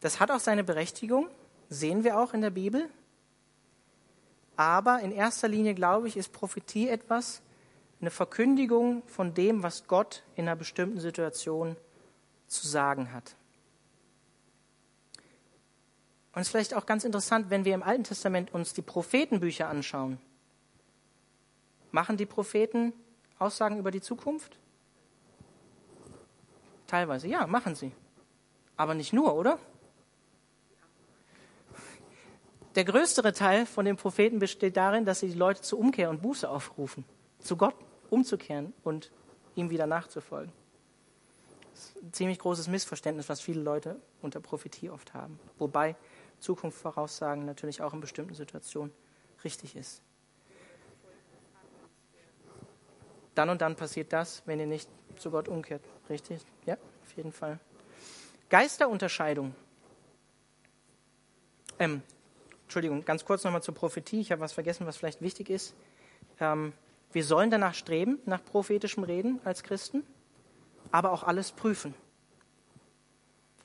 das 0.01 0.21
hat 0.21 0.31
auch 0.31 0.41
seine 0.41 0.65
Berechtigung, 0.65 1.29
sehen 1.69 2.05
wir 2.05 2.19
auch 2.19 2.35
in 2.35 2.41
der 2.41 2.51
Bibel. 2.51 2.89
Aber 4.57 5.01
in 5.01 5.11
erster 5.11 5.49
Linie, 5.49 5.75
glaube 5.75 6.09
ich, 6.09 6.17
ist 6.17 6.33
Prophetie 6.33 6.89
etwas, 6.89 7.43
eine 8.01 8.11
Verkündigung 8.11 9.03
von 9.07 9.35
dem, 9.35 9.63
was 9.63 9.87
Gott 9.87 10.23
in 10.37 10.47
einer 10.47 10.57
bestimmten 10.57 11.01
Situation 11.01 11.77
zu 12.47 12.69
sagen 12.69 13.13
hat. 13.13 13.35
Und 16.35 16.41
es 16.41 16.49
ist 16.49 16.51
vielleicht 16.51 16.75
auch 16.75 16.87
ganz 16.87 17.05
interessant, 17.05 17.51
wenn 17.51 17.65
wir 17.65 17.75
im 17.75 17.83
Alten 17.83 18.05
Testament 18.05 18.53
uns 18.53 18.73
die 18.73 18.83
Prophetenbücher 18.83 19.69
anschauen. 19.69 20.19
Machen 21.93 22.17
die 22.17 22.27
Propheten 22.27 22.93
Aussagen 23.39 23.79
über 23.79 23.93
die 23.93 24.01
Zukunft? 24.01 24.59
Teilweise, 26.89 27.29
ja, 27.29 27.47
machen 27.47 27.77
sie. 27.77 27.93
Aber 28.77 28.95
nicht 28.95 29.13
nur, 29.13 29.35
oder? 29.35 29.59
Der 32.75 32.85
größere 32.85 33.33
Teil 33.33 33.67
von 33.67 33.85
den 33.85 33.97
Propheten 33.97 34.41
besteht 34.41 34.77
darin, 34.77 35.05
dass 35.05 35.21
sie 35.21 35.29
die 35.29 35.39
Leute 35.39 35.63
zur 35.63 35.79
Umkehr 35.79 36.11
und 36.11 36.23
Buße 36.23 36.49
aufrufen, 36.49 37.05
zu 37.39 37.57
Gott 37.57 37.77
umzukehren 38.11 38.73
und 38.83 39.13
ihm 39.55 39.71
wieder 39.71 39.87
nachzufolgen. 39.87 40.53
Das 41.73 41.85
ist 41.85 42.03
ein 42.03 42.13
ziemlich 42.13 42.41
großes 42.41 42.67
Missverständnis, 42.67 43.29
was 43.29 43.41
viele 43.41 43.61
Leute 43.61 44.01
unter 44.23 44.41
Prophetie 44.41 44.91
oft 44.91 45.15
haben. 45.15 45.39
Wobei 45.59 45.95
Zukunft 46.45 46.79
voraussagen 46.79 47.47
natürlich 47.47 47.81
auch 47.81 47.95
in 47.95 48.01
bestimmten 48.01 48.35
Situationen 48.35 48.93
richtig 49.43 49.75
ist. 49.77 50.03
Dann 53.35 53.49
und 53.49 53.61
dann 53.63 53.75
passiert 53.75 54.13
das, 54.13 54.43
wenn 54.47 54.61
ihr 54.61 54.67
nicht 54.67 54.89
zu 55.17 55.31
Gott 55.31 55.49
umkehrt. 55.49 55.83
Richtig? 56.09 56.43
Ja, 56.67 56.77
auf 57.03 57.17
jeden 57.17 57.33
Fall. 57.33 57.59
Geisterunterscheidung. 58.51 59.55
Ähm, 61.79 62.03
Entschuldigung, 62.65 63.05
ganz 63.05 63.25
kurz 63.25 63.43
nochmal 63.43 63.63
zur 63.63 63.75
Prophetie. 63.75 64.21
Ich 64.21 64.31
habe 64.31 64.41
was 64.41 64.53
vergessen, 64.53 64.87
was 64.87 64.97
vielleicht 64.97 65.23
wichtig 65.23 65.51
ist. 65.51 65.75
Ähm, 66.41 66.73
wir 67.13 67.25
sollen 67.25 67.51
danach 67.51 67.75
streben, 67.75 68.19
nach 68.27 68.45
prophetischem 68.45 69.03
Reden 69.05 69.41
als 69.45 69.63
Christen, 69.63 70.05
aber 70.93 71.13
auch 71.13 71.23
alles 71.23 71.53
prüfen. 71.53 71.95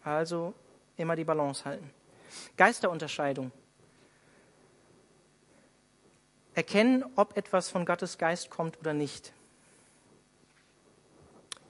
Also 0.03 0.53
immer 0.97 1.15
die 1.15 1.25
Balance 1.25 1.65
halten. 1.65 1.91
Geisterunterscheidung. 2.57 3.51
Erkennen, 6.53 7.05
ob 7.15 7.37
etwas 7.37 7.69
von 7.69 7.85
Gottes 7.85 8.17
Geist 8.17 8.49
kommt 8.49 8.79
oder 8.79 8.93
nicht. 8.93 9.33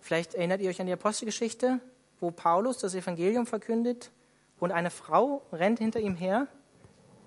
Vielleicht 0.01 0.33
erinnert 0.33 0.61
ihr 0.61 0.69
euch 0.69 0.81
an 0.81 0.87
die 0.87 0.93
Apostelgeschichte, 0.93 1.79
wo 2.19 2.31
Paulus 2.31 2.79
das 2.79 2.95
Evangelium 2.95 3.45
verkündet 3.45 4.11
und 4.59 4.71
eine 4.71 4.89
Frau 4.89 5.43
rennt 5.51 5.79
hinter 5.79 5.99
ihm 5.99 6.15
her, 6.15 6.47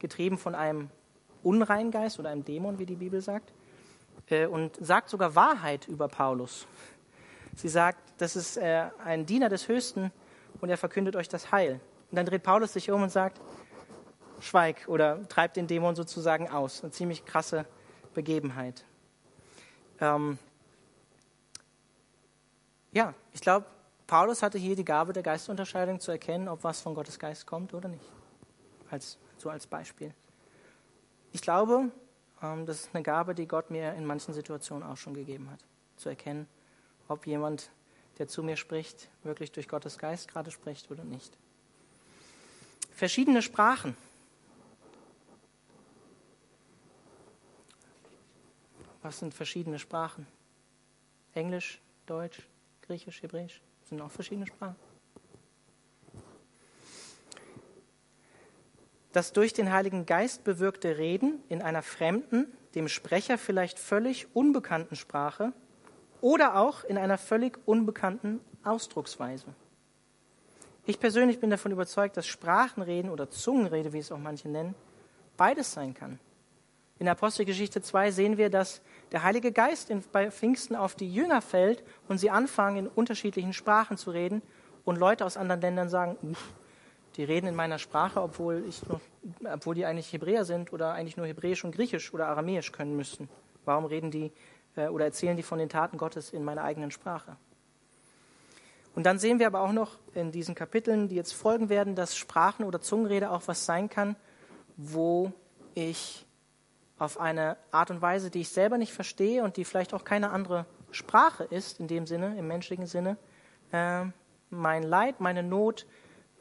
getrieben 0.01 0.39
von 0.39 0.55
einem 0.55 0.91
unreinen 1.43 1.91
Geist 1.91 2.19
oder 2.19 2.31
einem 2.31 2.45
Dämon, 2.45 2.79
wie 2.79 2.87
die 2.87 2.97
Bibel 2.97 3.21
sagt, 3.21 3.53
äh, 4.31 4.47
und 4.47 4.77
sagt 4.85 5.09
sogar 5.09 5.35
Wahrheit 5.35 5.87
über 5.87 6.09
Paulus. 6.09 6.67
Sie 7.55 7.69
sagt, 7.69 8.01
das 8.19 8.35
ist 8.35 8.57
äh, 8.57 8.87
ein 9.05 9.27
Diener 9.27 9.49
des 9.49 9.69
Höchsten 9.69 10.11
und 10.61 10.71
er 10.71 10.79
verkündet 10.79 11.17
euch 11.17 11.29
das 11.29 11.53
Heil. 11.53 11.81
Und 12.13 12.17
dann 12.17 12.27
dreht 12.27 12.43
Paulus 12.43 12.75
sich 12.75 12.91
um 12.91 13.03
und 13.03 13.09
sagt, 13.09 13.41
schweig 14.39 14.85
oder 14.87 15.27
treibt 15.29 15.57
den 15.57 15.67
Dämon 15.67 15.97
sozusagen 15.97 16.51
aus. 16.51 16.83
Eine 16.83 16.93
ziemlich 16.93 17.25
krasse 17.25 17.65
Begebenheit. 18.13 18.85
Ähm, 19.99 20.39
ja, 22.93 23.15
ich 23.33 23.41
glaube, 23.41 23.65
Paulus 24.07 24.43
hatte 24.43 24.59
hier 24.59 24.77
die 24.77 24.85
Gabe 24.85 25.15
der 25.15 25.23
Geistunterscheidung 25.23 26.01
zu 26.01 26.11
erkennen, 26.11 26.49
ob 26.49 26.65
was 26.65 26.83
von 26.83 26.95
Gottes 26.95 27.19
Geist 27.19 27.47
kommt 27.47 27.73
oder 27.73 27.89
nicht. 27.89 28.05
Als, 28.91 29.17
so 29.39 29.49
als 29.49 29.67
Beispiel. 29.67 30.13
Ich 31.33 31.41
glaube, 31.41 31.91
ähm, 32.43 32.67
das 32.67 32.81
ist 32.81 32.91
eine 32.93 33.03
Gabe, 33.03 33.35
die 33.35 33.49
Gott 33.49 33.71
mir 33.71 33.95
in 33.95 34.05
manchen 34.05 34.35
Situationen 34.35 34.87
auch 34.87 34.99
schon 34.99 35.15
gegeben 35.15 35.51
hat. 35.51 35.61
Zu 35.97 36.11
erkennen, 36.11 36.47
ob 37.09 37.27
jemand, 37.27 37.71
der 38.19 38.29
zu 38.29 38.43
mir 38.43 38.59
spricht, 38.59 39.09
wirklich 39.23 39.51
durch 39.51 39.67
Gottes 39.67 39.97
Geist 39.97 40.29
gerade 40.29 40.51
spricht 40.51 40.91
oder 40.91 41.05
nicht. 41.05 41.39
Verschiedene 42.95 43.43
Sprachen. 43.43 43.97
Was 49.03 49.19
sind 49.19 49.35
verschiedene 49.35 49.79
Sprachen? 49.79 50.27
Englisch, 51.35 51.81
Deutsch, 52.07 52.47
Griechisch, 52.83 53.23
Hebräisch, 53.23 53.61
sind 53.89 54.01
auch 54.01 54.11
verschiedene 54.11 54.47
Sprachen. 54.47 54.77
Das 59.13 59.33
durch 59.33 59.53
den 59.53 59.71
Heiligen 59.73 60.07
Geist 60.07 60.45
bewirkte 60.45 60.97
Reden 60.97 61.43
in 61.49 61.61
einer 61.61 61.83
fremden, 61.83 62.47
dem 62.75 62.89
Sprecher 62.89 63.37
vielleicht 63.37 63.79
völlig 63.79 64.29
unbekannten 64.35 64.97
Sprache 64.97 65.53
oder 66.21 66.57
auch 66.57 66.85
in 66.85 66.97
einer 66.97 67.19
völlig 67.19 67.59
unbekannten 67.67 68.41
Ausdrucksweise. 68.63 69.55
Ich 70.85 70.99
persönlich 70.99 71.39
bin 71.39 71.51
davon 71.51 71.71
überzeugt, 71.71 72.17
dass 72.17 72.27
Sprachenreden 72.27 73.11
oder 73.11 73.31
Zungenrede, 73.31 73.93
wie 73.93 73.99
es 73.99 74.11
auch 74.11 74.19
manche 74.19 74.49
nennen, 74.49 74.75
beides 75.37 75.73
sein 75.73 75.95
kann. 75.95 76.19
In 76.99 77.09
Apostelgeschichte 77.09 77.83
2 77.83 78.11
sehen 78.11 78.37
wir, 78.37 78.51
dass 78.51 78.81
der 79.13 79.23
Heilige 79.23 79.53
Geist 79.53 79.93
bei 80.13 80.31
Pfingsten 80.31 80.77
auf 80.77 80.95
die 80.95 81.13
Jünger 81.13 81.41
fällt 81.41 81.83
und 82.09 82.19
sie 82.19 82.31
anfangen, 82.31 82.77
in 82.79 82.87
unterschiedlichen 82.89 83.53
Sprachen 83.53 83.97
zu 83.97 84.11
reden 84.11 84.43
und 84.85 84.99
Leute 84.99 85.25
aus 85.25 85.37
anderen 85.37 85.61
Ländern 85.61 85.89
sagen, 85.89 86.17
die 87.17 87.25
reden 87.25 87.47
in 87.47 87.55
meiner 87.55 87.79
Sprache, 87.79 88.21
obwohl, 88.21 88.65
ich 88.69 88.81
obwohl 89.53 89.75
die 89.75 89.85
eigentlich 89.85 90.13
Hebräer 90.13 90.45
sind 90.45 90.73
oder 90.73 90.93
eigentlich 90.93 91.17
nur 91.17 91.27
Hebräisch 91.27 91.65
und 91.65 91.75
Griechisch 91.75 92.13
oder 92.15 92.29
Aramäisch 92.29 92.73
können 92.73 92.97
müssten. 92.97 93.29
Warum 93.65 93.85
reden 93.85 94.11
die 94.11 94.33
äh, 94.77 94.89
oder 94.89 95.05
erzählen 95.05 95.37
die 95.37 95.43
von 95.43 95.59
den 95.59 95.69
Taten 95.69 95.99
Gottes 95.99 96.31
in 96.31 96.45
meiner 96.45 96.65
eigenen 96.65 96.91
Sprache? 96.91 97.37
Und 98.95 99.05
dann 99.05 99.19
sehen 99.19 99.39
wir 99.39 99.47
aber 99.47 99.61
auch 99.61 99.73
noch 99.73 99.99
in 100.15 100.33
diesen 100.33 100.55
Kapiteln, 100.55 101.09
die 101.09 101.15
jetzt 101.15 101.33
folgen 101.33 101.69
werden, 101.69 101.95
dass 101.95 102.17
Sprachen 102.17 102.65
oder 102.65 102.81
Zungenrede 102.81 103.31
auch 103.31 103.43
was 103.47 103.65
sein 103.65 103.89
kann, 103.89 104.17
wo 104.77 105.33
ich 105.75 106.27
auf 106.99 107.19
eine 107.19 107.57
Art 107.71 107.91
und 107.91 108.03
Weise, 108.03 108.31
die 108.31 108.43
ich 108.43 108.51
selber 108.51 108.79
nicht 108.79 108.93
verstehe 108.93 109.43
und 109.43 109.57
die 109.57 109.65
vielleicht 109.65 109.95
auch 109.95 110.05
keine 110.05 110.31
andere 110.31 110.67
Sprache 110.91 111.45
ist, 111.45 111.81
in 111.81 111.89
dem 111.89 112.07
Sinne, 112.07 112.39
im 112.39 112.47
menschlichen 112.47 112.87
Sinne, 112.87 113.17
äh, 113.73 114.05
mein 114.51 114.83
Leid, 114.83 115.21
meine 115.21 115.43
Not 115.43 115.87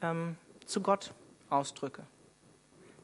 ähm, 0.02 0.36
zu 0.66 0.82
Gott 0.82 1.14
ausdrücke. 1.50 2.04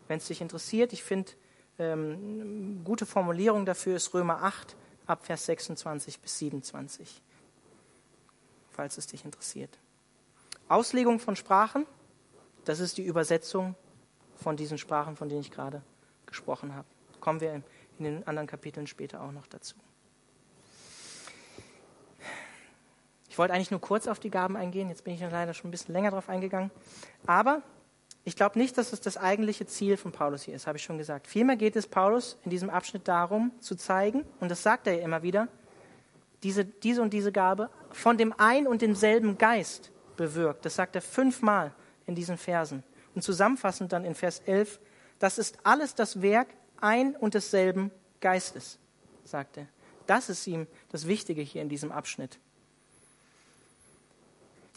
Wenn 0.08 0.18
es 0.18 0.28
dich 0.28 0.42
interessiert, 0.42 0.94
ich 0.94 1.04
finde, 1.04 1.32
ähm, 1.80 2.82
gute 2.84 3.06
Formulierung 3.06 3.66
dafür 3.66 3.96
ist 3.96 4.14
Römer 4.14 4.44
8 4.44 4.76
ab 5.06 5.26
Vers 5.26 5.46
26 5.46 6.20
bis 6.20 6.38
27, 6.40 7.22
falls 8.78 8.98
es 8.98 9.08
dich 9.08 9.26
interessiert. 9.26 9.78
Auslegung 10.70 11.20
von 11.20 11.36
Sprachen, 11.36 11.86
das 12.64 12.80
ist 12.80 12.98
die 12.98 13.04
Übersetzung 13.04 13.76
von 14.38 14.56
diesen 14.56 14.78
Sprachen, 14.78 15.18
von 15.18 15.28
denen 15.28 15.42
ich 15.42 15.52
gerade 15.52 15.82
gesprochen 16.26 16.74
habe 16.74 16.88
kommen 17.28 17.42
wir 17.42 17.62
in 18.00 18.04
den 18.04 18.28
anderen 18.28 18.48
Kapiteln 18.48 18.88
später 18.88 19.22
auch 19.22 19.34
noch 19.34 19.48
dazu. 19.48 19.76
Ich 23.30 23.38
wollte 23.38 23.54
eigentlich 23.54 23.72
nur 23.72 23.82
kurz 23.82 24.08
auf 24.08 24.20
die 24.20 24.30
Gaben 24.30 24.56
eingehen, 24.56 24.90
jetzt 24.90 25.04
bin 25.04 25.14
ich 25.14 25.20
leider 25.20 25.54
schon 25.54 25.68
ein 25.68 25.72
bisschen 25.72 25.94
länger 25.94 26.12
darauf 26.12 26.30
eingegangen. 26.30 26.72
Aber 27.26 27.62
ich 28.24 28.36
glaube 28.36 28.58
nicht, 28.58 28.78
dass 28.78 28.94
es 28.94 29.02
das 29.02 29.18
eigentliche 29.18 29.68
Ziel 29.68 29.98
von 29.98 30.12
Paulus 30.12 30.44
hier 30.44 30.56
ist, 30.56 30.68
habe 30.68 30.78
ich 30.78 30.84
schon 30.84 30.98
gesagt. 30.98 31.28
Vielmehr 31.28 31.56
geht 31.56 31.76
es 31.76 31.86
Paulus 31.86 32.38
in 32.46 32.50
diesem 32.50 32.70
Abschnitt 32.70 33.08
darum, 33.08 33.52
zu 33.60 33.76
zeigen, 33.76 34.24
und 34.40 34.50
das 34.50 34.64
sagt 34.64 34.88
er 34.88 34.94
ja 34.94 35.04
immer 35.04 35.22
wieder, 35.22 35.50
diese, 36.44 36.66
diese 36.66 37.02
und 37.02 37.12
diese 37.12 37.32
Gabe 37.32 37.70
von 37.92 38.18
dem 38.18 38.34
ein 38.38 38.68
und 38.68 38.82
demselben 38.82 39.38
Geist 39.38 39.92
bewirkt. 40.16 40.66
Das 40.66 40.76
sagt 40.76 40.96
er 40.96 41.02
fünfmal 41.02 41.74
in 42.06 42.16
diesen 42.16 42.38
Versen. 42.38 42.84
Und 43.16 43.22
zusammenfassend 43.22 43.92
dann 43.92 44.06
in 44.06 44.16
Vers 44.16 44.42
11, 44.46 44.80
das 45.20 45.38
ist 45.38 45.58
alles 45.64 45.96
das 45.96 46.22
Werk 46.22 46.48
ein 46.80 47.16
und 47.16 47.34
desselben 47.34 47.92
Geistes, 48.22 48.78
sagt 49.24 49.58
er. 49.58 49.68
Das 50.06 50.30
ist 50.30 50.46
ihm 50.48 50.68
das 50.92 51.08
Wichtige 51.08 51.42
hier 51.42 51.62
in 51.62 51.70
diesem 51.70 51.92
Abschnitt. 51.92 52.40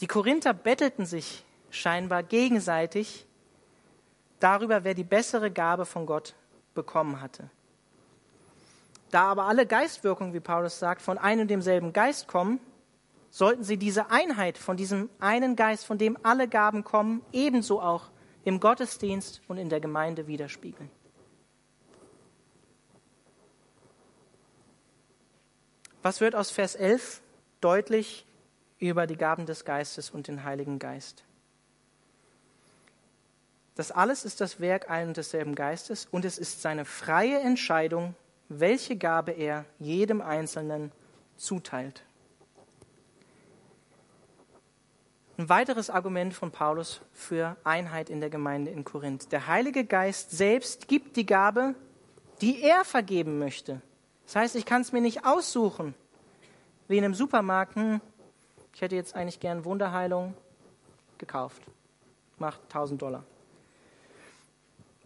Die 0.01 0.07
Korinther 0.07 0.53
bettelten 0.53 1.05
sich 1.05 1.45
scheinbar 1.69 2.23
gegenseitig 2.23 3.25
darüber, 4.39 4.83
wer 4.83 4.93
die 4.93 5.03
bessere 5.03 5.51
Gabe 5.51 5.85
von 5.85 6.05
Gott 6.05 6.33
bekommen 6.73 7.21
hatte. 7.21 7.49
Da 9.11 9.25
aber 9.25 9.45
alle 9.45 9.65
Geistwirkungen, 9.65 10.33
wie 10.33 10.39
Paulus 10.39 10.79
sagt, 10.79 11.01
von 11.01 11.17
einem 11.17 11.41
und 11.41 11.47
demselben 11.49 11.93
Geist 11.93 12.27
kommen, 12.27 12.59
sollten 13.31 13.63
sie 13.63 13.77
diese 13.77 14.11
Einheit 14.11 14.57
von 14.57 14.77
diesem 14.77 15.09
einen 15.19 15.55
Geist, 15.55 15.85
von 15.85 15.97
dem 15.97 16.17
alle 16.21 16.47
Gaben 16.47 16.83
kommen, 16.83 17.23
ebenso 17.31 17.81
auch 17.81 18.11
im 18.43 18.59
Gottesdienst 18.59 19.41
und 19.47 19.57
in 19.57 19.69
der 19.69 19.79
Gemeinde 19.79 20.27
widerspiegeln. 20.27 20.91
Was 26.03 26.19
wird 26.19 26.35
aus 26.35 26.51
Vers 26.51 26.75
11 26.75 27.21
deutlich 27.61 28.25
über 28.79 29.07
die 29.07 29.17
Gaben 29.17 29.45
des 29.45 29.65
Geistes 29.65 30.09
und 30.09 30.27
den 30.27 30.43
Heiligen 30.43 30.77
Geist? 30.77 31.23
Das 33.75 33.91
alles 33.91 34.25
ist 34.25 34.41
das 34.41 34.59
Werk 34.59 34.89
ein 34.89 35.09
und 35.09 35.17
desselben 35.17 35.55
Geistes 35.55 36.07
und 36.11 36.25
es 36.25 36.37
ist 36.37 36.61
seine 36.61 36.83
freie 36.83 37.39
Entscheidung, 37.39 38.15
welche 38.49 38.97
Gabe 38.97 39.31
er 39.31 39.65
jedem 39.79 40.21
Einzelnen 40.21 40.91
zuteilt. 41.37 42.03
Ein 45.41 45.49
weiteres 45.49 45.89
Argument 45.89 46.35
von 46.35 46.51
Paulus 46.51 47.01
für 47.13 47.57
Einheit 47.63 48.11
in 48.11 48.19
der 48.19 48.29
Gemeinde 48.29 48.69
in 48.69 48.83
Korinth. 48.83 49.31
Der 49.31 49.47
Heilige 49.47 49.85
Geist 49.85 50.29
selbst 50.29 50.87
gibt 50.87 51.17
die 51.17 51.25
Gabe, 51.25 51.73
die 52.41 52.61
er 52.61 52.85
vergeben 52.85 53.39
möchte. 53.39 53.81
Das 54.27 54.35
heißt, 54.35 54.55
ich 54.55 54.67
kann 54.67 54.83
es 54.83 54.91
mir 54.91 55.01
nicht 55.01 55.25
aussuchen, 55.25 55.95
wie 56.87 56.99
in 56.99 57.03
einem 57.03 57.15
Supermarkt. 57.15 57.75
Hm, 57.75 58.01
ich 58.75 58.81
hätte 58.81 58.95
jetzt 58.95 59.15
eigentlich 59.15 59.39
gern 59.39 59.65
Wunderheilung 59.65 60.35
gekauft. 61.17 61.63
Macht 62.37 62.61
1000 62.65 63.01
Dollar. 63.01 63.23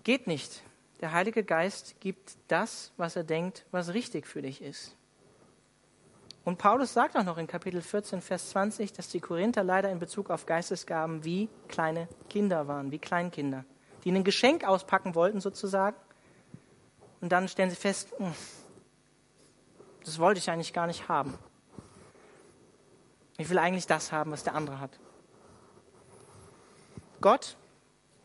Geht 0.04 0.28
nicht. 0.28 0.64
Der 1.00 1.14
Heilige 1.14 1.46
Geist 1.46 1.96
gibt 2.02 2.36
das, 2.50 2.92
was 2.98 3.16
er 3.16 3.24
denkt, 3.24 3.66
was 3.72 3.94
richtig 3.94 4.28
für 4.28 4.42
dich 4.42 4.62
ist. 4.62 4.98
Und 6.46 6.60
Paulus 6.60 6.94
sagt 6.94 7.18
auch 7.18 7.24
noch 7.24 7.40
in 7.40 7.48
Kapitel 7.48 7.82
14, 7.82 8.22
Vers 8.22 8.52
20, 8.52 8.94
dass 8.94 9.10
die 9.10 9.20
Korinther 9.20 9.64
leider 9.64 9.90
in 9.90 9.98
Bezug 9.98 10.30
auf 10.30 10.46
Geistesgaben 10.46 11.26
wie 11.26 11.50
kleine 11.68 12.08
Kinder 12.30 12.68
waren, 12.68 12.92
wie 12.92 13.00
Kleinkinder, 13.00 13.66
die 14.04 14.12
ein 14.12 14.24
Geschenk 14.24 14.64
auspacken 14.64 15.16
wollten 15.16 15.42
sozusagen. 15.42 15.98
Und 17.20 17.32
dann 17.32 17.48
stellen 17.48 17.72
sie 17.72 17.76
fest, 17.76 18.14
hm, 18.18 18.32
das 20.04 20.20
wollte 20.20 20.38
ich 20.38 20.52
eigentlich 20.52 20.72
gar 20.72 20.86
nicht 20.86 21.10
haben. 21.10 21.34
Ich 23.38 23.50
will 23.50 23.58
eigentlich 23.58 23.88
das 23.88 24.12
haben, 24.12 24.30
was 24.30 24.44
der 24.44 24.54
andere 24.54 24.80
hat. 24.80 25.00
Gott, 27.22 27.58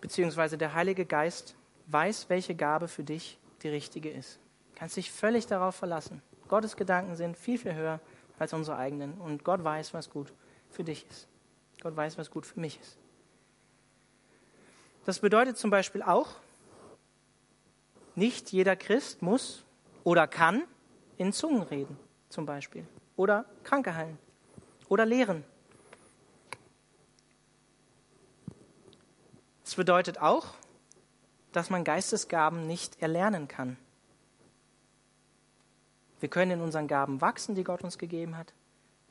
beziehungsweise 0.03 0.59
der 0.59 0.75
Heilige 0.75 1.07
Geist, 1.07 1.57
weiß, 1.87 2.29
welche 2.29 2.55
Gabe 2.55 2.87
für 2.87 3.03
dich 3.03 3.39
die 3.62 3.71
richtige 3.71 4.11
ist. 4.11 4.39
Du 4.75 4.79
kannst 4.79 4.99
dich 4.99 5.11
völlig 5.11 5.47
darauf 5.47 5.75
verlassen. 5.75 6.21
Gottes 6.49 6.77
Gedanken 6.77 7.16
sind 7.16 7.39
viel, 7.39 7.57
viel 7.57 7.75
höher 7.75 8.01
als 8.41 8.53
unsere 8.53 8.76
eigenen. 8.76 9.14
Und 9.14 9.45
Gott 9.45 9.62
weiß, 9.62 9.95
was 9.95 10.11
gut 10.11 10.32
für 10.70 10.82
dich 10.82 11.07
ist. 11.09 11.28
Gott 11.82 11.97
weiß, 11.97 12.18
was 12.18 12.30
gut 12.30 12.47
für 12.47 12.59
mich 12.59 12.80
ist. 12.80 12.97
Das 15.05 15.20
bedeutet 15.20 15.57
zum 15.57 15.70
Beispiel 15.70 16.03
auch, 16.03 16.28
nicht 18.14 18.53
jeder 18.53 18.76
Christ 18.76 19.22
muss 19.22 19.64
oder 20.05 20.26
kann 20.26 20.62
in 21.16 21.32
Zungen 21.32 21.62
reden, 21.62 21.99
zum 22.28 22.45
Beispiel. 22.47 22.86
Oder 23.16 23.45
Kranke 23.62 23.95
heilen. 23.95 24.18
Oder 24.88 25.07
lehren. 25.07 25.45
Es 29.64 29.74
bedeutet 29.74 30.18
auch, 30.20 30.55
dass 31.53 31.70
man 31.70 31.84
Geistesgaben 31.84 32.66
nicht 32.66 33.01
erlernen 33.01 33.49
kann. 33.49 33.76
Wir 36.21 36.29
können 36.29 36.53
in 36.53 36.61
unseren 36.61 36.87
Gaben 36.87 37.21
wachsen, 37.21 37.55
die 37.55 37.64
Gott 37.64 37.83
uns 37.83 37.99
gegeben 37.99 38.37
hat, 38.37 38.53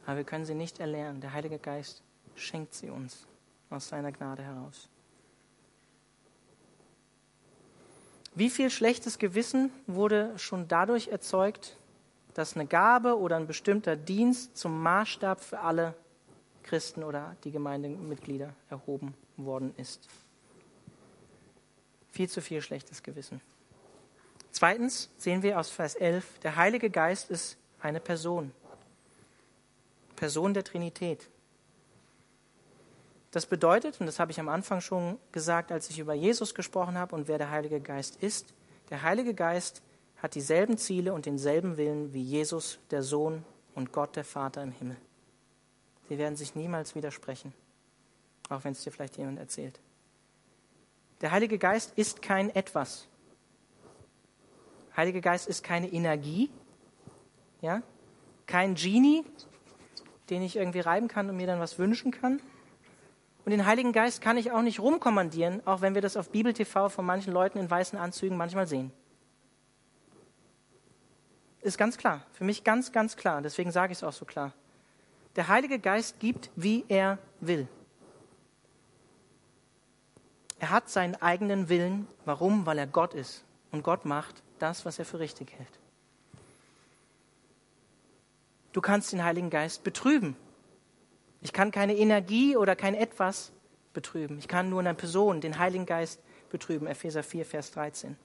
aber 0.05 0.17
wir 0.17 0.23
können 0.23 0.45
sie 0.45 0.53
nicht 0.53 0.79
erlernen. 0.79 1.21
Der 1.21 1.33
Heilige 1.33 1.57
Geist 1.57 2.03
schenkt 2.35 2.73
sie 2.73 2.89
uns 2.89 3.25
aus 3.69 3.89
seiner 3.89 4.11
Gnade 4.11 4.43
heraus. 4.43 4.87
Wie 8.35 8.49
viel 8.49 8.69
schlechtes 8.69 9.17
Gewissen 9.17 9.71
wurde 9.87 10.37
schon 10.37 10.67
dadurch 10.67 11.09
erzeugt, 11.09 11.75
dass 12.35 12.55
eine 12.55 12.67
Gabe 12.67 13.17
oder 13.17 13.35
ein 13.35 13.47
bestimmter 13.47 13.95
Dienst 13.95 14.55
zum 14.55 14.81
Maßstab 14.81 15.41
für 15.41 15.59
alle 15.59 15.95
Christen 16.63 17.03
oder 17.03 17.35
die 17.43 17.51
Gemeindemitglieder 17.51 18.53
erhoben 18.69 19.15
worden 19.35 19.73
ist? 19.77 20.07
Viel 22.11 22.29
zu 22.29 22.41
viel 22.41 22.61
schlechtes 22.61 23.03
Gewissen. 23.03 23.41
Zweitens 24.59 25.09
sehen 25.15 25.41
wir 25.41 25.57
aus 25.57 25.69
Vers 25.69 25.95
11, 25.95 26.39
der 26.39 26.57
Heilige 26.57 26.89
Geist 26.89 27.31
ist 27.31 27.57
eine 27.79 28.01
Person. 28.01 28.51
Person 30.17 30.53
der 30.53 30.65
Trinität. 30.65 31.29
Das 33.31 33.45
bedeutet, 33.45 34.01
und 34.01 34.05
das 34.05 34.19
habe 34.19 34.33
ich 34.33 34.39
am 34.41 34.49
Anfang 34.49 34.81
schon 34.81 35.17
gesagt, 35.31 35.71
als 35.71 35.89
ich 35.89 35.97
über 35.97 36.13
Jesus 36.13 36.53
gesprochen 36.53 36.97
habe 36.97 37.15
und 37.15 37.29
wer 37.29 37.37
der 37.37 37.51
Heilige 37.51 37.79
Geist 37.79 38.17
ist, 38.21 38.53
der 38.89 39.01
Heilige 39.01 39.33
Geist 39.33 39.81
hat 40.17 40.35
dieselben 40.35 40.77
Ziele 40.77 41.13
und 41.13 41.25
denselben 41.25 41.77
Willen 41.77 42.13
wie 42.13 42.21
Jesus, 42.21 42.79
der 42.91 43.01
Sohn 43.01 43.45
und 43.75 43.93
Gott, 43.93 44.17
der 44.17 44.25
Vater 44.25 44.61
im 44.61 44.73
Himmel. 44.73 44.97
Sie 46.09 46.17
werden 46.17 46.35
sich 46.35 46.53
niemals 46.55 46.95
widersprechen, 46.95 47.53
auch 48.49 48.65
wenn 48.65 48.73
es 48.73 48.83
dir 48.83 48.91
vielleicht 48.91 49.15
jemand 49.15 49.39
erzählt. 49.39 49.79
Der 51.21 51.31
Heilige 51.31 51.57
Geist 51.57 51.93
ist 51.95 52.21
kein 52.21 52.53
Etwas. 52.53 53.08
Heiliger 54.99 55.21
Geist 55.21 55.47
ist 55.47 55.63
keine 55.63 55.87
Energie, 55.87 56.49
ja, 57.61 57.81
kein 58.47 58.75
Genie, 58.75 59.23
den 60.29 60.41
ich 60.41 60.57
irgendwie 60.57 60.81
reiben 60.81 61.07
kann 61.07 61.29
und 61.29 61.37
mir 61.37 61.47
dann 61.47 61.61
was 61.61 61.79
wünschen 61.79 62.11
kann. 62.11 62.41
Und 63.45 63.51
den 63.51 63.65
Heiligen 63.65 63.93
Geist 63.93 64.19
kann 64.21 64.35
ich 64.35 64.51
auch 64.51 64.61
nicht 64.61 64.81
rumkommandieren, 64.81 65.65
auch 65.65 65.79
wenn 65.79 65.95
wir 65.95 66.01
das 66.01 66.17
auf 66.17 66.31
Bibel 66.31 66.51
TV 66.51 66.89
von 66.89 67.05
manchen 67.05 67.31
Leuten 67.31 67.59
in 67.59 67.69
weißen 67.69 67.97
Anzügen 67.97 68.35
manchmal 68.35 68.67
sehen. 68.67 68.91
Ist 71.61 71.77
ganz 71.77 71.97
klar, 71.97 72.25
für 72.33 72.43
mich 72.43 72.65
ganz, 72.65 72.91
ganz 72.91 73.15
klar. 73.15 73.41
Deswegen 73.41 73.71
sage 73.71 73.93
ich 73.93 73.99
es 73.99 74.03
auch 74.03 74.11
so 74.11 74.25
klar. 74.25 74.51
Der 75.37 75.47
Heilige 75.47 75.79
Geist 75.79 76.19
gibt, 76.19 76.51
wie 76.57 76.83
er 76.89 77.19
will. 77.39 77.69
Er 80.59 80.71
hat 80.71 80.89
seinen 80.89 81.15
eigenen 81.15 81.69
Willen. 81.69 82.05
Warum? 82.25 82.65
Weil 82.65 82.79
er 82.79 82.87
Gott 82.87 83.13
ist. 83.13 83.45
Und 83.71 83.81
Gott 83.83 84.03
macht 84.03 84.43
das, 84.61 84.85
was 84.85 84.99
er 84.99 85.05
für 85.05 85.19
richtig 85.19 85.51
hält. 85.53 85.79
Du 88.71 88.81
kannst 88.81 89.11
den 89.11 89.23
Heiligen 89.23 89.49
Geist 89.49 89.83
betrüben. 89.83 90.35
Ich 91.41 91.53
kann 91.53 91.71
keine 91.71 91.95
Energie 91.95 92.55
oder 92.55 92.75
kein 92.75 92.93
Etwas 92.93 93.51
betrüben. 93.93 94.37
Ich 94.37 94.47
kann 94.47 94.69
nur 94.69 94.81
eine 94.81 94.93
Person, 94.93 95.41
den 95.41 95.57
Heiligen 95.57 95.85
Geist 95.85 96.19
betrüben. 96.49 96.87
Epheser 96.87 97.23
4, 97.23 97.45
Vers 97.45 97.71
13. 97.71 98.15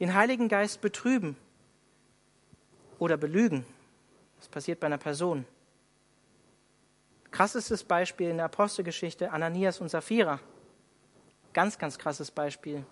Den 0.00 0.14
Heiligen 0.14 0.48
Geist 0.48 0.80
betrüben 0.80 1.36
oder 2.98 3.16
belügen. 3.16 3.64
Das 4.38 4.48
passiert 4.48 4.80
bei 4.80 4.86
einer 4.86 4.98
Person. 4.98 5.46
Krassestes 7.30 7.84
Beispiel 7.84 8.30
in 8.30 8.36
der 8.36 8.46
Apostelgeschichte 8.46 9.30
Ananias 9.30 9.80
und 9.80 9.88
Sapphira. 9.88 10.40
Ganz, 11.52 11.78
ganz 11.78 11.98
krasses 11.98 12.30
Beispiel. 12.30 12.84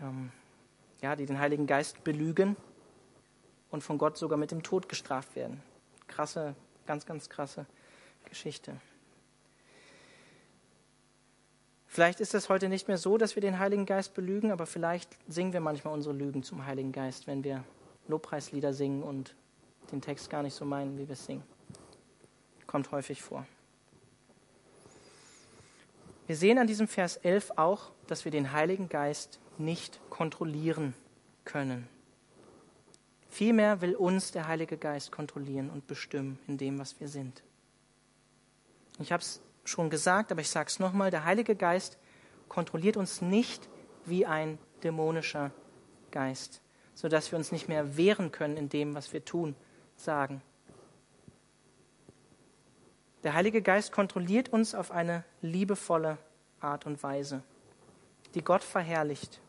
Ähm, 0.00 0.30
ja, 1.02 1.16
die 1.16 1.26
den 1.26 1.38
Heiligen 1.38 1.66
Geist 1.66 2.04
belügen 2.04 2.56
und 3.70 3.82
von 3.82 3.98
Gott 3.98 4.18
sogar 4.18 4.38
mit 4.38 4.50
dem 4.50 4.62
Tod 4.62 4.88
gestraft 4.88 5.34
werden. 5.36 5.62
Krasse, 6.06 6.54
ganz, 6.86 7.06
ganz 7.06 7.28
krasse 7.30 7.66
Geschichte. 8.24 8.76
Vielleicht 11.86 12.20
ist 12.20 12.34
es 12.34 12.48
heute 12.48 12.68
nicht 12.68 12.86
mehr 12.86 12.98
so, 12.98 13.18
dass 13.18 13.34
wir 13.34 13.40
den 13.40 13.58
Heiligen 13.58 13.84
Geist 13.84 14.14
belügen, 14.14 14.52
aber 14.52 14.66
vielleicht 14.66 15.16
singen 15.26 15.52
wir 15.52 15.60
manchmal 15.60 15.92
unsere 15.92 16.14
Lügen 16.14 16.42
zum 16.42 16.64
Heiligen 16.64 16.92
Geist, 16.92 17.26
wenn 17.26 17.42
wir 17.42 17.64
Lobpreislieder 18.06 18.72
singen 18.72 19.02
und 19.02 19.34
den 19.90 20.00
Text 20.00 20.30
gar 20.30 20.42
nicht 20.42 20.54
so 20.54 20.64
meinen, 20.64 20.98
wie 20.98 21.08
wir 21.08 21.14
es 21.14 21.26
singen. 21.26 21.42
kommt 22.66 22.92
häufig 22.92 23.20
vor. 23.22 23.44
Wir 26.28 26.36
sehen 26.36 26.58
an 26.58 26.68
diesem 26.68 26.86
Vers 26.86 27.16
11 27.16 27.52
auch, 27.56 27.90
dass 28.06 28.24
wir 28.24 28.30
den 28.30 28.52
Heiligen 28.52 28.88
Geist 28.88 29.40
nicht 29.60 30.00
kontrollieren 30.10 30.94
können. 31.44 31.88
Vielmehr 33.28 33.80
will 33.80 33.94
uns 33.94 34.32
der 34.32 34.48
Heilige 34.48 34.76
Geist 34.76 35.12
kontrollieren 35.12 35.70
und 35.70 35.86
bestimmen 35.86 36.38
in 36.48 36.58
dem, 36.58 36.78
was 36.78 36.98
wir 36.98 37.08
sind. 37.08 37.44
Ich 38.98 39.12
habe 39.12 39.22
es 39.22 39.40
schon 39.64 39.88
gesagt, 39.88 40.32
aber 40.32 40.40
ich 40.40 40.50
sage 40.50 40.68
es 40.68 40.80
nochmal, 40.80 41.10
der 41.10 41.24
Heilige 41.24 41.54
Geist 41.54 41.96
kontrolliert 42.48 42.96
uns 42.96 43.22
nicht 43.22 43.68
wie 44.04 44.26
ein 44.26 44.58
dämonischer 44.82 45.52
Geist, 46.10 46.60
sodass 46.94 47.30
wir 47.30 47.38
uns 47.38 47.52
nicht 47.52 47.68
mehr 47.68 47.96
wehren 47.96 48.32
können 48.32 48.56
in 48.56 48.68
dem, 48.68 48.94
was 48.94 49.12
wir 49.12 49.24
tun, 49.24 49.54
sagen. 49.96 50.42
Der 53.22 53.34
Heilige 53.34 53.62
Geist 53.62 53.92
kontrolliert 53.92 54.48
uns 54.48 54.74
auf 54.74 54.90
eine 54.90 55.24
liebevolle 55.40 56.18
Art 56.60 56.84
und 56.84 57.02
Weise, 57.02 57.42
die 58.34 58.42
Gott 58.42 58.64
verherrlicht 58.64 59.40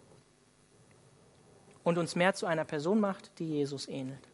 und 1.84 1.98
uns 1.98 2.16
mehr 2.16 2.34
zu 2.34 2.46
einer 2.46 2.66
Person 2.66 3.00
macht, 3.00 3.32
die 3.40 3.48
Jesus 3.48 3.88
ähnelt. 3.88 4.28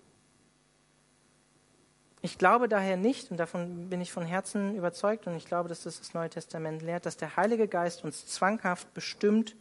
Ich 2.21 2.37
glaube 2.37 2.67
daher 2.67 2.97
nicht, 2.97 3.31
und 3.31 3.37
davon 3.37 3.89
bin 3.89 4.01
ich 4.01 4.11
von 4.11 4.25
Herzen 4.25 4.75
überzeugt, 4.75 5.27
und 5.27 5.35
ich 5.35 5.45
glaube, 5.45 5.69
dass 5.69 5.83
das 5.83 5.99
das 5.99 6.13
Neue 6.13 6.29
Testament 6.29 6.81
lehrt, 6.81 7.05
dass 7.05 7.15
der 7.15 7.37
Heilige 7.37 7.67
Geist 7.67 8.03
uns 8.03 8.25
zwanghaft 8.25 8.93
bestimmt, 8.93 9.55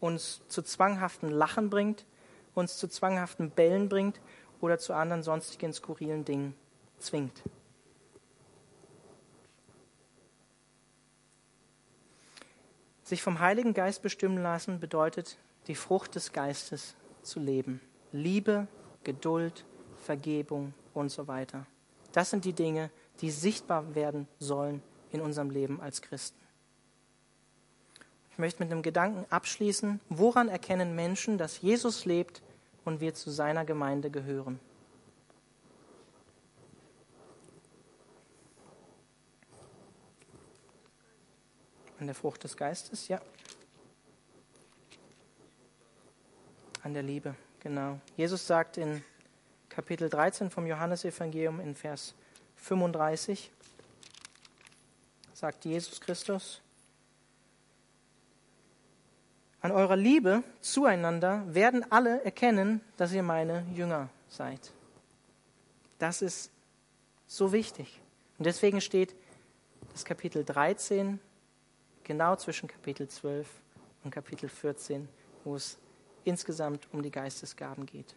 uns 0.00 0.40
zu 0.48 0.62
zwanghaften 0.62 1.30
Lachen 1.30 1.70
bringt, 1.70 2.04
uns 2.54 2.78
zu 2.78 2.88
zwanghaften 2.88 3.50
Bällen 3.50 3.88
bringt 3.88 4.20
oder 4.60 4.78
zu 4.78 4.94
anderen 4.94 5.22
sonstigen 5.22 5.72
skurrilen 5.72 6.24
Dingen 6.24 6.54
zwingt. 6.98 7.42
Sich 13.02 13.22
vom 13.22 13.40
Heiligen 13.40 13.72
Geist 13.72 14.02
bestimmen 14.02 14.42
lassen 14.42 14.80
bedeutet, 14.80 15.38
die 15.68 15.74
Frucht 15.74 16.14
des 16.14 16.32
Geistes 16.32 16.96
zu 17.22 17.38
leben. 17.38 17.80
Liebe, 18.10 18.66
Geduld, 19.04 19.64
Vergebung 19.98 20.74
und 20.94 21.10
so 21.10 21.28
weiter. 21.28 21.66
Das 22.12 22.30
sind 22.30 22.44
die 22.44 22.54
Dinge, 22.54 22.90
die 23.20 23.30
sichtbar 23.30 23.94
werden 23.94 24.26
sollen 24.38 24.82
in 25.12 25.20
unserem 25.20 25.50
Leben 25.50 25.80
als 25.80 26.02
Christen. 26.02 26.40
Ich 28.32 28.38
möchte 28.38 28.62
mit 28.62 28.72
einem 28.72 28.82
Gedanken 28.82 29.26
abschließen. 29.30 30.00
Woran 30.08 30.48
erkennen 30.48 30.94
Menschen, 30.94 31.38
dass 31.38 31.60
Jesus 31.60 32.04
lebt 32.04 32.40
und 32.84 33.00
wir 33.00 33.12
zu 33.12 33.30
seiner 33.30 33.64
Gemeinde 33.64 34.10
gehören? 34.10 34.60
An 41.98 42.06
der 42.06 42.14
Frucht 42.14 42.44
des 42.44 42.56
Geistes, 42.56 43.08
ja. 43.08 43.20
An 46.88 46.94
der 46.94 47.02
Liebe, 47.02 47.34
genau. 47.60 48.00
Jesus 48.16 48.46
sagt 48.46 48.78
in 48.78 49.04
Kapitel 49.68 50.08
13 50.08 50.48
vom 50.48 50.66
Johannesevangelium 50.66 51.60
in 51.60 51.74
Vers 51.74 52.14
35, 52.56 53.50
sagt 55.34 55.66
Jesus 55.66 56.00
Christus, 56.00 56.62
an 59.60 59.70
eurer 59.70 59.96
Liebe 59.96 60.42
zueinander 60.62 61.44
werden 61.54 61.84
alle 61.92 62.24
erkennen, 62.24 62.80
dass 62.96 63.12
ihr 63.12 63.22
meine 63.22 63.66
Jünger 63.74 64.08
seid. 64.30 64.72
Das 65.98 66.22
ist 66.22 66.50
so 67.26 67.52
wichtig. 67.52 68.00
Und 68.38 68.46
deswegen 68.46 68.80
steht 68.80 69.14
das 69.92 70.06
Kapitel 70.06 70.42
13 70.42 71.20
genau 72.02 72.34
zwischen 72.36 72.66
Kapitel 72.66 73.08
12 73.08 73.46
und 74.04 74.10
Kapitel 74.10 74.48
14, 74.48 75.06
wo 75.44 75.54
es 75.54 75.76
insgesamt 76.28 76.88
um 76.92 77.02
die 77.02 77.10
Geistesgaben 77.10 77.86
geht. 77.86 78.14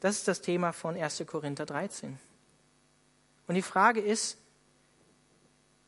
Das 0.00 0.16
ist 0.16 0.26
das 0.26 0.40
Thema 0.40 0.72
von 0.72 0.96
1. 0.96 1.24
Korinther 1.26 1.66
13. 1.66 2.18
Und 3.46 3.54
die 3.54 3.62
Frage 3.62 4.00
ist, 4.00 4.38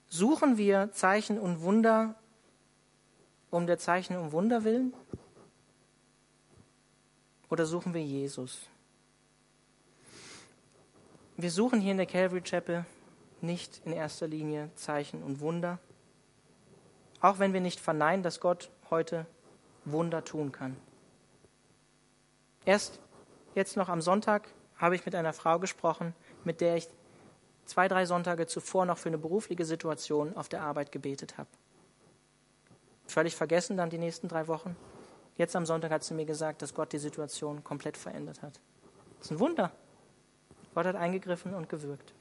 suchen 0.09 0.57
wir 0.57 0.93
Zeichen 0.93 1.39
und 1.39 1.63
Wunder 1.63 2.15
um 3.51 3.67
der 3.67 3.79
Zeichen 3.79 4.17
und 4.17 4.33
Wunder 4.33 4.65
willen? 4.65 4.93
Oder 7.51 7.67
suchen 7.67 7.95
wir 7.95 8.03
Jesus? 8.03 8.67
Wir 11.37 11.51
suchen 11.51 11.81
hier 11.81 11.93
in 11.93 11.99
der 11.99 12.07
Calvary 12.07 12.43
Chapel 12.43 12.85
nicht 13.41 13.81
in 13.85 13.93
erster 13.93 14.27
Linie 14.27 14.71
Zeichen 14.77 15.23
und 15.23 15.41
Wunder, 15.41 15.79
auch 17.21 17.39
wenn 17.39 17.53
wir 17.53 17.61
nicht 17.61 17.81
verneinen, 17.81 18.23
dass 18.23 18.41
Gott 18.41 18.71
heute 18.91 19.27
Wunder 19.85 20.25
tun 20.25 20.53
kann. 20.53 20.77
Erst 22.65 23.01
jetzt 23.55 23.77
noch 23.77 23.89
am 23.89 24.01
Sonntag 24.01 24.49
habe 24.77 24.95
ich 24.95 25.05
mit 25.05 25.15
einer 25.15 25.33
Frau 25.33 25.59
gesprochen, 25.59 26.15
mit 26.45 26.61
der 26.61 26.77
ich 26.77 26.89
zwei, 27.67 27.89
drei 27.89 28.07
Sonntage 28.07 28.47
zuvor 28.47 28.87
noch 28.87 28.99
für 28.99 29.09
eine 29.09 29.19
berufliche 29.19 29.65
Situation 29.65 30.37
auf 30.37 30.49
der 30.49 30.63
Arbeit 30.63 30.93
gebetet 30.93 31.39
habe. 31.39 31.49
Völlig 33.07 33.37
vergessen 33.37 33.77
dann 33.77 33.91
die 33.91 33.99
nächsten 33.99 34.29
drei 34.29 34.49
Wochen. 34.49 34.77
Jetzt 35.37 35.57
am 35.57 35.67
Sonntag 35.67 35.91
hat 35.91 36.05
sie 36.05 36.15
mir 36.15 36.25
gesagt, 36.25 36.63
dass 36.63 36.75
Gott 36.75 36.93
die 36.93 36.99
Situation 36.99 37.63
komplett 37.65 37.97
verändert 37.97 38.43
hat. 38.43 38.61
Das 39.19 39.27
ist 39.27 39.33
ein 39.33 39.41
Wunder. 39.41 39.73
Gott 40.75 40.87
hat 40.87 40.97
eingegriffen 40.97 41.55
und 41.55 41.69
gewirkt. 41.69 42.15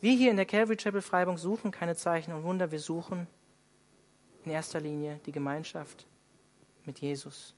Wir 0.00 0.12
hier 0.12 0.30
in 0.30 0.36
der 0.36 0.46
Calvary 0.46 0.76
Chapel 0.76 1.02
Freiburg 1.02 1.38
suchen 1.38 1.70
keine 1.70 1.96
Zeichen 1.96 2.32
und 2.32 2.44
Wunder, 2.44 2.70
wir 2.70 2.78
suchen 2.78 3.26
in 4.48 4.54
erster 4.54 4.80
Linie 4.80 5.20
die 5.26 5.32
Gemeinschaft 5.32 6.06
mit 6.86 7.00
Jesus. 7.00 7.54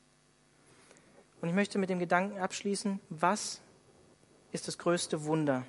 Und 1.41 1.49
ich 1.49 1.55
möchte 1.55 1.79
mit 1.79 1.89
dem 1.89 2.01
Gedanken 2.01 2.41
abschließen, 2.41 2.99
was 3.09 3.61
ist 4.51 4.67
das 4.67 4.77
größte 4.77 5.25
Wunder? 5.25 5.65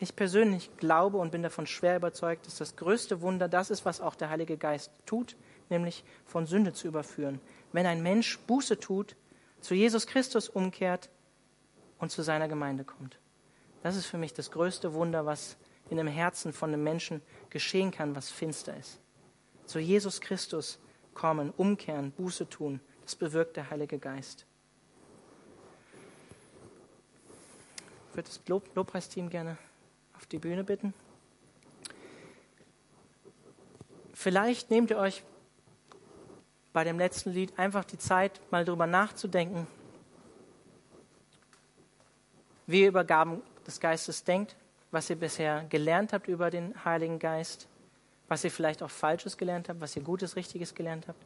Ich 0.00 0.16
persönlich 0.16 0.76
glaube 0.76 1.18
und 1.18 1.30
bin 1.30 1.44
davon 1.44 1.68
schwer 1.68 1.96
überzeugt, 1.96 2.46
dass 2.46 2.56
das 2.56 2.74
größte 2.74 3.20
Wunder 3.20 3.48
das 3.48 3.70
ist, 3.70 3.84
was 3.84 4.00
auch 4.00 4.16
der 4.16 4.30
Heilige 4.30 4.56
Geist 4.56 4.90
tut, 5.06 5.36
nämlich 5.68 6.02
von 6.26 6.46
Sünde 6.46 6.72
zu 6.72 6.88
überführen. 6.88 7.40
Wenn 7.72 7.86
ein 7.86 8.02
Mensch 8.02 8.38
Buße 8.40 8.80
tut, 8.80 9.14
zu 9.60 9.74
Jesus 9.74 10.08
Christus 10.08 10.48
umkehrt 10.48 11.10
und 11.98 12.10
zu 12.10 12.22
seiner 12.22 12.48
Gemeinde 12.48 12.82
kommt. 12.82 13.20
Das 13.84 13.94
ist 13.94 14.06
für 14.06 14.18
mich 14.18 14.34
das 14.34 14.50
größte 14.50 14.94
Wunder, 14.94 15.26
was 15.26 15.56
in 15.90 15.96
dem 15.96 16.08
Herzen 16.08 16.52
von 16.52 16.72
einem 16.72 16.82
Menschen 16.82 17.22
geschehen 17.50 17.92
kann, 17.92 18.16
was 18.16 18.30
finster 18.30 18.76
ist. 18.76 19.00
Zu 19.70 19.78
Jesus 19.78 20.20
Christus 20.20 20.80
kommen, 21.14 21.52
umkehren, 21.56 22.10
Buße 22.10 22.48
tun, 22.48 22.80
das 23.02 23.14
bewirkt 23.14 23.56
der 23.56 23.70
Heilige 23.70 24.00
Geist. 24.00 24.44
Ich 28.08 28.16
würde 28.16 28.28
das 28.28 28.40
Lob 28.48 28.68
Lobpreisteam 28.74 29.30
gerne 29.30 29.56
auf 30.16 30.26
die 30.26 30.40
Bühne 30.40 30.64
bitten. 30.64 30.92
Vielleicht 34.12 34.72
nehmt 34.72 34.90
ihr 34.90 34.98
euch 34.98 35.22
bei 36.72 36.82
dem 36.82 36.98
letzten 36.98 37.30
Lied 37.30 37.56
einfach 37.56 37.84
die 37.84 37.98
Zeit, 37.98 38.40
mal 38.50 38.64
darüber 38.64 38.88
nachzudenken, 38.88 39.68
wie 42.66 42.80
ihr 42.80 42.88
über 42.88 43.04
Gaben 43.04 43.40
des 43.68 43.78
Geistes 43.78 44.24
denkt, 44.24 44.56
was 44.90 45.08
ihr 45.10 45.16
bisher 45.16 45.64
gelernt 45.66 46.12
habt 46.12 46.26
über 46.26 46.50
den 46.50 46.84
Heiligen 46.84 47.20
Geist, 47.20 47.68
was 48.30 48.44
ihr 48.44 48.52
vielleicht 48.52 48.80
auch 48.84 48.90
Falsches 48.90 49.36
gelernt 49.36 49.68
habt, 49.68 49.80
was 49.80 49.96
ihr 49.96 50.02
Gutes, 50.02 50.36
Richtiges 50.36 50.76
gelernt 50.76 51.08
habt. 51.08 51.20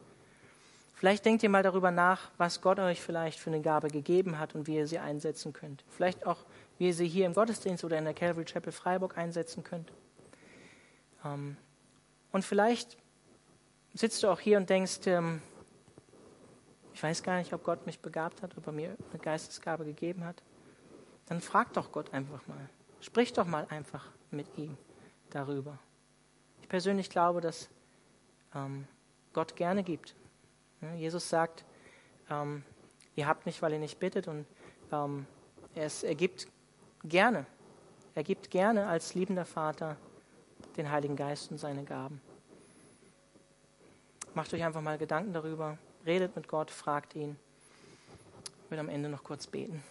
Vielleicht 0.95 1.23
denkt 1.23 1.43
ihr 1.43 1.49
mal 1.49 1.61
darüber 1.61 1.91
nach, 1.91 2.31
was 2.39 2.61
Gott 2.61 2.79
euch 2.79 2.99
vielleicht 2.99 3.39
für 3.39 3.51
eine 3.51 3.61
Gabe 3.61 3.89
gegeben 3.89 4.39
hat 4.39 4.55
und 4.55 4.65
wie 4.65 4.77
ihr 4.77 4.87
sie 4.87 4.97
einsetzen 4.97 5.53
könnt. 5.53 5.83
Vielleicht 5.87 6.25
auch, 6.25 6.39
wie 6.79 6.87
ihr 6.87 6.95
sie 6.95 7.07
hier 7.07 7.27
im 7.27 7.35
Gottesdienst 7.35 7.83
oder 7.83 7.99
in 7.99 8.05
der 8.05 8.15
Calvary 8.15 8.45
Chapel 8.45 8.71
Freiburg 8.71 9.19
einsetzen 9.19 9.63
könnt. 9.63 9.91
Ähm, 11.23 11.57
und 12.31 12.43
vielleicht 12.43 12.97
sitzt 13.93 14.23
du 14.23 14.29
auch 14.29 14.39
hier 14.39 14.57
und 14.57 14.67
denkst, 14.67 15.01
ähm, 15.05 15.43
ich 16.95 17.03
weiß 17.03 17.21
gar 17.21 17.37
nicht, 17.37 17.53
ob 17.53 17.63
Gott 17.63 17.85
mich 17.85 17.99
begabt 17.99 18.41
hat, 18.41 18.57
ob 18.57 18.65
er 18.65 18.73
mir 18.73 18.97
eine 19.11 19.19
Geistesgabe 19.19 19.85
gegeben 19.85 20.25
hat. 20.25 20.41
Dann 21.27 21.39
frag 21.39 21.71
doch 21.73 21.91
Gott 21.91 22.11
einfach 22.15 22.47
mal. 22.47 22.67
Sprich 22.99 23.31
doch 23.31 23.45
mal 23.45 23.67
einfach 23.69 24.07
mit 24.31 24.47
ihm 24.57 24.75
darüber. 25.29 25.77
Ich 26.75 26.77
persönlich 26.83 27.09
glaube, 27.09 27.39
dass 27.39 27.69
ähm, 28.53 28.85
Gott 29.31 29.55
gerne 29.55 29.81
gibt. 29.81 30.13
Jesus 30.97 31.29
sagt, 31.29 31.63
ähm, 32.29 32.65
ihr 33.15 33.27
habt 33.27 33.45
nicht, 33.45 33.61
weil 33.61 33.71
ihr 33.71 33.79
nicht 33.79 33.97
bittet 33.97 34.27
und 34.27 34.45
ähm, 34.91 35.25
er, 35.73 35.85
ist, 35.85 36.03
er 36.03 36.15
gibt 36.15 36.47
gerne. 37.05 37.45
Er 38.13 38.23
gibt 38.25 38.51
gerne 38.51 38.87
als 38.87 39.15
liebender 39.15 39.45
Vater 39.45 39.95
den 40.75 40.91
Heiligen 40.91 41.15
Geist 41.15 41.49
und 41.49 41.59
seine 41.59 41.85
Gaben. 41.85 42.19
Macht 44.33 44.53
euch 44.53 44.65
einfach 44.65 44.81
mal 44.81 44.97
Gedanken 44.97 45.31
darüber, 45.31 45.77
redet 46.05 46.35
mit 46.35 46.49
Gott, 46.49 46.69
fragt 46.69 47.15
ihn. 47.15 47.37
Ich 48.65 48.71
will 48.71 48.79
am 48.79 48.89
Ende 48.89 49.07
noch 49.07 49.23
kurz 49.23 49.47
beten. 49.47 49.81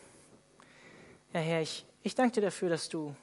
Ja, 1.32 1.40
Herr, 1.40 1.62
ich, 1.62 1.86
ich 2.02 2.14
danke 2.14 2.34
dir 2.34 2.42
dafür, 2.42 2.68
dass 2.68 2.90
du 2.90 3.16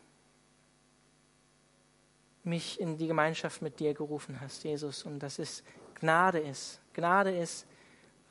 mich 2.44 2.80
in 2.80 2.98
die 2.98 3.08
Gemeinschaft 3.08 3.62
mit 3.62 3.80
dir 3.80 3.94
gerufen 3.94 4.39
hast, 4.42 4.64
Jesus. 4.64 5.04
Und 5.04 5.20
dass 5.20 5.39
es 5.39 5.64
Gnade 5.96 6.39
ist. 6.39 6.80
Gnade 6.94 7.36
ist 7.36 7.66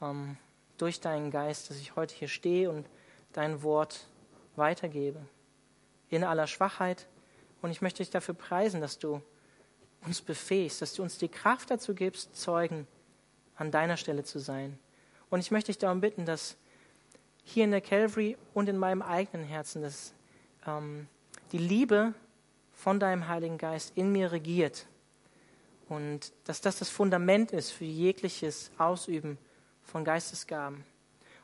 ähm, 0.02 0.36
durch 0.78 1.00
deinen 1.00 1.30
Geist, 1.30 1.70
dass 1.70 1.78
ich 1.78 1.96
heute 1.96 2.14
hier 2.14 2.28
stehe 2.28 2.70
und 2.70 2.86
dein 3.32 3.62
Wort 3.62 4.06
weitergebe. 4.56 5.20
In 6.08 6.24
aller 6.24 6.46
Schwachheit. 6.46 7.06
Und 7.62 7.70
ich 7.70 7.82
möchte 7.82 8.02
dich 8.02 8.11
dafür 8.11 8.34
preisen, 8.34 8.80
dass 8.80 8.98
du 8.98 9.22
uns 10.04 10.22
befähigst, 10.22 10.82
dass 10.82 10.94
du 10.94 11.02
uns 11.02 11.18
die 11.18 11.28
Kraft 11.28 11.70
dazu 11.70 11.94
gibst, 11.94 12.34
Zeugen 12.34 12.86
an 13.56 13.70
deiner 13.70 13.96
Stelle 13.96 14.24
zu 14.24 14.38
sein. 14.38 14.78
Und 15.28 15.40
ich 15.40 15.50
möchte 15.50 15.68
dich 15.68 15.78
darum 15.78 16.00
bitten, 16.00 16.24
dass 16.24 16.56
hier 17.44 17.64
in 17.64 17.70
der 17.70 17.80
Calvary 17.80 18.36
und 18.54 18.68
in 18.68 18.78
meinem 18.78 19.02
eigenen 19.02 19.46
Herzen, 19.46 19.82
dass 19.82 20.14
ähm, 20.66 21.06
die 21.52 21.58
Liebe 21.58 22.14
von 22.80 22.98
deinem 22.98 23.28
Heiligen 23.28 23.58
Geist 23.58 23.92
in 23.94 24.10
mir 24.10 24.32
regiert 24.32 24.86
und 25.90 26.32
dass 26.44 26.62
das 26.62 26.78
das 26.78 26.88
Fundament 26.88 27.52
ist 27.52 27.72
für 27.72 27.84
jegliches 27.84 28.70
Ausüben 28.78 29.36
von 29.82 30.02
Geistesgaben. 30.02 30.84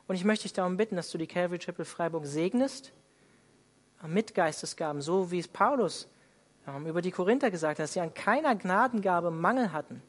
Und 0.07 0.15
ich 0.15 0.23
möchte 0.23 0.43
dich 0.43 0.53
darum 0.53 0.77
bitten, 0.77 0.95
dass 0.95 1.11
du 1.11 1.19
die 1.19 1.27
Calvary 1.27 1.59
Chapel 1.59 1.85
Freiburg 1.85 2.25
segnest 2.25 2.91
äh, 4.03 4.07
mit 4.07 4.33
Geistesgaben, 4.33 5.01
so 5.01 5.29
wie 5.29 5.37
es 5.37 5.47
Paulus 5.47 6.07
ähm, 6.67 6.87
über 6.87 7.03
die 7.03 7.11
Korinther 7.11 7.51
gesagt 7.51 7.77
hat, 7.77 7.83
dass 7.83 7.93
sie 7.93 7.99
an 7.99 8.15
keiner 8.15 8.55
Gnadengabe 8.55 9.29
Mangel 9.29 9.71
hatten. 9.73 10.01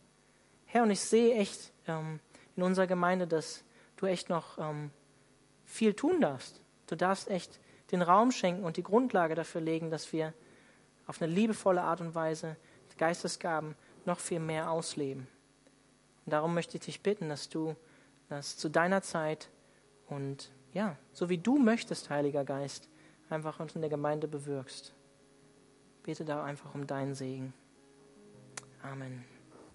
Herr, 0.65 0.85
und 0.85 0.91
ich 0.91 1.01
sehe 1.01 1.35
echt 1.35 1.73
ähm, 1.87 2.21
in 2.57 2.63
unserer 2.63 2.87
Gemeinde, 2.87 3.27
dass 3.27 3.65
du 3.97 4.07
echt 4.07 4.31
noch 4.31 4.57
ähm, 4.57 4.93
viel 5.67 5.93
tun 5.93 6.23
darfst. 6.23 6.63
Du 6.87 6.97
darfst 6.97 7.29
echt 7.29 7.61
den 7.91 8.01
Raum 8.01 8.31
schenken 8.31 8.65
und 8.65 8.79
die 8.79 8.83
Grundlage 8.83 9.35
dafür 9.35 9.61
legen, 9.61 9.91
dass 9.91 10.11
wir 10.15 10.33
auf 11.09 11.21
eine 11.21 11.33
liebevolle 11.33 11.83
Art 11.83 12.01
und 12.01 12.15
Weise 12.15 12.57
Geistesgaben 12.99 13.75
noch 14.05 14.19
viel 14.19 14.41
mehr 14.41 14.71
ausleben. 14.71 15.27
Und 16.27 16.33
darum 16.33 16.53
möchte 16.53 16.77
ich 16.77 16.85
dich 16.85 17.03
bitten, 17.03 17.31
dass 17.31 17.49
du 17.49 17.75
das 18.29 18.59
zu 18.59 18.69
deiner 18.69 19.01
Zeit 19.01 19.49
und 20.09 20.51
ja, 20.75 20.97
so 21.13 21.31
wie 21.31 21.39
du 21.39 21.59
möchtest, 21.59 22.11
Heiliger 22.11 22.45
Geist, 22.45 22.89
einfach 23.31 23.59
uns 23.61 23.75
in 23.75 23.81
der 23.81 23.91
Gemeinde 23.91 24.29
bewirkst. 24.29 24.95
Bete 26.03 26.25
da 26.25 26.45
einfach 26.45 26.75
um 26.75 26.87
deinen 26.87 27.15
Segen. 27.15 27.55
Amen. 28.83 29.38